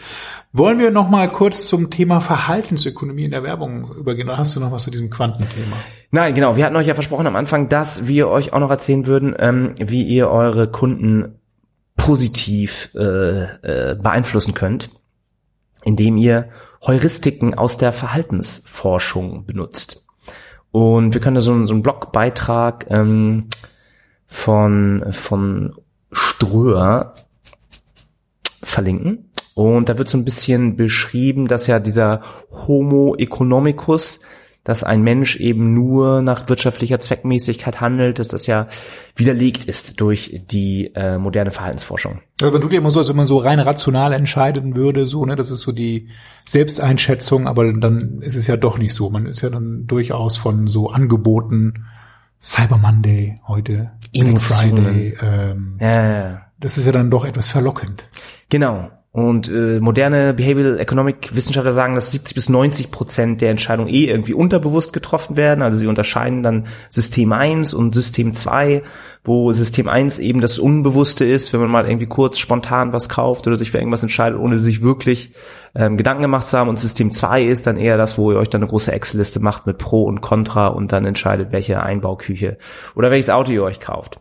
Wollen 0.52 0.80
wir 0.80 0.92
noch 0.92 1.10
mal 1.10 1.32
kurz 1.32 1.68
zum 1.68 1.90
Thema 1.90 2.22
Verhaltensökonomie 2.22 3.26
in 3.26 3.32
der 3.32 3.44
Werbung 3.44 3.92
übergehen? 3.94 4.28
Oder 4.28 4.38
hast 4.38 4.56
du 4.56 4.60
noch 4.60 4.72
was 4.72 4.84
zu 4.84 4.92
diesem 4.92 5.10
Quantenthema? 5.10 5.76
Nein, 6.12 6.34
genau. 6.34 6.56
Wir 6.56 6.66
hatten 6.66 6.76
euch 6.76 6.88
ja 6.88 6.94
versprochen 6.94 7.28
am 7.28 7.36
Anfang, 7.36 7.70
dass 7.70 8.08
wir 8.08 8.30
euch 8.30 8.54
auch 8.54 8.60
noch 8.60 8.72
erzählen 8.72 9.06
würden, 9.06 9.36
ähm, 9.38 9.76
wie 9.78 10.04
ihr 10.04 10.30
eure 10.30 10.70
Kunden 10.70 11.40
positiv 11.98 12.90
äh, 12.96 13.02
äh, 13.02 13.96
beeinflussen 13.96 14.54
könnt, 14.54 14.90
indem 15.84 16.18
ihr 16.18 16.50
Heuristiken 16.86 17.54
aus 17.54 17.78
der 17.78 17.92
Verhaltensforschung 17.92 19.46
benutzt. 19.46 20.05
Und 20.76 21.14
wir 21.14 21.22
können 21.22 21.36
da 21.36 21.42
so, 21.42 21.66
so 21.66 21.72
einen 21.72 21.84
Blogbeitrag 21.84 22.88
ähm, 22.90 23.48
von, 24.28 25.06
von 25.12 25.74
Ströer 26.12 27.14
verlinken. 28.62 29.32
Und 29.54 29.88
da 29.88 29.98
wird 29.98 30.10
so 30.10 30.18
ein 30.18 30.26
bisschen 30.26 30.76
beschrieben, 30.76 31.48
dass 31.48 31.68
ja 31.68 31.80
dieser 31.80 32.24
Homo 32.52 33.16
economicus 33.16 34.20
dass 34.66 34.84
ein 34.84 35.04
Mensch 35.04 35.38
eben 35.38 35.74
nur 35.74 36.22
nach 36.22 36.50
wirtschaftlicher 36.50 37.00
Zweckmäßigkeit 37.00 37.80
handelt, 37.80 38.20
dass 38.20 38.28
das 38.28 38.48
ja 38.48 38.68
widerlegt 39.16 39.66
ist 39.66 40.02
durch 40.02 40.42
die 40.52 40.92
äh, 40.96 41.18
moderne 41.18 41.52
Verhaltensforschung. 41.52 42.20
Also 42.42 42.52
man 42.52 42.62
tut 42.62 42.74
ja 42.74 42.80
immer 42.80 42.92
so, 42.92 43.00
als 43.00 43.08
wenn 43.08 43.16
man 43.16 43.28
so 43.28 43.38
rein 43.38 43.60
rational 43.60 44.12
entscheiden 44.12 44.76
würde, 44.76 45.06
so, 45.06 45.24
ne, 45.26 45.36
das 45.36 45.52
ist 45.52 45.62
so 45.62 45.72
die 45.72 46.10
Selbsteinschätzung, 46.46 47.48
aber 47.48 47.72
dann 47.74 48.22
ist 48.22 48.36
es 48.36 48.48
ja 48.48 48.58
doch 48.58 48.80
nicht 48.80 48.94
so. 48.96 49.10
Man 49.10 49.28
ist 49.28 49.42
ja 49.42 49.50
dann 49.50 49.86
durchaus 49.86 50.36
von 50.36 50.68
so 50.68 50.90
Angeboten, 50.90 51.86
Cyber 52.42 52.78
Monday 52.78 53.40
heute, 53.48 53.92
Black 54.14 54.42
Friday, 54.42 55.18
ähm, 55.22 55.78
Ja, 55.80 55.88
ja, 55.88 56.12
ja. 56.12 56.42
das 56.60 56.78
ist 56.78 56.86
ja 56.86 56.92
dann 56.92 57.12
doch 57.12 57.24
etwas 57.24 57.50
verlockend. 57.50 58.10
Genau. 58.50 58.90
Und 59.16 59.48
äh, 59.48 59.80
moderne 59.80 60.34
Behavioral 60.34 60.78
Economic 60.78 61.34
Wissenschaftler 61.34 61.72
sagen, 61.72 61.96
dass 61.96 62.12
70 62.12 62.36
bis 62.36 62.50
90 62.50 62.92
Prozent 62.92 63.40
der 63.40 63.50
Entscheidungen 63.50 63.88
eh 63.88 64.08
irgendwie 64.10 64.34
unterbewusst 64.34 64.92
getroffen 64.92 65.38
werden. 65.38 65.62
Also 65.62 65.80
sie 65.80 65.88
unterscheiden 65.88 66.44
dann 66.44 66.68
System 66.90 67.32
1 67.32 67.74
und 67.74 67.96
System 67.96 68.34
2, 68.34 68.84
wo 69.24 69.54
System 69.54 69.88
1 69.88 70.20
eben 70.20 70.42
das 70.42 70.60
Unbewusste 70.60 71.24
ist, 71.24 71.54
wenn 71.54 71.62
man 71.62 71.72
mal 71.72 71.86
irgendwie 71.86 72.08
kurz 72.08 72.40
spontan 72.40 72.92
was 72.92 73.08
kauft 73.08 73.48
oder 73.48 73.56
sich 73.56 73.72
für 73.72 73.78
irgendwas 73.78 74.04
entscheidet, 74.04 74.38
ohne 74.38 74.60
sich 74.60 74.82
wirklich 74.82 75.32
ähm, 75.76 75.96
Gedanken 75.96 76.24
gemacht 76.24 76.46
zu 76.46 76.58
haben. 76.58 76.68
Und 76.68 76.78
System 76.78 77.14
2 77.14 77.46
ist 77.46 77.68
dann 77.68 77.78
eher 77.78 77.98
das, 77.98 78.18
wo 78.18 78.34
ihr 78.34 78.38
euch 78.38 78.50
dann 78.50 78.64
eine 78.64 78.70
große 78.70 78.92
Excel-Liste 78.92 79.40
macht 79.40 79.66
mit 79.66 79.78
Pro 79.78 80.04
und 80.04 80.20
Contra 80.20 80.68
und 80.68 80.92
dann 80.92 81.06
entscheidet, 81.06 81.54
welche 81.54 81.82
Einbauküche 81.82 82.58
oder 82.96 83.12
welches 83.12 83.30
Auto 83.30 83.54
ihr 83.54 83.64
euch 83.64 83.80
kauft. 83.80 84.20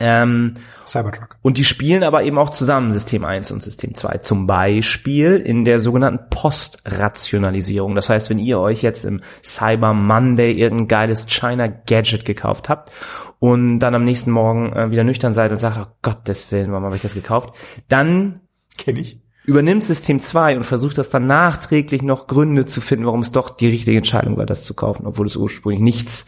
Ähm, 0.00 0.54
Cybertruck. 0.86 1.36
und 1.42 1.58
die 1.58 1.64
spielen 1.64 2.02
aber 2.02 2.22
eben 2.22 2.38
auch 2.38 2.50
zusammen, 2.50 2.92
System 2.92 3.24
1 3.24 3.50
und 3.50 3.62
System 3.62 3.94
2. 3.94 4.18
Zum 4.18 4.46
Beispiel 4.46 5.36
in 5.36 5.64
der 5.64 5.80
sogenannten 5.80 6.30
Postrationalisierung. 6.30 7.94
Das 7.94 8.08
heißt, 8.08 8.30
wenn 8.30 8.38
ihr 8.38 8.60
euch 8.60 8.82
jetzt 8.82 9.04
im 9.04 9.22
Cyber 9.42 9.92
Monday 9.94 10.52
irgendein 10.52 10.88
geiles 10.88 11.26
China-Gadget 11.26 12.24
gekauft 12.24 12.68
habt 12.68 12.92
und 13.38 13.80
dann 13.80 13.94
am 13.94 14.04
nächsten 14.04 14.30
Morgen 14.30 14.72
äh, 14.72 14.90
wieder 14.90 15.04
nüchtern 15.04 15.34
seid 15.34 15.52
und 15.52 15.58
sagt, 15.58 15.78
oh 15.78 15.92
Gottes 16.02 16.50
Willen, 16.52 16.70
warum 16.70 16.84
habe 16.84 16.96
ich 16.96 17.02
das 17.02 17.14
gekauft? 17.14 17.54
Dann 17.88 18.40
Kenne 18.76 19.00
ich. 19.00 19.20
übernimmt 19.44 19.84
System 19.84 20.20
2 20.20 20.56
und 20.56 20.64
versucht 20.64 20.98
das 20.98 21.08
dann 21.08 21.26
nachträglich 21.26 22.02
noch 22.02 22.28
Gründe 22.28 22.66
zu 22.66 22.80
finden, 22.80 23.06
warum 23.06 23.20
es 23.20 23.32
doch 23.32 23.50
die 23.50 23.68
richtige 23.68 23.96
Entscheidung 23.96 24.36
war, 24.36 24.46
das 24.46 24.64
zu 24.64 24.74
kaufen, 24.74 25.06
obwohl 25.06 25.26
es 25.26 25.36
ursprünglich 25.36 25.80
nichts 25.80 26.26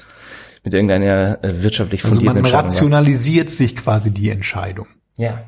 mit 0.64 0.74
irgendeiner 0.74 1.42
äh, 1.42 1.62
wirtschaftlich 1.62 2.04
Also 2.04 2.16
fundierten 2.16 2.42
man 2.42 2.44
Entscheidung 2.44 2.64
war. 2.64 2.64
rationalisiert 2.70 3.50
sich 3.50 3.76
quasi 3.76 4.12
die 4.12 4.30
Entscheidung. 4.30 4.86
Ja. 5.16 5.44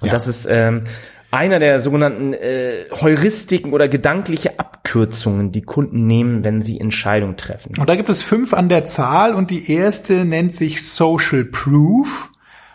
Und 0.00 0.06
Ja. 0.08 0.12
das 0.12 0.26
ist 0.26 0.46
ähm, 0.50 0.84
einer 1.30 1.58
der 1.60 1.80
sogenannten 1.80 2.32
äh, 2.34 2.84
Heuristiken 3.00 3.72
oder 3.72 3.88
gedankliche 3.88 4.58
Abkürzungen, 4.58 5.52
die 5.52 5.62
Kunden 5.62 6.06
nehmen, 6.06 6.42
wenn 6.42 6.60
sie 6.62 6.80
Entscheidungen 6.80 7.36
treffen. 7.36 7.78
Und 7.78 7.88
da 7.88 7.94
gibt 7.94 8.08
es 8.08 8.22
fünf 8.22 8.52
an 8.54 8.68
der 8.68 8.84
Zahl 8.86 9.34
und 9.34 9.50
die 9.50 9.70
erste 9.72 10.24
nennt 10.24 10.56
sich 10.56 10.82
Social 10.88 11.44
Proof. 11.44 12.29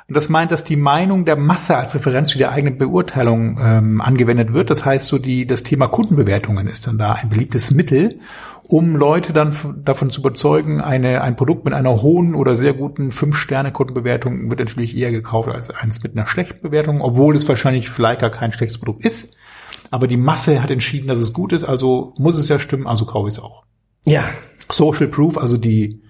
Und 0.08 0.15
das 0.15 0.30
meint, 0.30 0.52
dass 0.52 0.63
die 0.63 0.76
Meinung 0.76 1.26
der 1.26 1.36
Masse 1.36 1.76
als 1.76 1.96
Referenz 1.96 2.32
für 2.32 2.38
die 2.38 2.46
eigene 2.46 2.72
Beurteilung 2.72 3.58
ähm, 3.60 4.02
angewendet 4.02 4.54
wird. 4.54 4.70
Das 4.70 4.86
heißt, 4.86 5.08
so 5.08 5.18
die, 5.18 5.48
das 5.48 5.63
Thema 5.63 5.88
Kundenbewertungen 5.88 6.68
ist 6.68 6.86
dann 6.86 7.00
da 7.00 7.13
ein 7.13 7.30
beliebtes 7.30 7.72
Mittel, 7.72 8.20
um 8.68 8.96
Leute 8.96 9.34
dann 9.34 9.82
davon 9.84 10.12
zu 10.12 10.22
überzeugen, 10.22 10.80
eine, 10.80 11.22
ein 11.22 11.36
Produkt 11.36 11.65
mit 11.65 11.74
einer 11.74 12.04
hohen 12.04 12.36
oder 12.36 12.56
sehr 12.56 12.74
guten 12.74 13.10
Fünf-Sterne-Kundenbewertung 13.10 14.52
wird 14.52 14.60
natürlich 14.60 14.96
eher 14.96 15.12
gekauft 15.12 15.50
als 15.50 15.72
eins 15.72 16.04
mit 16.04 16.15
einer 16.15 16.28
schlechten 16.28 16.62
Bewertung, 16.62 17.02
obwohl 17.02 17.36
es 17.36 17.48
wahrscheinlich 17.48 17.89
vielleicht 17.89 18.22
gar 18.22 18.32
kein 18.32 18.52
schlechtes 18.52 18.78
Produkt 18.78 19.06
ist. 19.06 19.36
Aber 19.89 20.08
die 20.08 20.18
Masse 20.18 20.62
hat 20.62 20.70
entschieden, 20.70 21.08
dass 21.08 21.20
es 21.20 21.34
gut 21.34 21.52
ist, 21.52 21.63
also 21.63 22.13
muss 22.18 22.38
es 22.38 22.48
ja 22.48 22.60
stimmen, 22.60 22.86
also 22.86 23.06
kaufe 23.06 23.28
ich 23.28 23.36
es 23.36 23.39
auch. 23.39 23.63
Ja. 24.06 24.30
Social 24.70 25.08
Proof, 25.08 25.38
also 25.38 25.58
die 25.58 26.02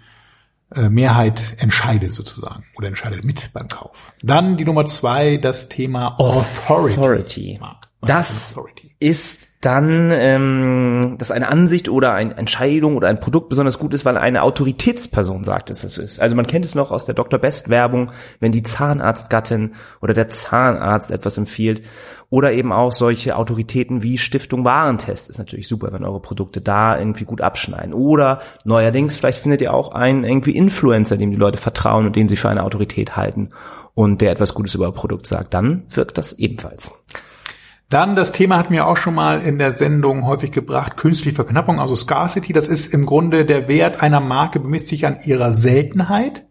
Mehrheit 0.73 1.57
entscheidet 1.59 2.11
sozusagen 2.11 2.63
oder 2.75 2.87
entscheidet 2.87 3.23
mit 3.23 3.51
beim 3.53 3.67
Kauf. 3.67 4.13
Dann 4.21 4.57
die 4.57 4.65
Nummer 4.65 4.85
zwei, 4.85 5.37
das 5.37 5.69
Thema 5.69 6.19
Authority. 6.19 6.99
Authority. 6.99 7.59
Das 8.01 8.51
Authority? 8.51 8.85
ist 8.99 9.49
dann, 9.61 10.11
ähm, 10.11 11.15
dass 11.19 11.31
eine 11.31 11.49
Ansicht 11.49 11.89
oder 11.89 12.13
eine 12.13 12.35
Entscheidung 12.37 12.95
oder 12.95 13.09
ein 13.09 13.19
Produkt 13.19 13.49
besonders 13.49 13.77
gut 13.77 13.93
ist, 13.93 14.05
weil 14.05 14.17
eine 14.17 14.43
Autoritätsperson 14.43 15.43
sagt, 15.43 15.69
dass 15.69 15.81
das 15.81 15.95
so 15.95 16.01
ist. 16.01 16.19
Also 16.19 16.35
man 16.35 16.47
kennt 16.47 16.65
es 16.65 16.75
noch 16.75 16.91
aus 16.91 17.05
der 17.05 17.13
Dr. 17.13 17.39
Best 17.39 17.69
Werbung, 17.69 18.11
wenn 18.39 18.51
die 18.51 18.63
Zahnarztgattin 18.63 19.75
oder 20.01 20.13
der 20.13 20.29
Zahnarzt 20.29 21.11
etwas 21.11 21.37
empfiehlt. 21.37 21.83
Oder 22.29 22.53
eben 22.53 22.71
auch 22.71 22.91
solche 22.91 23.35
Autoritäten 23.35 24.01
wie 24.01 24.17
Stiftung 24.17 24.65
Warentest 24.65 25.29
ist 25.29 25.37
natürlich 25.37 25.67
super, 25.67 25.91
wenn 25.91 26.03
eure 26.03 26.19
Produkte 26.19 26.61
da 26.61 26.97
irgendwie 26.97 27.25
gut 27.25 27.41
abschneiden. 27.41 27.93
Oder 27.93 28.41
neuerdings, 28.63 29.15
vielleicht 29.15 29.39
findet 29.39 29.61
ihr 29.61 29.73
auch 29.73 29.91
einen 29.91 30.23
irgendwie 30.23 30.55
Influencer, 30.55 31.17
dem 31.17 31.31
die 31.31 31.37
Leute 31.37 31.57
vertrauen 31.57 32.05
und 32.05 32.15
den 32.15 32.27
sie 32.27 32.37
für 32.37 32.49
eine 32.49 32.63
Autorität 32.63 33.15
halten 33.15 33.51
und 33.93 34.21
der 34.21 34.31
etwas 34.31 34.53
Gutes 34.53 34.75
über 34.75 34.85
euer 34.85 34.93
Produkt 34.93 35.27
sagt. 35.27 35.53
Dann 35.53 35.83
wirkt 35.89 36.17
das 36.17 36.33
ebenfalls. 36.33 36.91
Dann 37.89 38.15
das 38.15 38.31
Thema 38.31 38.57
hatten 38.57 38.73
wir 38.73 38.87
auch 38.87 38.97
schon 38.97 39.13
mal 39.13 39.41
in 39.41 39.59
der 39.59 39.71
Sendung 39.71 40.25
häufig 40.25 40.51
gebracht, 40.51 40.97
künstliche 40.97 41.35
Verknappung, 41.35 41.79
also 41.79 41.95
Scarcity. 41.95 42.51
Das 42.51 42.67
ist 42.67 42.91
im 42.93 43.05
Grunde 43.05 43.45
der 43.45 43.67
Wert 43.67 44.01
einer 44.01 44.19
Marke 44.19 44.59
bemisst 44.59 44.87
sich 44.87 45.05
an 45.05 45.19
ihrer 45.23 45.53
Seltenheit. 45.53 46.47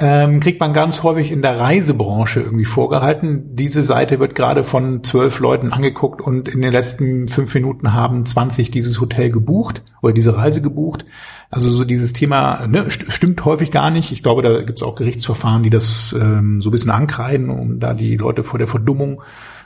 Ähm, 0.00 0.38
kriegt 0.38 0.60
man 0.60 0.72
ganz 0.72 1.02
häufig 1.02 1.32
in 1.32 1.42
der 1.42 1.58
Reisebranche 1.58 2.40
irgendwie 2.40 2.64
vorgehalten. 2.64 3.56
Diese 3.56 3.82
Seite 3.82 4.20
wird 4.20 4.36
gerade 4.36 4.62
von 4.62 5.02
zwölf 5.02 5.40
Leuten 5.40 5.72
angeguckt 5.72 6.20
und 6.20 6.48
in 6.48 6.62
den 6.62 6.70
letzten 6.70 7.26
fünf 7.26 7.52
Minuten 7.52 7.92
haben 7.94 8.24
20 8.24 8.70
dieses 8.70 9.00
Hotel 9.00 9.30
gebucht 9.30 9.82
oder 10.00 10.12
diese 10.12 10.36
Reise 10.36 10.62
gebucht. 10.62 11.04
Also 11.50 11.68
so 11.68 11.84
dieses 11.84 12.12
Thema 12.12 12.68
ne, 12.68 12.88
st 12.88 13.12
stimmt 13.12 13.44
häufig 13.44 13.72
gar 13.72 13.90
nicht. 13.90 14.12
Ich 14.12 14.22
glaube, 14.22 14.42
da 14.42 14.62
gibt 14.62 14.78
es 14.78 14.84
auch 14.84 14.94
Gerichtsverfahren, 14.94 15.64
die 15.64 15.70
das 15.70 16.14
ähm, 16.16 16.60
so 16.60 16.68
ein 16.68 16.72
bisschen 16.72 16.92
ankreiden, 16.92 17.50
um 17.50 17.80
da 17.80 17.92
die 17.92 18.16
Leute 18.16 18.44
vor 18.44 18.58
der 18.58 18.68
Verdummung 18.68 19.22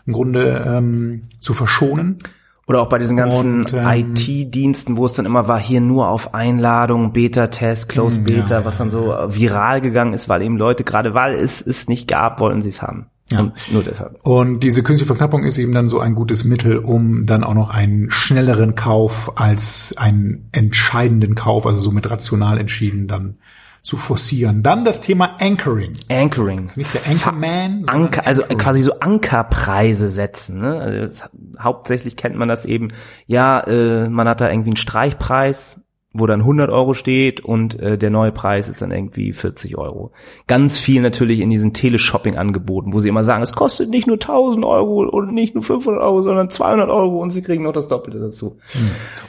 im 0.06 0.14
Grunde 0.14 0.64
ähm, 0.66 1.22
zu 1.40 1.52
verschonen. 1.52 2.20
Oder 2.68 2.80
auch 2.80 2.88
bei 2.88 2.98
diesen 2.98 3.16
ganzen 3.16 3.66
ähm, 3.72 4.14
IT-Diensten, 4.14 4.96
wo 4.96 5.06
es 5.06 5.14
dann 5.14 5.26
immer 5.26 5.48
war, 5.48 5.60
hier 5.60 5.80
nur 5.80 6.08
auf 6.08 6.32
Einladung, 6.32 7.12
Beta-Test, 7.12 7.88
Close 7.88 8.16
Hm, 8.16 8.24
Beta, 8.24 8.60
ja, 8.60 8.64
was 8.64 8.78
dann 8.78 8.90
so 8.90 9.14
viral 9.28 9.80
gegangen 9.80 10.14
ist, 10.14 10.28
weil 10.28 10.42
eben 10.42 10.56
Leute, 10.56 10.84
gerade 10.84 11.12
weil 11.12 11.34
es 11.34 11.60
es 11.60 11.88
nicht 11.88 12.06
gab, 12.06 12.38
wollten 12.38 12.62
sie 12.62 12.68
es 12.68 12.80
haben. 12.80 13.06
Ja. 13.30 13.40
Und 13.40 13.72
nur 13.72 13.82
deshalb. 13.82 14.24
Und 14.24 14.60
diese 14.60 14.82
künstliche 14.82 15.06
Verknappung 15.06 15.42
ist 15.44 15.58
eben 15.58 15.72
dann 15.72 15.88
so 15.88 15.98
ein 15.98 16.14
gutes 16.14 16.44
Mittel, 16.44 16.78
um 16.78 17.26
dann 17.26 17.44
auch 17.44 17.54
noch 17.54 17.70
einen 17.70 18.10
schnelleren 18.10 18.74
Kauf 18.74 19.32
als 19.36 19.94
einen 19.96 20.48
entscheidenden 20.52 21.34
Kauf, 21.34 21.66
also 21.66 21.80
so 21.80 21.90
mit 21.90 22.08
rational 22.10 22.58
entschieden 22.58 23.06
dann 23.06 23.38
zu 23.82 23.96
forcieren. 23.96 24.62
Dann 24.62 24.84
das 24.84 25.00
Thema 25.00 25.36
Anchoring. 25.40 25.94
Anchoring. 26.08 26.70
Nicht 26.76 26.94
der 26.94 27.06
Anchorman, 27.06 27.84
Anker, 27.88 28.26
also 28.26 28.42
Anchoring. 28.42 28.58
quasi 28.58 28.82
so 28.82 29.00
Ankerpreise 29.00 30.08
setzen. 30.08 30.60
Ne? 30.60 30.78
Also 30.80 31.00
das, 31.00 31.30
hauptsächlich 31.58 32.16
kennt 32.16 32.36
man 32.36 32.48
das 32.48 32.64
eben. 32.64 32.88
Ja, 33.26 33.60
äh, 33.60 34.08
man 34.08 34.28
hat 34.28 34.40
da 34.40 34.48
irgendwie 34.48 34.70
einen 34.70 34.76
Streichpreis, 34.76 35.80
wo 36.14 36.26
dann 36.26 36.40
100 36.40 36.70
Euro 36.70 36.94
steht 36.94 37.40
und 37.40 37.78
äh, 37.80 37.96
der 37.96 38.10
neue 38.10 38.32
Preis 38.32 38.68
ist 38.68 38.82
dann 38.82 38.90
irgendwie 38.90 39.32
40 39.32 39.78
Euro. 39.78 40.12
Ganz 40.46 40.78
viel 40.78 41.00
natürlich 41.00 41.40
in 41.40 41.50
diesen 41.50 41.72
Teleshopping-Angeboten, 41.72 42.92
wo 42.92 43.00
sie 43.00 43.08
immer 43.08 43.24
sagen, 43.24 43.42
es 43.42 43.52
kostet 43.52 43.90
nicht 43.90 44.06
nur 44.06 44.16
1000 44.16 44.64
Euro 44.64 45.08
und 45.08 45.32
nicht 45.32 45.54
nur 45.54 45.64
500 45.64 46.02
Euro, 46.02 46.22
sondern 46.22 46.50
200 46.50 46.90
Euro 46.90 47.20
und 47.20 47.30
sie 47.30 47.42
kriegen 47.42 47.64
noch 47.64 47.72
das 47.72 47.88
Doppelte 47.88 48.20
dazu. 48.20 48.58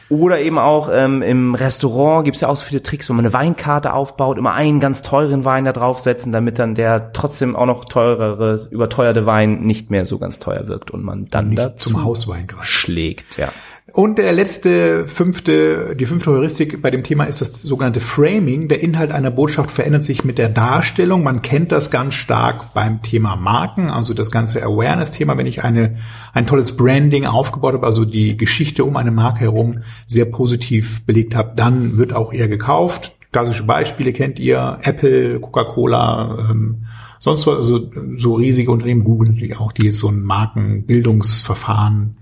Oder 0.09 0.41
eben 0.41 0.59
auch 0.59 0.89
ähm, 0.91 1.21
im 1.21 1.55
Restaurant 1.55 2.25
gibt's 2.25 2.41
ja 2.41 2.49
auch 2.49 2.57
so 2.57 2.65
viele 2.65 2.81
Tricks, 2.81 3.09
wo 3.09 3.13
man 3.13 3.25
eine 3.25 3.33
Weinkarte 3.33 3.93
aufbaut, 3.93 4.37
immer 4.37 4.53
einen 4.53 4.79
ganz 4.79 5.01
teuren 5.01 5.45
Wein 5.45 5.65
da 5.65 5.71
draufsetzen, 5.73 6.31
damit 6.31 6.59
dann 6.59 6.75
der 6.75 7.13
trotzdem 7.13 7.55
auch 7.55 7.65
noch 7.65 7.85
teurere, 7.85 8.67
überteuerte 8.71 9.25
Wein 9.25 9.61
nicht 9.61 9.89
mehr 9.89 10.05
so 10.05 10.19
ganz 10.19 10.39
teuer 10.39 10.67
wirkt 10.67 10.91
und 10.91 11.03
man 11.03 11.27
dann 11.29 11.49
Nicht 11.49 11.59
dazu 11.59 11.91
zum 11.91 12.03
Hauswein 12.03 12.47
greift. 12.47 12.67
schlägt. 12.67 13.37
Ja. 13.37 13.49
Und 13.91 14.17
der 14.17 14.31
letzte 14.31 15.09
fünfte, 15.09 15.93
die 15.97 16.05
fünfte 16.05 16.31
Heuristik 16.31 16.81
bei 16.81 16.89
dem 16.89 17.03
Thema 17.03 17.25
ist 17.25 17.41
das 17.41 17.61
sogenannte 17.61 17.99
Framing. 17.99 18.69
Der 18.69 18.81
Inhalt 18.81 19.11
einer 19.11 19.29
Botschaft 19.29 19.71
verändert 19.71 20.05
sich 20.05 20.23
mit 20.23 20.37
der 20.37 20.47
Darstellung. 20.47 21.21
Man 21.21 21.41
kennt 21.41 21.73
das 21.73 21.91
ganz 21.91 22.13
stark 22.13 22.73
beim 22.73 23.01
Thema 23.01 23.35
Marken, 23.35 23.89
also 23.89 24.13
das 24.13 24.31
ganze 24.31 24.63
Awareness-Thema. 24.63 25.37
Wenn 25.37 25.47
ich 25.47 25.65
eine, 25.65 25.97
ein 26.31 26.47
tolles 26.47 26.77
Branding 26.77 27.25
aufgebaut 27.25 27.73
habe, 27.73 27.85
also 27.85 28.05
die 28.05 28.37
Geschichte 28.37 28.85
um 28.85 28.95
eine 28.95 29.11
Marke 29.11 29.41
herum 29.41 29.83
sehr 30.07 30.25
positiv 30.25 31.05
belegt 31.05 31.35
habe, 31.35 31.51
dann 31.57 31.97
wird 31.97 32.13
auch 32.13 32.31
eher 32.31 32.47
gekauft. 32.47 33.17
Klassische 33.33 33.63
Beispiele 33.63 34.13
kennt 34.13 34.39
ihr, 34.39 34.79
Apple, 34.83 35.41
Coca-Cola, 35.41 36.47
ähm, 36.49 36.85
sonst 37.19 37.45
was, 37.47 37.57
also 37.57 37.91
so 38.17 38.35
riesige 38.35 38.71
Unternehmen, 38.71 39.03
Google 39.03 39.31
natürlich 39.31 39.59
auch, 39.59 39.73
die 39.73 39.87
jetzt 39.87 39.97
so 39.97 40.07
ein 40.07 40.21
Markenbildungsverfahren 40.21 42.15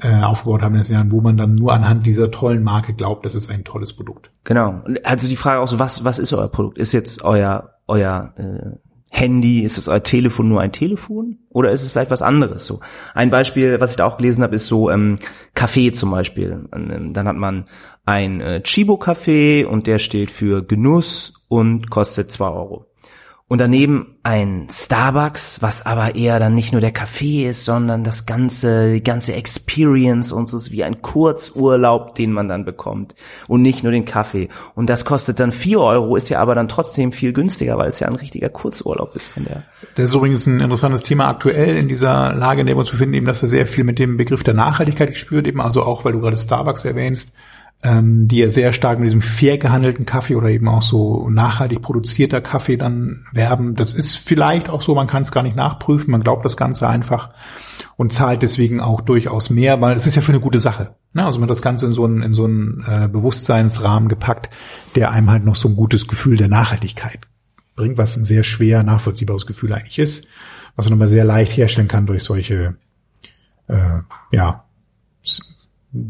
äh, 0.00 0.22
aufgebaut 0.22 0.62
haben 0.62 0.76
in 0.76 0.82
den 0.82 0.92
Jahren, 0.92 1.12
wo 1.12 1.20
man 1.20 1.36
dann 1.36 1.54
nur 1.54 1.72
anhand 1.72 2.06
dieser 2.06 2.30
tollen 2.30 2.62
Marke 2.62 2.94
glaubt, 2.94 3.24
das 3.24 3.34
ist 3.34 3.50
ein 3.50 3.64
tolles 3.64 3.92
Produkt. 3.92 4.28
Genau. 4.44 4.82
Also 5.04 5.28
die 5.28 5.36
Frage 5.36 5.60
auch 5.60 5.68
so, 5.68 5.78
was, 5.78 6.04
was 6.04 6.18
ist 6.18 6.32
euer 6.32 6.48
Produkt? 6.48 6.78
Ist 6.78 6.92
jetzt 6.92 7.24
euer, 7.24 7.74
euer 7.86 8.32
äh, 8.36 8.78
Handy? 9.10 9.62
Ist 9.62 9.76
es 9.76 9.88
euer 9.88 10.02
Telefon 10.02 10.48
nur 10.48 10.60
ein 10.60 10.72
Telefon? 10.72 11.38
Oder 11.50 11.72
ist 11.72 11.82
es 11.82 11.90
vielleicht 11.90 12.10
was 12.10 12.22
anderes? 12.22 12.64
So 12.64 12.80
ein 13.14 13.30
Beispiel, 13.30 13.80
was 13.80 13.90
ich 13.90 13.96
da 13.96 14.04
auch 14.04 14.18
gelesen 14.18 14.42
habe, 14.42 14.54
ist 14.54 14.66
so 14.66 14.90
ähm, 14.90 15.16
Kaffee 15.54 15.90
zum 15.90 16.10
Beispiel. 16.10 16.68
Ähm, 16.72 17.12
dann 17.12 17.26
hat 17.26 17.36
man 17.36 17.66
ein 18.04 18.40
äh, 18.40 18.62
Chibo-Kaffee 18.62 19.64
und 19.64 19.86
der 19.86 19.98
steht 19.98 20.30
für 20.30 20.62
Genuss 20.62 21.44
und 21.48 21.90
kostet 21.90 22.30
zwei 22.30 22.48
Euro. 22.48 22.87
Und 23.50 23.62
daneben 23.62 24.18
ein 24.22 24.66
Starbucks, 24.70 25.62
was 25.62 25.86
aber 25.86 26.14
eher 26.14 26.38
dann 26.38 26.54
nicht 26.54 26.72
nur 26.72 26.82
der 26.82 26.92
Kaffee 26.92 27.48
ist, 27.48 27.64
sondern 27.64 28.04
das 28.04 28.26
ganze, 28.26 28.92
die 28.92 29.02
ganze 29.02 29.32
Experience 29.32 30.32
und 30.32 30.48
so 30.48 30.58
ist 30.58 30.70
wie 30.70 30.84
ein 30.84 31.00
Kurzurlaub, 31.00 32.14
den 32.14 32.30
man 32.30 32.46
dann 32.46 32.66
bekommt. 32.66 33.14
Und 33.46 33.62
nicht 33.62 33.82
nur 33.82 33.90
den 33.90 34.04
Kaffee. 34.04 34.50
Und 34.74 34.90
das 34.90 35.06
kostet 35.06 35.40
dann 35.40 35.50
vier 35.50 35.80
Euro, 35.80 36.14
ist 36.16 36.28
ja 36.28 36.40
aber 36.40 36.54
dann 36.54 36.68
trotzdem 36.68 37.10
viel 37.10 37.32
günstiger, 37.32 37.78
weil 37.78 37.88
es 37.88 38.00
ja 38.00 38.08
ein 38.08 38.16
richtiger 38.16 38.50
Kurzurlaub 38.50 39.16
ist 39.16 39.28
von 39.28 39.46
der. 39.46 39.62
Das 39.94 40.10
ist 40.10 40.14
übrigens 40.14 40.46
ein 40.46 40.60
interessantes 40.60 41.00
Thema 41.00 41.28
aktuell 41.28 41.74
in 41.74 41.88
dieser 41.88 42.34
Lage, 42.34 42.60
in 42.60 42.66
der 42.66 42.76
wir 42.76 42.80
uns 42.80 42.90
befinden, 42.90 43.14
eben, 43.14 43.26
dass 43.26 43.40
er 43.40 43.48
sehr 43.48 43.66
viel 43.66 43.84
mit 43.84 43.98
dem 43.98 44.18
Begriff 44.18 44.44
der 44.44 44.52
Nachhaltigkeit 44.52 45.08
gespürt, 45.08 45.46
eben 45.46 45.62
also 45.62 45.84
auch, 45.84 46.04
weil 46.04 46.12
du 46.12 46.20
gerade 46.20 46.36
Starbucks 46.36 46.84
erwähnst, 46.84 47.32
ähm, 47.82 48.26
die 48.26 48.38
ja 48.38 48.50
sehr 48.50 48.72
stark 48.72 48.98
mit 48.98 49.06
diesem 49.06 49.22
fair 49.22 49.56
gehandelten 49.56 50.04
Kaffee 50.04 50.34
oder 50.34 50.48
eben 50.48 50.66
auch 50.68 50.82
so 50.82 51.30
nachhaltig 51.30 51.80
produzierter 51.80 52.40
Kaffee 52.40 52.76
dann 52.76 53.24
werben. 53.32 53.76
Das 53.76 53.94
ist 53.94 54.16
vielleicht 54.16 54.68
auch 54.68 54.82
so, 54.82 54.96
man 54.96 55.06
kann 55.06 55.22
es 55.22 55.30
gar 55.30 55.44
nicht 55.44 55.54
nachprüfen, 55.54 56.10
man 56.10 56.22
glaubt 56.22 56.44
das 56.44 56.56
Ganze 56.56 56.88
einfach 56.88 57.30
und 57.96 58.12
zahlt 58.12 58.42
deswegen 58.42 58.80
auch 58.80 59.00
durchaus 59.00 59.50
mehr, 59.50 59.80
weil 59.80 59.94
es 59.94 60.08
ist 60.08 60.16
ja 60.16 60.22
für 60.22 60.32
eine 60.32 60.40
gute 60.40 60.58
Sache. 60.58 60.96
Ne? 61.14 61.24
Also 61.24 61.38
man 61.38 61.48
hat 61.48 61.54
das 61.54 61.62
Ganze 61.62 61.86
in 61.86 61.92
so 61.92 62.04
einen, 62.04 62.22
in 62.22 62.32
so 62.32 62.46
einen 62.46 62.84
äh, 62.86 63.08
Bewusstseinsrahmen 63.08 64.08
gepackt, 64.08 64.50
der 64.96 65.12
einem 65.12 65.30
halt 65.30 65.44
noch 65.44 65.56
so 65.56 65.68
ein 65.68 65.76
gutes 65.76 66.08
Gefühl 66.08 66.36
der 66.36 66.48
Nachhaltigkeit 66.48 67.20
bringt, 67.76 67.96
was 67.96 68.16
ein 68.16 68.24
sehr 68.24 68.42
schwer 68.42 68.82
nachvollziehbares 68.82 69.46
Gefühl 69.46 69.72
eigentlich 69.72 70.00
ist, 70.00 70.26
was 70.74 70.86
man 70.86 70.98
aber 70.98 71.06
sehr 71.06 71.24
leicht 71.24 71.56
herstellen 71.56 71.86
kann 71.86 72.06
durch 72.06 72.24
solche 72.24 72.76
äh, 73.68 74.00
ja, 74.32 74.64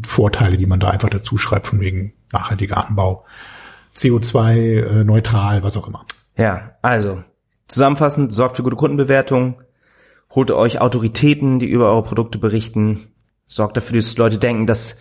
Vorteile, 0.05 0.57
die 0.57 0.65
man 0.65 0.79
da 0.79 0.89
einfach 0.89 1.09
dazu 1.09 1.37
schreibt, 1.37 1.67
von 1.67 1.79
wegen 1.79 2.13
nachhaltiger 2.31 2.87
Anbau, 2.87 3.25
CO2 3.95 4.55
äh, 4.55 5.63
was 5.63 5.77
auch 5.77 5.87
immer. 5.87 6.05
Ja, 6.37 6.71
also 6.81 7.23
zusammenfassend, 7.67 8.31
sorgt 8.31 8.57
für 8.57 8.63
gute 8.63 8.75
Kundenbewertung, 8.75 9.61
holt 10.31 10.51
euch 10.51 10.79
Autoritäten, 10.79 11.59
die 11.59 11.67
über 11.67 11.91
eure 11.91 12.03
Produkte 12.03 12.37
berichten, 12.37 13.07
sorgt 13.47 13.77
dafür, 13.77 13.97
dass 13.97 14.17
Leute 14.17 14.37
denken, 14.37 14.67
dass 14.67 14.97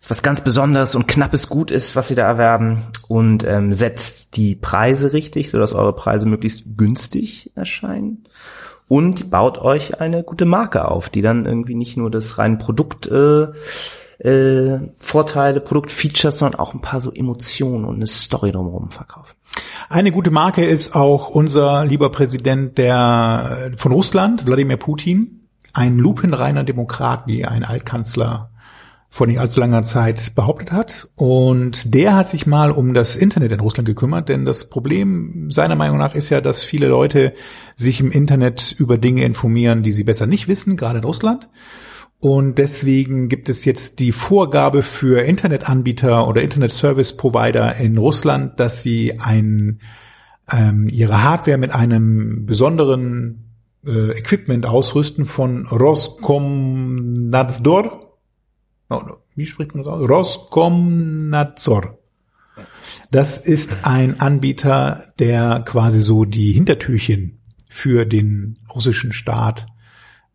es 0.00 0.10
was 0.10 0.22
ganz 0.22 0.42
Besonderes 0.42 0.94
und 0.94 1.08
knappes 1.08 1.48
Gut 1.48 1.70
ist, 1.70 1.96
was 1.96 2.08
sie 2.08 2.14
da 2.14 2.26
erwerben 2.26 2.84
und 3.08 3.44
ähm, 3.44 3.74
setzt 3.74 4.36
die 4.36 4.54
Preise 4.54 5.12
richtig, 5.12 5.50
sodass 5.50 5.72
eure 5.72 5.94
Preise 5.94 6.26
möglichst 6.26 6.76
günstig 6.76 7.50
erscheinen 7.56 8.24
und 8.88 9.30
baut 9.30 9.58
euch 9.58 10.00
eine 10.00 10.24
gute 10.24 10.46
Marke 10.46 10.88
auf, 10.88 11.10
die 11.10 11.22
dann 11.22 11.44
irgendwie 11.44 11.74
nicht 11.74 11.96
nur 11.96 12.10
das 12.10 12.38
reine 12.38 12.56
Produkt 12.56 13.06
äh, 13.06 13.48
äh, 14.18 14.78
Vorteile, 14.98 15.60
Produktfeatures, 15.60 16.38
sondern 16.38 16.60
auch 16.60 16.74
ein 16.74 16.80
paar 16.80 17.00
so 17.00 17.12
Emotionen 17.12 17.84
und 17.84 17.96
eine 17.96 18.06
Story 18.06 18.52
drumherum 18.52 18.90
verkaufen. 18.90 19.34
Eine 19.88 20.12
gute 20.12 20.30
Marke 20.30 20.64
ist 20.64 20.94
auch 20.94 21.28
unser 21.28 21.84
lieber 21.84 22.10
Präsident 22.10 22.78
der 22.78 23.72
von 23.76 23.92
Russland, 23.92 24.46
Wladimir 24.46 24.76
Putin, 24.76 25.48
ein 25.72 25.98
lupenreiner 25.98 26.64
Demokrat, 26.64 27.26
wie 27.26 27.44
ein 27.44 27.64
Altkanzler 27.64 28.50
vor 29.10 29.26
nicht 29.26 29.40
allzu 29.40 29.60
langer 29.60 29.84
Zeit 29.84 30.34
behauptet 30.34 30.70
hat. 30.70 31.08
Und 31.16 31.94
der 31.94 32.14
hat 32.14 32.28
sich 32.28 32.46
mal 32.46 32.70
um 32.70 32.92
das 32.94 33.16
Internet 33.16 33.52
in 33.52 33.60
Russland 33.60 33.86
gekümmert, 33.86 34.28
denn 34.28 34.44
das 34.44 34.68
Problem 34.68 35.50
seiner 35.50 35.76
Meinung 35.76 35.96
nach 35.96 36.14
ist 36.14 36.28
ja, 36.28 36.40
dass 36.40 36.62
viele 36.62 36.88
Leute 36.88 37.34
sich 37.74 38.00
im 38.00 38.10
Internet 38.10 38.74
über 38.78 38.98
Dinge 38.98 39.24
informieren, 39.24 39.82
die 39.82 39.92
sie 39.92 40.04
besser 40.04 40.26
nicht 40.26 40.46
wissen, 40.46 40.76
gerade 40.76 40.98
in 40.98 41.04
Russland. 41.04 41.48
Und 42.20 42.58
deswegen 42.58 43.28
gibt 43.28 43.48
es 43.48 43.64
jetzt 43.64 44.00
die 44.00 44.10
Vorgabe 44.10 44.82
für 44.82 45.22
Internetanbieter 45.22 46.26
oder 46.26 46.42
Internet 46.42 46.72
Service 46.72 47.16
Provider 47.16 47.76
in 47.76 47.96
Russland, 47.96 48.58
dass 48.58 48.82
sie 48.82 49.20
ein, 49.20 49.78
ähm, 50.50 50.88
ihre 50.88 51.22
Hardware 51.22 51.58
mit 51.58 51.70
einem 51.70 52.44
besonderen 52.44 53.54
äh, 53.86 54.18
Equipment 54.18 54.66
ausrüsten 54.66 55.26
von 55.26 55.68
Roskomnadzor. 55.68 58.16
Wie 59.36 59.46
spricht 59.46 59.74
man 59.74 59.84
das 59.84 59.92
aus? 59.92 60.08
Roskomnadzor. 60.08 61.98
Das 63.12 63.36
ist 63.36 63.86
ein 63.86 64.18
Anbieter, 64.18 65.12
der 65.20 65.60
quasi 65.60 66.00
so 66.00 66.24
die 66.24 66.50
Hintertürchen 66.50 67.38
für 67.68 68.06
den 68.06 68.58
russischen 68.74 69.12
Staat 69.12 69.68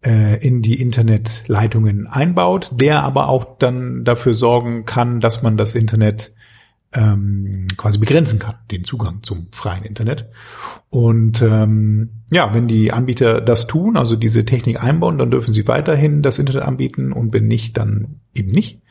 in 0.03 0.61
die 0.61 0.81
Internetleitungen 0.81 2.07
einbaut, 2.07 2.71
der 2.73 3.03
aber 3.03 3.29
auch 3.29 3.57
dann 3.57 4.03
dafür 4.03 4.33
sorgen 4.33 4.85
kann, 4.85 5.21
dass 5.21 5.41
man 5.41 5.57
das 5.57 5.75
Internet 5.75 6.33
ähm, 6.93 7.67
quasi 7.77 7.97
begrenzen 7.97 8.39
kann, 8.39 8.55
den 8.71 8.83
Zugang 8.83 9.23
zum 9.23 9.47
freien 9.51 9.83
Internet. 9.83 10.29
Und 10.89 11.41
ähm, 11.41 12.09
ja, 12.31 12.53
wenn 12.53 12.67
die 12.67 12.91
Anbieter 12.91 13.41
das 13.41 13.67
tun, 13.67 13.97
also 13.97 14.15
diese 14.15 14.45
Technik 14.45 14.83
einbauen, 14.83 15.17
dann 15.17 15.31
dürfen 15.31 15.53
sie 15.53 15.67
weiterhin 15.67 16.21
das 16.21 16.39
Internet 16.39 16.63
anbieten 16.63 17.11
und 17.11 17.33
wenn 17.33 17.47
nicht, 17.47 17.77
dann 17.77 18.19
eben 18.33 18.51
nicht. 18.51 18.81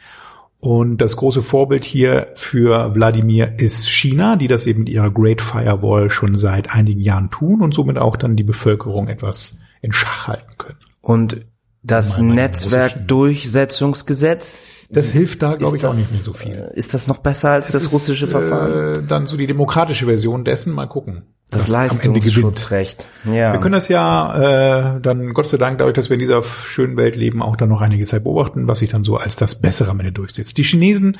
Und 0.61 0.99
das 0.99 1.17
große 1.17 1.43
Vorbild 1.43 1.85
hier 1.85 2.29
für 2.37 2.95
Wladimir 2.95 3.59
ist 3.59 3.91
China, 3.91 4.37
die 4.37 4.47
das 4.47 4.67
eben 4.67 4.81
mit 4.81 4.91
ihrer 4.91 5.11
Great 5.11 5.41
Firewall 5.41 6.09
schon 6.09 6.37
seit 6.37 6.71
einigen 6.73 7.01
Jahren 7.01 7.31
tun 7.31 7.63
und 7.63 7.75
somit 7.75 7.99
auch 7.99 8.17
dann 8.17 8.37
die 8.37 8.45
Bevölkerung 8.45 9.09
etwas 9.09 9.61
in 9.81 9.93
Schach 9.93 10.29
halten 10.29 10.57
können. 10.59 10.79
Und 11.03 11.45
das 11.83 12.17
Netzwerkdurchsetzungsgesetz? 12.19 14.61
Das 14.89 15.07
hilft 15.07 15.43
da, 15.43 15.57
glaube 15.57 15.77
ich, 15.77 15.83
das, 15.83 15.93
auch 15.93 15.97
nicht 15.97 16.13
mehr 16.13 16.21
so 16.21 16.33
viel. 16.35 16.53
Äh, 16.53 16.79
ist 16.79 16.93
das 16.93 17.09
noch 17.09 17.19
besser 17.19 17.51
als 17.51 17.69
das, 17.69 17.85
das 17.85 17.93
russische 17.93 18.27
ist, 18.27 18.31
Verfahren? 18.31 19.05
Äh, 19.05 19.07
dann 19.07 19.27
so 19.27 19.39
die 19.39 19.47
demokratische 19.47 20.05
Version 20.05 20.45
dessen, 20.45 20.73
mal 20.73 20.87
gucken. 20.87 21.23
Das 21.51 21.69
Leistungsschutzrecht. 21.69 23.07
Ja. 23.25 23.53
Wir 23.53 23.61
können 23.61 23.73
das 23.73 23.89
ja 23.89 24.97
äh, 24.97 25.01
dann 25.01 25.33
Gott 25.35 25.47
sei 25.47 25.59
Dank 25.59 25.79
dadurch, 25.79 25.95
dass 25.95 26.09
wir 26.09 26.15
in 26.15 26.21
dieser 26.21 26.43
schönen 26.43 26.97
Welt 26.97 27.15
leben, 27.17 27.43
auch 27.43 27.57
dann 27.57 27.69
noch 27.69 27.83
einige 27.83 28.07
Zeit 28.07 28.25
beobachten, 28.25 28.69
was 28.69 28.79
sich 28.79 28.91
dann 28.91 29.05
so 29.05 29.17
als 29.17 29.37
das 29.37 29.61
Bessere 29.61 29.91
am 29.91 30.01
Ende 30.01 30.13
durchsetzt. 30.13 30.57
Die 30.57 30.63
Chinesen 30.63 31.19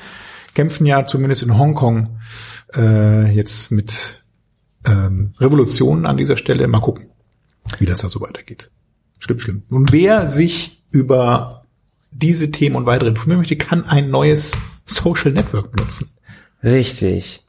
kämpfen 0.55 0.85
ja 0.85 1.05
zumindest 1.05 1.43
in 1.43 1.57
Hongkong 1.57 2.19
äh, 2.75 3.31
jetzt 3.31 3.71
mit 3.71 4.23
ähm, 4.85 5.33
Revolutionen 5.39 6.05
an 6.05 6.17
dieser 6.17 6.37
Stelle. 6.37 6.67
Mal 6.67 6.79
gucken, 6.79 7.09
wie 7.79 7.85
das 7.85 8.01
da 8.01 8.09
so 8.09 8.21
weitergeht. 8.21 8.71
Schlimm, 9.23 9.39
schlimm. 9.39 9.63
Und 9.69 9.93
wer 9.93 10.29
sich 10.29 10.83
über 10.91 11.63
diese 12.11 12.51
Themen 12.51 12.75
und 12.75 12.85
weitere 12.85 13.07
informieren 13.09 13.39
möchte, 13.39 13.55
kann 13.55 13.85
ein 13.85 14.09
neues 14.09 14.51
Social 14.85 15.31
Network 15.31 15.71
benutzen. 15.71 16.09
Richtig. 16.61 17.45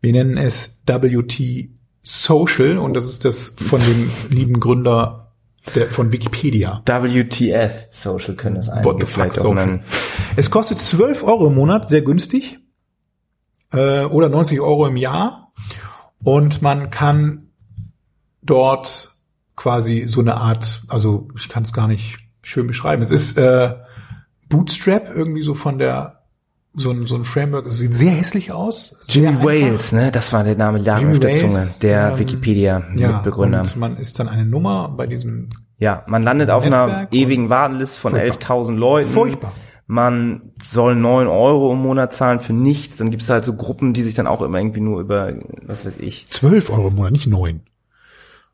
Wir 0.00 0.12
nennen 0.12 0.38
es 0.38 0.80
WT 0.86 1.68
Social 2.00 2.78
und 2.78 2.94
das 2.94 3.10
ist 3.10 3.26
das 3.26 3.54
von 3.62 3.80
dem 3.82 4.10
lieben 4.30 4.58
Gründer 4.58 5.34
der, 5.74 5.90
von 5.90 6.12
Wikipedia. 6.12 6.82
WTF 6.86 7.88
Social 7.90 8.34
können 8.34 8.56
das 8.56 8.70
einige 8.70 9.04
vielleicht 9.04 9.38
auch 9.38 9.52
nennen. 9.52 9.84
Es 10.36 10.50
kostet 10.50 10.78
12 10.78 11.24
Euro 11.24 11.48
im 11.48 11.54
Monat, 11.54 11.90
sehr 11.90 12.00
günstig. 12.00 12.58
Äh, 13.70 14.04
oder 14.06 14.30
90 14.30 14.60
Euro 14.60 14.86
im 14.86 14.96
Jahr. 14.96 15.52
Und 16.24 16.62
man 16.62 16.88
kann 16.90 17.50
dort 18.40 19.11
quasi 19.56 20.06
so 20.08 20.20
eine 20.20 20.36
Art, 20.36 20.82
also 20.88 21.28
ich 21.36 21.48
kann 21.48 21.62
es 21.62 21.72
gar 21.72 21.88
nicht 21.88 22.18
schön 22.42 22.66
beschreiben. 22.66 23.02
Es 23.02 23.10
ist 23.10 23.36
äh, 23.38 23.74
Bootstrap 24.48 25.14
irgendwie 25.14 25.42
so 25.42 25.54
von 25.54 25.78
der 25.78 26.22
so 26.74 26.90
ein, 26.90 27.06
so 27.06 27.16
ein 27.16 27.24
Framework, 27.24 27.66
es 27.66 27.78
sieht 27.78 27.92
sehr 27.92 28.12
hässlich 28.12 28.50
aus. 28.50 28.96
Jimmy 29.06 29.44
Wales, 29.44 29.92
ne? 29.92 30.10
Das 30.10 30.32
war 30.32 30.42
der 30.42 30.56
Name, 30.56 30.80
der 30.80 30.96
auf 30.96 31.18
der 31.18 31.32
Zunge, 31.32 31.66
der 31.82 32.12
ähm, 32.12 32.18
Wikipedia-Mitbegründer. 32.18 33.58
Ja, 33.58 33.62
und 33.62 33.76
man 33.76 33.96
ist 33.98 34.18
dann 34.18 34.28
eine 34.28 34.46
Nummer 34.46 34.88
bei 34.88 35.06
diesem 35.06 35.50
Ja, 35.76 36.02
man 36.06 36.22
landet 36.22 36.48
auf 36.50 36.64
einer 36.64 37.08
ewigen 37.12 37.50
Wartenliste 37.50 38.00
von 38.00 38.14
11.000 38.14 38.74
Leuten. 38.74 39.10
Furchtbar. 39.10 39.52
Man 39.86 40.52
soll 40.62 40.94
neun 40.94 41.26
Euro 41.26 41.72
im 41.74 41.80
Monat 41.80 42.14
zahlen 42.14 42.40
für 42.40 42.54
nichts. 42.54 42.96
Dann 42.96 43.10
gibt 43.10 43.22
es 43.22 43.28
halt 43.28 43.44
so 43.44 43.54
Gruppen, 43.54 43.92
die 43.92 44.02
sich 44.02 44.14
dann 44.14 44.26
auch 44.26 44.40
immer 44.40 44.58
irgendwie 44.58 44.80
nur 44.80 45.00
über, 45.00 45.34
was 45.66 45.84
weiß 45.84 45.98
ich. 45.98 46.26
Zwölf 46.28 46.70
Euro 46.70 46.88
im 46.88 46.94
Monat, 46.94 47.12
nicht 47.12 47.26
neun. 47.26 47.60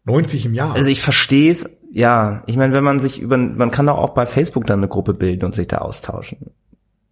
90 0.09 0.47
im 0.47 0.55
Jahr. 0.55 0.75
Also 0.75 0.91
ich 0.91 1.01
verstehe 1.01 1.51
es, 1.51 1.79
ja. 1.93 2.43
Ich 2.47 2.57
meine, 2.57 2.73
wenn 2.73 2.85
man 2.85 3.01
sich 3.01 3.21
über, 3.21 3.37
man 3.37 3.71
kann 3.71 3.87
doch 3.87 3.99
auch 3.99 4.11
bei 4.11 4.27
Facebook 4.27 4.67
dann 4.67 4.81
eine 4.81 4.89
Gruppe 4.89 5.15
bilden 5.15 5.45
und 5.45 5.55
sich 5.55 5.69
da 5.69 5.79
austauschen. 5.79 6.39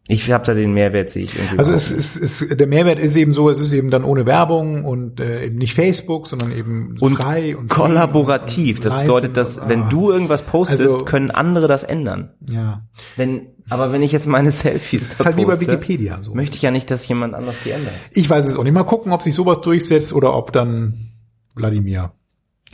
Ich 0.08 0.30
habe 0.30 0.44
da 0.44 0.54
den 0.54 0.72
Mehrwert, 0.72 1.10
sehe 1.10 1.24
ich 1.24 1.36
irgendwie. 1.36 1.58
Also 1.58 1.72
es, 1.72 1.90
es, 1.90 2.14
es, 2.16 2.56
der 2.56 2.66
Mehrwert 2.68 3.00
ist 3.00 3.16
eben 3.16 3.34
so, 3.34 3.50
es 3.50 3.58
ist 3.58 3.72
eben 3.72 3.90
dann 3.90 4.04
ohne 4.04 4.24
Werbung 4.24 4.84
und 4.84 5.18
äh, 5.18 5.46
eben 5.46 5.56
nicht 5.56 5.74
Facebook, 5.74 6.28
sondern 6.28 6.52
eben 6.52 6.96
und 7.00 7.16
frei 7.16 7.56
und 7.56 7.68
kollaborativ. 7.68 8.76
Und 8.76 8.84
das 8.84 9.02
bedeutet, 9.02 9.36
dass 9.36 9.58
und, 9.58 9.68
wenn 9.68 9.82
ah, 9.82 9.88
du 9.88 10.12
irgendwas 10.12 10.42
postest, 10.42 10.82
also, 10.82 11.04
können 11.04 11.32
andere 11.32 11.66
das 11.66 11.82
ändern. 11.82 12.34
Ja. 12.48 12.82
Wenn, 13.16 13.48
aber 13.68 13.90
wenn 13.90 14.02
ich 14.02 14.12
jetzt 14.12 14.28
meine 14.28 14.50
Selfies 14.52 15.00
das 15.00 15.12
ist 15.12 15.26
halt 15.26 15.36
poste, 15.36 15.60
wie 15.60 15.66
bei 15.66 15.72
Wikipedia 15.72 16.22
so. 16.22 16.34
Möchte 16.34 16.54
ich 16.54 16.62
ja 16.62 16.70
nicht, 16.70 16.88
dass 16.92 17.08
jemand 17.08 17.34
anders 17.34 17.56
die 17.64 17.70
ändert. 17.70 17.94
Ich 18.12 18.30
weiß 18.30 18.46
es 18.46 18.56
auch 18.56 18.62
nicht. 18.62 18.74
Mal 18.74 18.84
gucken, 18.84 19.10
ob 19.10 19.22
sich 19.22 19.34
sowas 19.34 19.60
durchsetzt 19.62 20.12
oder 20.12 20.36
ob 20.36 20.52
dann 20.52 21.10
Wladimir 21.56 22.12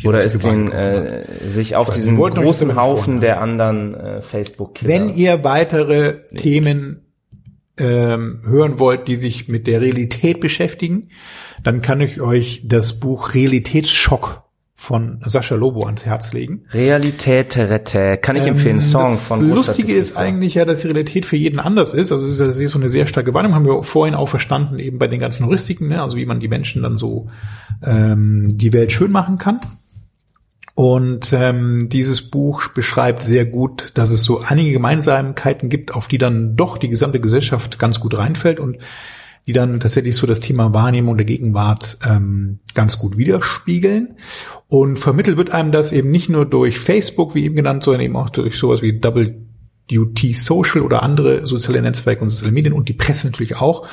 die 0.02 0.08
Oder 0.08 0.22
ist 0.22 0.42
den 0.44 0.70
äh, 0.70 1.24
sich 1.46 1.76
auf 1.76 1.88
weiß, 1.88 1.94
diesen 1.94 2.16
großen 2.16 2.68
das 2.68 2.76
Haufen 2.76 3.20
der 3.20 3.40
anderen 3.40 3.94
äh, 3.94 4.22
Facebook-Killer. 4.22 4.92
Wenn 4.92 5.14
ihr 5.14 5.44
weitere 5.44 6.26
Themen 6.34 7.06
ähm, 7.76 8.40
hören 8.44 8.78
wollt, 8.78 9.08
die 9.08 9.16
sich 9.16 9.48
mit 9.48 9.66
der 9.66 9.80
Realität 9.80 10.40
beschäftigen, 10.40 11.08
dann 11.62 11.82
kann 11.82 12.00
ich 12.00 12.20
euch 12.20 12.62
das 12.64 12.98
Buch 12.98 13.34
Realitätsschock 13.34 14.42
von 14.74 15.20
Sascha 15.24 15.54
Lobo 15.54 15.86
ans 15.86 16.04
Herz 16.04 16.32
legen. 16.32 16.64
Realität 16.72 17.56
rette, 17.56 18.18
kann 18.20 18.34
ich 18.34 18.46
empfehlen, 18.46 18.76
Ähm, 18.76 18.80
Song 18.80 19.10
das 19.12 19.28
von 19.28 19.48
Lustige 19.48 19.94
ist 19.94 20.16
eigentlich 20.16 20.54
ja, 20.54 20.64
dass 20.64 20.80
die 20.80 20.88
Realität 20.88 21.24
für 21.24 21.36
jeden 21.36 21.60
anders 21.60 21.94
ist. 21.94 22.10
Also 22.10 22.24
es 22.24 22.40
ist 22.40 22.58
ja 22.60 22.68
so 22.68 22.78
eine 22.78 22.88
sehr 22.88 23.06
starke 23.06 23.32
Wahrnehmung, 23.32 23.54
haben 23.54 23.66
wir 23.66 23.84
vorhin 23.84 24.16
auch 24.16 24.28
verstanden, 24.28 24.80
eben 24.80 24.98
bei 24.98 25.06
den 25.06 25.20
ganzen 25.20 25.46
Heuristiken, 25.46 25.86
ne? 25.86 26.02
also 26.02 26.16
wie 26.16 26.26
man 26.26 26.40
die 26.40 26.48
Menschen 26.48 26.82
dann 26.82 26.96
so 26.96 27.28
ähm, 27.80 28.48
die 28.50 28.72
Welt 28.72 28.90
schön 28.90 29.12
machen 29.12 29.38
kann. 29.38 29.60
Und 30.74 31.32
ähm, 31.32 31.88
dieses 31.90 32.22
Buch 32.30 32.68
beschreibt 32.68 33.22
sehr 33.22 33.44
gut, 33.44 33.90
dass 33.94 34.10
es 34.10 34.22
so 34.22 34.40
einige 34.40 34.72
Gemeinsamkeiten 34.72 35.68
gibt, 35.68 35.94
auf 35.94 36.08
die 36.08 36.18
dann 36.18 36.56
doch 36.56 36.78
die 36.78 36.88
gesamte 36.88 37.20
Gesellschaft 37.20 37.78
ganz 37.78 38.00
gut 38.00 38.16
reinfällt 38.16 38.58
und 38.58 38.78
die 39.46 39.52
dann 39.52 39.80
tatsächlich 39.80 40.16
so 40.16 40.26
das 40.26 40.40
Thema 40.40 40.72
Wahrnehmung 40.72 41.16
der 41.16 41.26
Gegenwart 41.26 41.98
ähm, 42.08 42.60
ganz 42.74 42.98
gut 42.98 43.18
widerspiegeln. 43.18 44.16
Und 44.68 44.98
vermittelt 44.98 45.36
wird 45.36 45.50
einem 45.50 45.72
das 45.72 45.92
eben 45.92 46.10
nicht 46.10 46.30
nur 46.30 46.46
durch 46.46 46.78
Facebook, 46.78 47.34
wie 47.34 47.44
eben 47.44 47.56
genannt, 47.56 47.82
sondern 47.82 48.02
eben 48.02 48.16
auch 48.16 48.30
durch 48.30 48.56
sowas 48.56 48.80
wie 48.80 48.98
WT 49.02 50.36
Social 50.36 50.82
oder 50.82 51.02
andere 51.02 51.44
soziale 51.44 51.82
Netzwerke 51.82 52.22
und 52.22 52.30
soziale 52.30 52.52
Medien 52.52 52.72
und 52.72 52.88
die 52.88 52.94
Presse 52.94 53.26
natürlich 53.26 53.56
auch. 53.56 53.86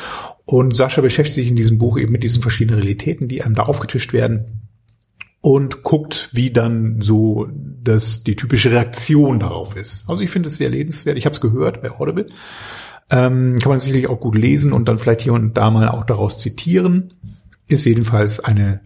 Und 0.45 0.75
Sascha 0.75 1.01
beschäftigt 1.01 1.35
sich 1.35 1.47
in 1.49 1.55
diesem 1.55 1.77
Buch 1.77 1.97
eben 1.97 2.11
mit 2.11 2.23
diesen 2.23 2.41
verschiedenen 2.41 2.79
Realitäten, 2.79 3.27
die 3.27 3.43
einem 3.43 3.55
da 3.55 3.63
aufgetischt 3.63 4.13
werden 4.13 4.68
und 5.41 5.83
guckt, 5.83 6.29
wie 6.33 6.51
dann 6.51 7.01
so 7.01 7.47
das 7.83 8.23
die 8.23 8.35
typische 8.35 8.71
Reaktion 8.71 9.39
darauf 9.39 9.75
ist. 9.75 10.03
Also 10.09 10.21
ich 10.21 10.29
finde 10.31 10.49
es 10.49 10.57
sehr 10.57 10.69
lesenswert. 10.69 11.17
Ich 11.17 11.25
habe 11.25 11.33
es 11.33 11.41
gehört 11.41 11.81
bei 11.81 11.91
Audible. 11.91 12.25
Ähm, 13.11 13.57
kann 13.59 13.69
man 13.69 13.79
sicherlich 13.79 14.07
auch 14.09 14.19
gut 14.19 14.35
lesen 14.35 14.73
und 14.73 14.85
dann 14.85 14.99
vielleicht 14.99 15.21
hier 15.21 15.33
und 15.33 15.55
da 15.55 15.71
mal 15.71 15.87
auch 15.89 16.03
daraus 16.05 16.39
zitieren. 16.39 17.13
Ist 17.67 17.85
jedenfalls 17.85 18.39
eine 18.39 18.81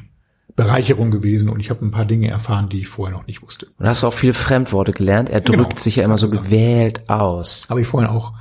Bereicherung 0.56 1.10
gewesen 1.10 1.50
und 1.50 1.60
ich 1.60 1.70
habe 1.72 1.84
ein 1.84 1.92
paar 1.92 2.06
Dinge 2.06 2.30
erfahren, 2.30 2.70
die 2.70 2.82
ich 2.82 2.88
vorher 2.88 3.18
noch 3.18 3.26
nicht 3.26 3.42
wusste. 3.42 3.68
Und 3.80 3.88
hast 3.88 4.04
auch 4.04 4.14
viele 4.14 4.34
Fremdworte 4.36 4.92
gelernt. 4.92 5.30
Er 5.30 5.42
drückt 5.42 5.58
Genau. 5.70 5.78
sich 5.82 5.96
ja 5.96 6.04
immer 6.04 6.18
so 6.18 6.30
gewählt 6.30 7.10
aus. 7.10 7.66
Habe 7.70 7.82
ich 7.82 7.88
vorhin 7.88 8.10
auch 8.10 8.34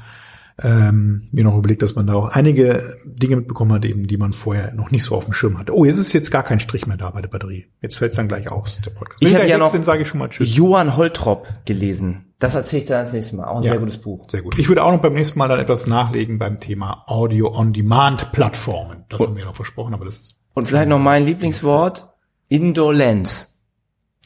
ähm, 0.63 1.29
mir 1.33 1.45
noch 1.45 1.57
überlegt, 1.57 1.83
dass 1.83 1.95
man 1.95 2.07
da 2.07 2.15
auch 2.15 2.29
einige 2.29 2.97
Dinge 3.05 3.37
mitbekommen 3.37 3.73
hat, 3.73 3.85
eben, 3.85 4.07
die 4.07 4.17
man 4.17 4.33
vorher 4.33 4.73
noch 4.75 4.91
nicht 4.91 5.05
so 5.05 5.15
auf 5.17 5.25
dem 5.25 5.33
Schirm 5.33 5.59
hatte. 5.59 5.75
Oh, 5.77 5.85
jetzt 5.85 5.99
ist 5.99 6.13
jetzt 6.13 6.31
gar 6.31 6.43
kein 6.45 6.61
Strich 6.61 6.87
mehr 6.87 6.97
da 6.97 7.11
bei 7.11 7.21
der 7.21 7.29
Batterie. 7.29 7.67
Jetzt 7.81 7.97
fällt 7.99 8.13
es 8.13 8.17
dann 8.17 8.29
gleich 8.29 8.51
aus, 8.51 8.81
der 8.85 8.91
Podcast. 8.93 9.23
Ich 9.23 9.31
gleich 9.35 9.49
ja 9.49 9.59
noch 9.59 9.67
sage 9.83 10.03
ich 10.03 10.09
schon 10.09 10.19
mal 10.21 10.29
Tschüss. 10.29 10.55
Johann 10.57 10.97
Holtrop 10.97 11.49
gelesen. 11.65 12.27
Das 12.39 12.55
erzähle 12.57 12.83
ich 12.83 12.89
dann 12.89 12.99
als 13.01 13.13
nächstes 13.13 13.37
Mal. 13.37 13.45
Auch 13.47 13.59
ein 13.59 13.63
Ja. 13.63 13.71
sehr 13.73 13.81
gutes 13.81 13.99
Buch. 13.99 14.25
Sehr 14.29 14.43
gut. 14.43 14.59
Ich 14.59 14.69
würde 14.69 14.83
auch 14.83 14.91
noch 14.93 15.01
beim 15.03 15.15
nächsten 15.15 15.39
Mal 15.39 15.49
dann 15.49 15.61
etwas 15.61 15.87
nachlegen 15.87 16.39
beim 16.39 16.59
Thema 16.61 17.05
Audio-on-Demand-Plattformen. 17.07 19.05
Das 19.09 19.21
haben 19.21 19.37
wir 19.37 19.45
noch 19.45 19.57
versprochen, 19.57 19.95
aber 19.95 20.05
das 20.05 20.31
Und 20.55 20.67
vielleicht 20.67 20.89
noch 20.89 20.99
mein 20.99 21.25
Lieblingswort. 21.25 22.09
Indolenz. 22.49 23.61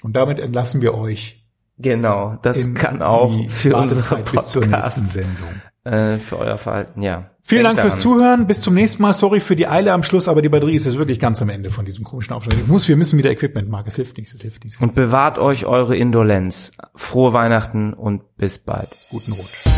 und 0.03 0.15
damit 0.17 0.39
entlassen 0.39 0.83
wir 0.83 0.95
euch. 0.95 1.45
Genau. 1.79 2.39
Das 2.43 2.75
kann 2.75 3.03
auch 3.03 3.31
für 3.51 3.77
unsere 3.77 4.01
Wartezeit 4.11 4.33
bis 4.33 4.47
zur 4.47 4.67
nächsten 4.67 5.09
Sendung. 5.09 5.61
Äh, 5.87 6.19
für 6.19 6.39
euer 6.39 6.59
Verhalten, 6.59 7.03
ja. 7.03 7.31
Vielen 7.49 7.63
Denkt 7.63 7.79
Dank 7.79 7.93
fürs 7.93 8.03
daran. 8.03 8.19
Zuhören. 8.19 8.47
Bis 8.49 8.61
zum 8.61 8.75
nächsten 8.75 9.03
Mal. 9.03 9.13
Sorry 9.13 9.39
für 9.39 9.55
die 9.55 9.69
Eile 9.69 9.93
am 9.93 10.03
Schluss, 10.03 10.27
aber 10.27 10.43
die 10.43 10.49
Batterie 10.49 10.75
ist 10.75 10.85
jetzt 10.85 10.99
wirklich 10.99 11.21
ganz 11.21 11.41
am 11.41 11.49
Ende 11.49 11.71
von 11.71 11.85
diesem 11.85 12.05
komischen 12.05 12.35
Aufschlag. 12.35 12.59
Ich 12.59 12.67
muss, 12.67 12.89
wir 12.89 12.97
müssen 12.97 13.19
wieder 13.19 13.31
Equipment 13.31 13.69
machen. 13.71 13.85
Es 13.87 13.95
hilft 13.95 14.17
nichts, 14.17 14.35
es 14.35 14.41
hilft 14.41 14.65
nichts. 14.65 14.81
Und 14.83 14.97
bewahrt 14.97 15.39
euch 15.39 15.65
eure 15.65 15.97
Indolenz. 15.97 16.73
Frohe 16.97 17.33
Weihnachten 17.33 17.93
und 17.93 18.37
bis 18.37 18.59
bald. 18.59 18.89
Guten 19.13 19.31
Rutsch. 19.31 19.76